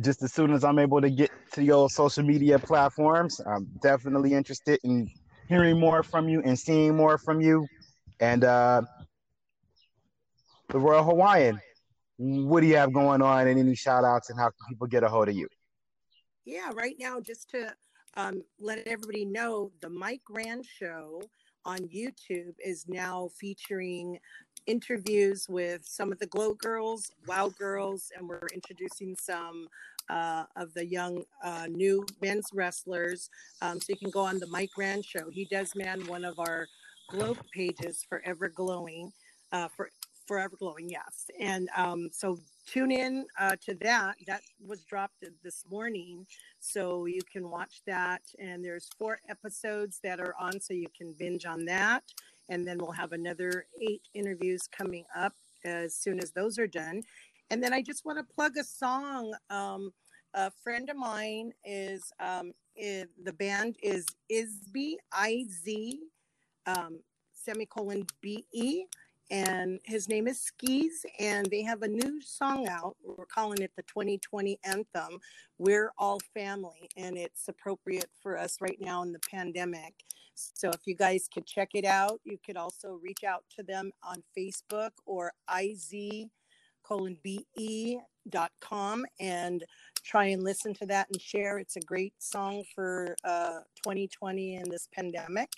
just 0.02 0.22
as 0.24 0.34
soon 0.34 0.54
as 0.54 0.64
I'm 0.64 0.80
able 0.80 1.02
to 1.02 1.10
get 1.10 1.32
to 1.54 1.64
your 1.64 1.90
social 1.90 2.24
media 2.24 2.60
platforms. 2.60 3.42
I'm 3.46 3.66
definitely 3.82 4.34
interested 4.34 4.80
in 4.84 5.10
hearing 5.48 5.80
more 5.80 6.04
from 6.04 6.30
you 6.30 6.42
and 6.44 6.58
seeing 6.58 6.96
more 6.96 7.18
from 7.18 7.42
you. 7.42 7.68
And 8.20 8.44
uh, 8.44 8.84
the 10.70 10.80
Royal 10.80 11.04
Hawaiian, 11.04 11.60
what 12.18 12.62
do 12.62 12.68
you 12.68 12.76
have 12.76 12.94
going 12.94 13.22
on, 13.22 13.48
and 13.48 13.60
any 13.60 13.76
shout 13.76 14.04
outs, 14.04 14.30
and 14.30 14.38
how 14.38 14.46
can 14.46 14.70
people 14.70 14.88
get 14.88 15.04
a 15.04 15.10
hold 15.10 15.30
of 15.30 15.36
you? 15.36 15.48
Yeah, 16.46 16.72
right 16.74 16.96
now, 17.00 17.20
just 17.20 17.50
to 17.52 17.74
um, 18.16 18.44
let 18.60 18.86
everybody 18.88 19.26
know, 19.26 19.72
the 19.82 19.90
Mike 19.90 20.24
Rand 20.30 20.66
Show 20.66 21.22
on 21.66 21.80
YouTube 21.80 22.56
is 22.64 22.88
now 22.88 23.30
featuring 23.40 24.20
interviews 24.70 25.48
with 25.50 25.84
some 25.84 26.12
of 26.12 26.20
the 26.20 26.28
Glow 26.28 26.54
Girls, 26.54 27.12
Wow 27.28 27.50
Girls, 27.50 28.12
and 28.16 28.30
we're 28.30 28.48
introducing 28.54 29.16
some 29.20 29.68
uh, 30.10 30.44
of 30.56 30.74
the 30.76 30.86
young 30.86 31.24
uh, 31.44 31.66
new 31.68 32.06
men's 32.22 32.50
wrestlers. 32.54 33.30
Um, 33.62 33.80
so 33.80 33.88
you 33.90 33.98
can 33.98 34.12
go 34.12 34.22
on 34.22 34.40
the 34.40 34.48
Mike 34.48 34.72
Rand 34.78 35.06
show. 35.06 35.30
He 35.32 35.46
does 35.46 35.76
man 35.76 36.06
one 36.08 36.24
of 36.24 36.40
our 36.40 36.68
glow 37.10 37.36
pages, 37.52 38.06
Forever 38.08 38.50
Glowing, 38.50 39.12
uh, 39.52 39.68
for 39.76 39.90
Forever 40.28 40.56
Glowing, 40.60 40.88
yes. 40.88 41.26
And 41.40 41.70
um, 41.76 42.10
so 42.12 42.38
tune 42.68 42.92
in 42.92 43.26
uh, 43.40 43.56
to 43.66 43.74
that. 43.82 44.16
That 44.28 44.42
was 44.64 44.84
dropped 44.84 45.26
this 45.44 45.66
morning, 45.72 46.28
so 46.60 47.08
you 47.08 47.22
can 47.32 47.50
watch 47.50 47.82
that. 47.88 48.22
And 48.38 48.64
there's 48.64 48.88
four 49.00 49.20
episodes 49.28 50.00
that 50.04 50.20
are 50.20 50.36
on, 50.40 50.60
so 50.62 50.76
you 50.76 50.88
can 50.96 51.16
binge 51.18 51.48
on 51.48 51.66
that. 51.66 52.04
And 52.50 52.68
then 52.68 52.78
we'll 52.80 52.92
have 52.92 53.12
another 53.12 53.66
eight 53.82 54.02
interviews 54.14 54.68
coming 54.68 55.06
up 55.16 55.34
as 55.64 55.96
soon 55.96 56.20
as 56.20 56.32
those 56.32 56.58
are 56.60 56.68
done. 56.68 57.04
And 57.50 57.64
then 57.64 57.74
I 57.74 57.82
just 57.82 58.06
want 58.06 58.18
to 58.18 58.34
plug 58.36 58.58
a 58.58 58.64
song. 58.64 59.34
Um, 59.50 59.92
a 60.34 60.52
friend 60.52 60.90
of 60.90 60.98
mine 60.98 61.52
is 61.64 62.12
um, 62.20 62.54
is, 62.76 63.08
the 63.24 63.34
band 63.34 63.78
is 63.82 64.06
Izby 64.32 64.96
I 65.12 65.46
Z 65.50 66.00
um, 66.66 67.00
semicolon 67.34 68.06
B 68.22 68.46
E 68.54 68.86
and 69.32 69.80
his 69.84 70.10
name 70.10 70.28
is 70.28 70.42
Skis, 70.42 71.06
and 71.20 71.46
they 71.52 71.62
have 71.62 71.84
a 71.84 71.88
new 71.88 72.20
song 72.22 72.68
out. 72.68 72.96
We're 73.04 73.26
calling 73.28 73.62
it 73.62 73.72
the 73.76 73.84
2020 73.84 74.60
anthem. 74.64 75.20
We're 75.60 75.92
all 76.00 76.20
family, 76.34 76.90
and 76.98 77.16
it's 77.16 77.48
appropriate 77.48 78.10
for 78.24 78.38
us 78.40 78.58
right 78.60 78.80
now 78.80 79.04
in 79.04 79.12
the 79.12 79.20
pandemic. 79.30 79.94
So 80.56 80.70
if 80.70 80.82
you 80.86 80.96
guys 80.96 81.28
could 81.34 81.46
check 81.46 81.70
it 81.74 81.86
out, 81.86 82.20
you 82.24 82.38
could 82.46 82.58
also 82.58 83.00
reach 83.02 83.24
out 83.24 83.44
to 83.56 83.64
them 83.64 83.92
on 84.04 84.24
Facebook 84.38 84.92
or 85.06 85.32
iz 85.62 85.94
colon 86.84 87.18
be 87.24 88.00
dot 88.30 88.52
com 88.60 89.06
and 89.20 89.64
try 90.04 90.26
and 90.26 90.44
listen 90.44 90.74
to 90.76 90.86
that 90.88 91.08
and 91.12 91.22
share. 91.22 91.60
It's 91.60 91.76
a 91.76 91.82
great 91.82 92.14
song 92.20 92.64
for 92.74 93.16
uh, 93.24 93.60
2020 93.84 94.58
and 94.58 94.72
this 94.72 94.88
pandemic. 94.94 95.50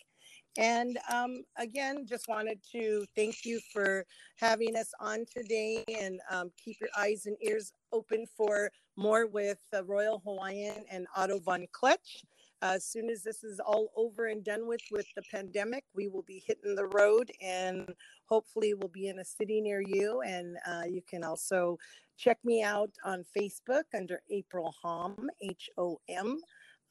And 0.57 0.97
um, 1.09 1.43
again, 1.57 2.05
just 2.05 2.27
wanted 2.27 2.59
to 2.73 3.05
thank 3.15 3.45
you 3.45 3.61
for 3.71 4.05
having 4.35 4.75
us 4.75 4.91
on 4.99 5.25
today 5.33 5.83
and 5.99 6.19
um, 6.29 6.51
keep 6.61 6.77
your 6.81 6.89
eyes 6.97 7.25
and 7.25 7.37
ears 7.41 7.71
open 7.93 8.25
for 8.35 8.69
more 8.97 9.27
with 9.27 9.59
uh, 9.73 9.83
Royal 9.85 10.21
Hawaiian 10.25 10.83
and 10.91 11.07
Otto 11.15 11.39
von 11.39 11.65
Kletch. 11.71 12.25
As 12.61 12.85
soon 12.85 13.09
as 13.09 13.23
this 13.23 13.43
is 13.43 13.59
all 13.59 13.89
over 13.95 14.27
and 14.27 14.43
done 14.43 14.67
with 14.67 14.81
with 14.91 15.07
the 15.15 15.23
pandemic, 15.31 15.83
we 15.95 16.07
will 16.07 16.21
be 16.23 16.43
hitting 16.45 16.75
the 16.75 16.85
road 16.87 17.31
and 17.41 17.93
hopefully 18.27 18.73
we'll 18.73 18.89
be 18.89 19.07
in 19.07 19.19
a 19.19 19.25
city 19.25 19.61
near 19.61 19.81
you. 19.81 20.21
And 20.21 20.57
uh, 20.67 20.83
you 20.87 21.01
can 21.09 21.23
also 21.23 21.77
check 22.17 22.37
me 22.43 22.61
out 22.61 22.91
on 23.03 23.25
Facebook 23.35 23.83
under 23.95 24.21
April 24.29 24.73
Hom, 24.81 25.29
H 25.41 25.69
O 25.77 25.99
M. 26.07 26.39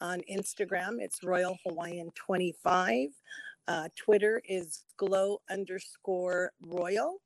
On 0.00 0.20
Instagram, 0.32 0.96
it's 0.98 1.22
Royal 1.22 1.58
Hawaiian 1.66 2.10
25. 2.14 3.10
Uh, 3.68 3.88
Twitter 3.96 4.42
is 4.48 4.84
glow 4.96 5.40
underscore 5.50 6.52
royal. 6.62 7.18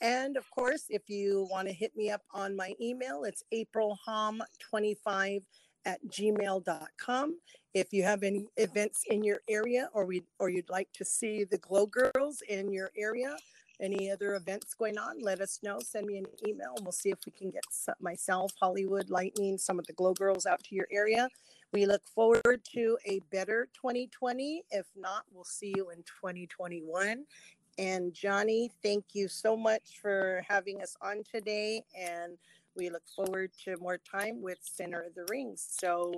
And 0.00 0.36
of 0.36 0.50
course, 0.50 0.84
if 0.90 1.08
you 1.08 1.46
want 1.50 1.68
to 1.68 1.74
hit 1.74 1.96
me 1.96 2.10
up 2.10 2.22
on 2.34 2.54
my 2.56 2.74
email, 2.80 3.24
it's 3.24 3.44
aprilhom25 3.54 5.42
at 5.84 6.00
gmail.com. 6.06 7.38
If 7.74 7.92
you 7.92 8.02
have 8.02 8.22
any 8.22 8.46
events 8.56 9.04
in 9.08 9.22
your 9.22 9.40
area 9.48 9.88
or 9.92 10.04
we 10.04 10.22
or 10.38 10.48
you'd 10.48 10.70
like 10.70 10.88
to 10.94 11.04
see 11.04 11.44
the 11.44 11.58
Glow 11.58 11.86
Girls 11.86 12.42
in 12.48 12.72
your 12.72 12.90
area, 12.96 13.36
any 13.80 14.10
other 14.10 14.34
events 14.34 14.74
going 14.74 14.98
on, 14.98 15.20
let 15.20 15.40
us 15.40 15.60
know. 15.62 15.78
Send 15.80 16.06
me 16.06 16.18
an 16.18 16.26
email 16.46 16.72
and 16.76 16.84
we'll 16.84 16.92
see 16.92 17.10
if 17.10 17.18
we 17.26 17.32
can 17.32 17.50
get 17.50 17.64
myself, 18.00 18.52
Hollywood 18.60 19.10
Lightning, 19.10 19.58
some 19.58 19.78
of 19.78 19.86
the 19.86 19.92
Glow 19.92 20.14
Girls 20.14 20.46
out 20.46 20.62
to 20.64 20.74
your 20.74 20.88
area. 20.90 21.28
We 21.72 21.86
look 21.86 22.06
forward 22.08 22.64
to 22.72 22.98
a 23.04 23.20
better 23.30 23.68
2020. 23.74 24.64
If 24.70 24.86
not, 24.96 25.24
we'll 25.32 25.44
see 25.44 25.72
you 25.76 25.90
in 25.90 25.98
2021. 25.98 27.24
And 27.78 28.12
Johnny, 28.12 28.70
thank 28.82 29.04
you 29.12 29.28
so 29.28 29.56
much 29.56 30.00
for 30.02 30.42
having 30.48 30.82
us 30.82 30.96
on 31.00 31.22
today. 31.30 31.84
And 31.96 32.36
we 32.78 32.88
look 32.88 33.02
forward 33.14 33.50
to 33.64 33.76
more 33.78 33.98
time 33.98 34.40
with 34.40 34.58
Center 34.62 35.00
of 35.00 35.14
the 35.14 35.26
Rings. 35.30 35.66
So 35.68 36.12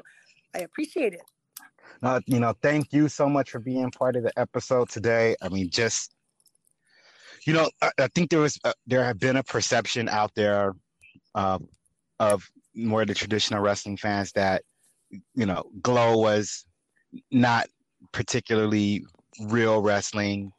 I 0.55 0.61
appreciate 0.61 1.15
it. 1.15 1.23
You 2.27 2.41
know, 2.41 2.55
thank 2.63 2.93
you 2.93 3.09
so 3.09 3.29
much 3.29 3.51
for 3.51 3.59
being 3.59 3.91
part 3.91 4.17
of 4.17 4.23
the 4.23 4.39
episode 4.39 4.89
today. 4.89 5.35
I 5.43 5.49
mean, 5.49 5.71
just 5.71 6.15
you 7.47 7.55
know, 7.55 7.71
I, 7.83 7.91
I 7.99 8.09
think 8.09 8.31
there 8.31 8.41
was 8.41 8.59
uh, 8.65 8.73
there 8.87 9.05
have 9.05 9.19
been 9.19 9.37
a 9.37 9.43
perception 9.43 10.09
out 10.09 10.35
there 10.35 10.75
uh, 11.35 11.59
of 12.19 12.49
more 12.75 13.03
of 13.03 13.09
the 13.09 13.15
traditional 13.15 13.61
wrestling 13.61 13.97
fans 13.97 14.33
that 14.33 14.63
you 15.35 15.47
know, 15.47 15.65
Glow 15.83 16.19
was 16.19 16.65
not 17.31 17.67
particularly 18.13 19.05
real 19.47 19.81
wrestling. 19.81 20.53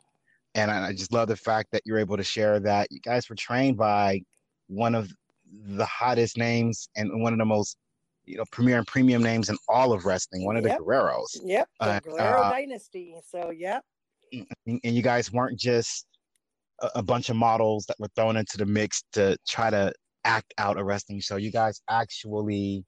And 0.55 0.69
I 0.69 0.91
just 0.91 1.13
love 1.13 1.29
the 1.29 1.35
fact 1.35 1.69
that 1.71 1.83
you're 1.85 1.99
able 1.99 2.17
to 2.17 2.23
share 2.23 2.59
that. 2.59 2.91
You 2.91 2.99
guys 2.99 3.29
were 3.29 3.35
trained 3.35 3.77
by 3.77 4.21
one 4.67 4.95
of 4.95 5.11
the 5.51 5.85
hottest 5.85 6.37
names 6.37 6.89
and 6.95 7.21
one 7.21 7.33
of 7.33 7.39
the 7.39 7.45
most, 7.45 7.77
you 8.25 8.37
know, 8.37 8.45
premier 8.51 8.77
and 8.77 8.87
premium 8.87 9.21
names 9.21 9.49
in 9.49 9.57
all 9.67 9.93
of 9.93 10.05
wrestling, 10.05 10.45
one 10.45 10.55
of 10.55 10.63
yep. 10.63 10.77
the 10.77 10.83
Guerreros. 10.83 11.39
Yep, 11.43 11.69
the 11.79 11.85
uh, 11.85 11.99
Guerrero 11.99 12.41
uh, 12.41 12.49
dynasty. 12.49 13.15
So, 13.29 13.51
yep. 13.51 13.83
And 14.31 14.79
you 14.83 15.01
guys 15.01 15.31
weren't 15.31 15.59
just 15.59 16.05
a, 16.81 16.89
a 16.95 17.03
bunch 17.03 17.29
of 17.29 17.35
models 17.35 17.85
that 17.87 17.99
were 17.99 18.09
thrown 18.15 18.37
into 18.37 18.57
the 18.57 18.65
mix 18.65 19.03
to 19.13 19.37
try 19.47 19.69
to 19.69 19.91
act 20.23 20.53
out 20.57 20.77
a 20.77 20.83
wrestling 20.83 21.19
show. 21.19 21.35
You 21.35 21.51
guys 21.51 21.81
actually 21.89 22.85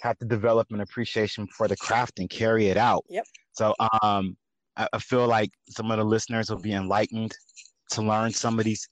have 0.00 0.18
to 0.18 0.24
develop 0.24 0.68
an 0.70 0.80
appreciation 0.80 1.46
for 1.56 1.68
the 1.68 1.76
craft 1.76 2.18
and 2.18 2.28
carry 2.28 2.68
it 2.68 2.76
out. 2.76 3.04
Yep. 3.08 3.24
So 3.52 3.74
um, 4.02 4.36
I, 4.76 4.88
I 4.92 4.98
feel 4.98 5.26
like 5.26 5.50
some 5.68 5.90
of 5.90 5.98
the 5.98 6.04
listeners 6.04 6.50
will 6.50 6.60
be 6.60 6.72
enlightened 6.72 7.36
to 7.90 8.02
learn 8.02 8.32
some 8.32 8.58
of 8.58 8.64
these 8.64 8.88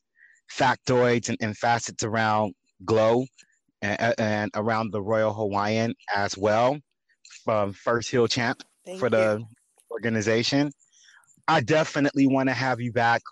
factoids 0.52 1.28
and, 1.28 1.38
and 1.40 1.56
facets 1.56 2.04
around 2.04 2.54
glow 2.84 3.24
and, 3.82 4.14
and, 4.18 4.50
around 4.54 4.92
the 4.92 5.00
Royal 5.02 5.32
Hawaiian 5.32 5.94
as 6.14 6.36
well 6.36 6.78
from 7.44 7.72
First 7.72 8.10
Hill 8.10 8.26
Champ 8.26 8.62
Thank 8.84 8.98
for 8.98 9.06
you. 9.06 9.10
the 9.10 9.44
organization. 9.90 10.70
I 11.46 11.60
definitely 11.60 12.26
want 12.26 12.48
to 12.48 12.54
have 12.54 12.80
you 12.80 12.92
back 12.92 13.22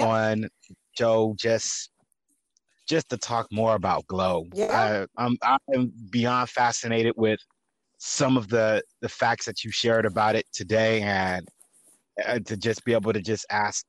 on 0.00 0.48
Joe 0.96 1.34
just 1.38 1.90
just 2.86 3.08
to 3.08 3.16
talk 3.16 3.46
more 3.50 3.74
about 3.74 4.06
Glow. 4.06 4.46
Yeah. 4.52 5.06
I, 5.16 5.22
I'm 5.22 5.38
I'm 5.42 5.92
beyond 6.10 6.50
fascinated 6.50 7.14
with 7.16 7.40
some 7.98 8.36
of 8.36 8.48
the 8.48 8.82
the 9.00 9.08
facts 9.08 9.46
that 9.46 9.64
you 9.64 9.70
shared 9.70 10.04
about 10.04 10.36
it 10.36 10.46
today, 10.52 11.00
and 11.02 11.48
uh, 12.26 12.38
to 12.44 12.56
just 12.56 12.84
be 12.84 12.92
able 12.92 13.12
to 13.12 13.22
just 13.22 13.46
ask, 13.50 13.86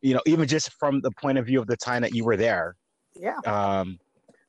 you 0.00 0.14
know, 0.14 0.20
even 0.26 0.46
just 0.46 0.72
from 0.78 1.00
the 1.00 1.10
point 1.20 1.38
of 1.38 1.46
view 1.46 1.60
of 1.60 1.66
the 1.66 1.76
time 1.76 2.02
that 2.02 2.14
you 2.14 2.24
were 2.24 2.36
there. 2.36 2.76
Yeah. 3.14 3.38
Um, 3.44 3.98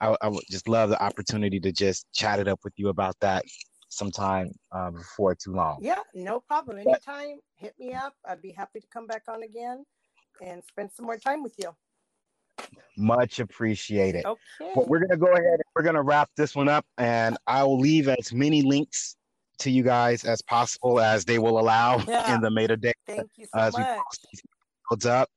I, 0.03 0.15
I 0.21 0.27
would 0.27 0.43
just 0.49 0.67
love 0.67 0.89
the 0.89 1.01
opportunity 1.01 1.59
to 1.61 1.71
just 1.71 2.07
chat 2.13 2.39
it 2.39 2.47
up 2.49 2.59
with 2.63 2.73
you 2.75 2.89
about 2.89 3.15
that 3.21 3.45
sometime 3.87 4.51
uh, 4.73 4.91
before 4.91 5.33
too 5.33 5.53
long. 5.53 5.79
Yeah, 5.81 5.99
no 6.13 6.41
problem. 6.41 6.79
Anytime, 6.79 7.39
hit 7.55 7.73
me 7.79 7.93
up. 7.93 8.13
I'd 8.27 8.41
be 8.41 8.51
happy 8.51 8.81
to 8.81 8.87
come 8.91 9.07
back 9.07 9.23
on 9.29 9.43
again 9.43 9.85
and 10.43 10.61
spend 10.67 10.91
some 10.91 11.05
more 11.05 11.17
time 11.17 11.41
with 11.41 11.55
you. 11.57 11.73
Much 12.97 13.39
appreciated. 13.39 14.25
Okay. 14.25 14.71
But 14.75 14.89
we're 14.89 14.99
gonna 14.99 15.17
go 15.17 15.31
ahead 15.31 15.45
and 15.45 15.63
we're 15.75 15.83
gonna 15.83 16.03
wrap 16.03 16.29
this 16.35 16.53
one 16.53 16.67
up, 16.67 16.85
and 16.97 17.37
I 17.47 17.63
will 17.63 17.79
leave 17.79 18.09
as 18.09 18.33
many 18.33 18.61
links 18.61 19.15
to 19.59 19.71
you 19.71 19.83
guys 19.83 20.25
as 20.25 20.41
possible 20.41 20.99
as 20.99 21.23
they 21.23 21.39
will 21.39 21.59
allow 21.59 21.97
yeah. 22.07 22.35
in 22.35 22.41
the 22.41 22.49
metadata. 22.49 22.91
Thank 23.07 23.29
you 23.37 23.45
so 23.45 23.79
much. 23.79 24.03
Builds 24.89 25.05
up. 25.05 25.29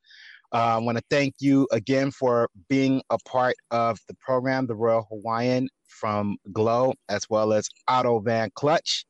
I 0.56 0.78
want 0.78 0.96
to 0.96 1.04
thank 1.10 1.34
you 1.38 1.68
again 1.70 2.10
for 2.10 2.48
being 2.68 3.02
a 3.10 3.18
part 3.26 3.56
of 3.70 3.98
the 4.08 4.14
program, 4.14 4.66
the 4.66 4.74
Royal 4.74 5.06
Hawaiian 5.10 5.68
from 5.86 6.38
Glow, 6.52 6.94
as 7.10 7.28
well 7.28 7.52
as 7.52 7.68
Auto 7.90 8.20
Van 8.20 8.50
Clutch. 8.54 9.04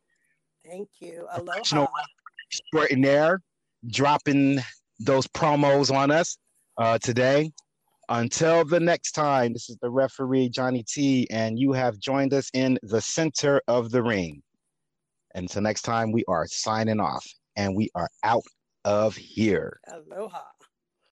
Thank 0.69 0.89
you. 1.01 1.27
Aloha. 1.33 1.87
extraordinaire, 2.51 3.41
dropping 3.87 4.59
those 4.99 5.29
promos 5.29 5.95
on 5.95 6.11
us 6.11 6.37
uh, 6.79 6.99
today. 6.99 7.53
Until 8.09 8.65
the 8.65 8.81
next 8.81 9.13
time, 9.13 9.53
this 9.53 9.71
is 9.71 9.77
the 9.83 9.91
referee, 9.91 10.49
Johnny 10.49 10.83
T, 10.83 11.29
and 11.31 11.59
you 11.59 11.73
have 11.73 11.99
joined 11.99 12.35
us 12.35 12.51
in 12.55 12.79
the 12.83 13.01
center 13.01 13.61
of 13.69 13.91
the 13.91 14.03
ring. 14.03 14.43
Until 15.37 15.63
next 15.63 15.83
time, 15.83 16.11
we 16.11 16.25
are 16.27 16.47
signing 16.49 16.99
off 16.99 17.25
and 17.57 17.77
we 17.77 17.89
are 17.95 18.09
out 18.25 18.45
of 18.85 19.15
here. 19.17 19.79
Aloha. 19.89 20.43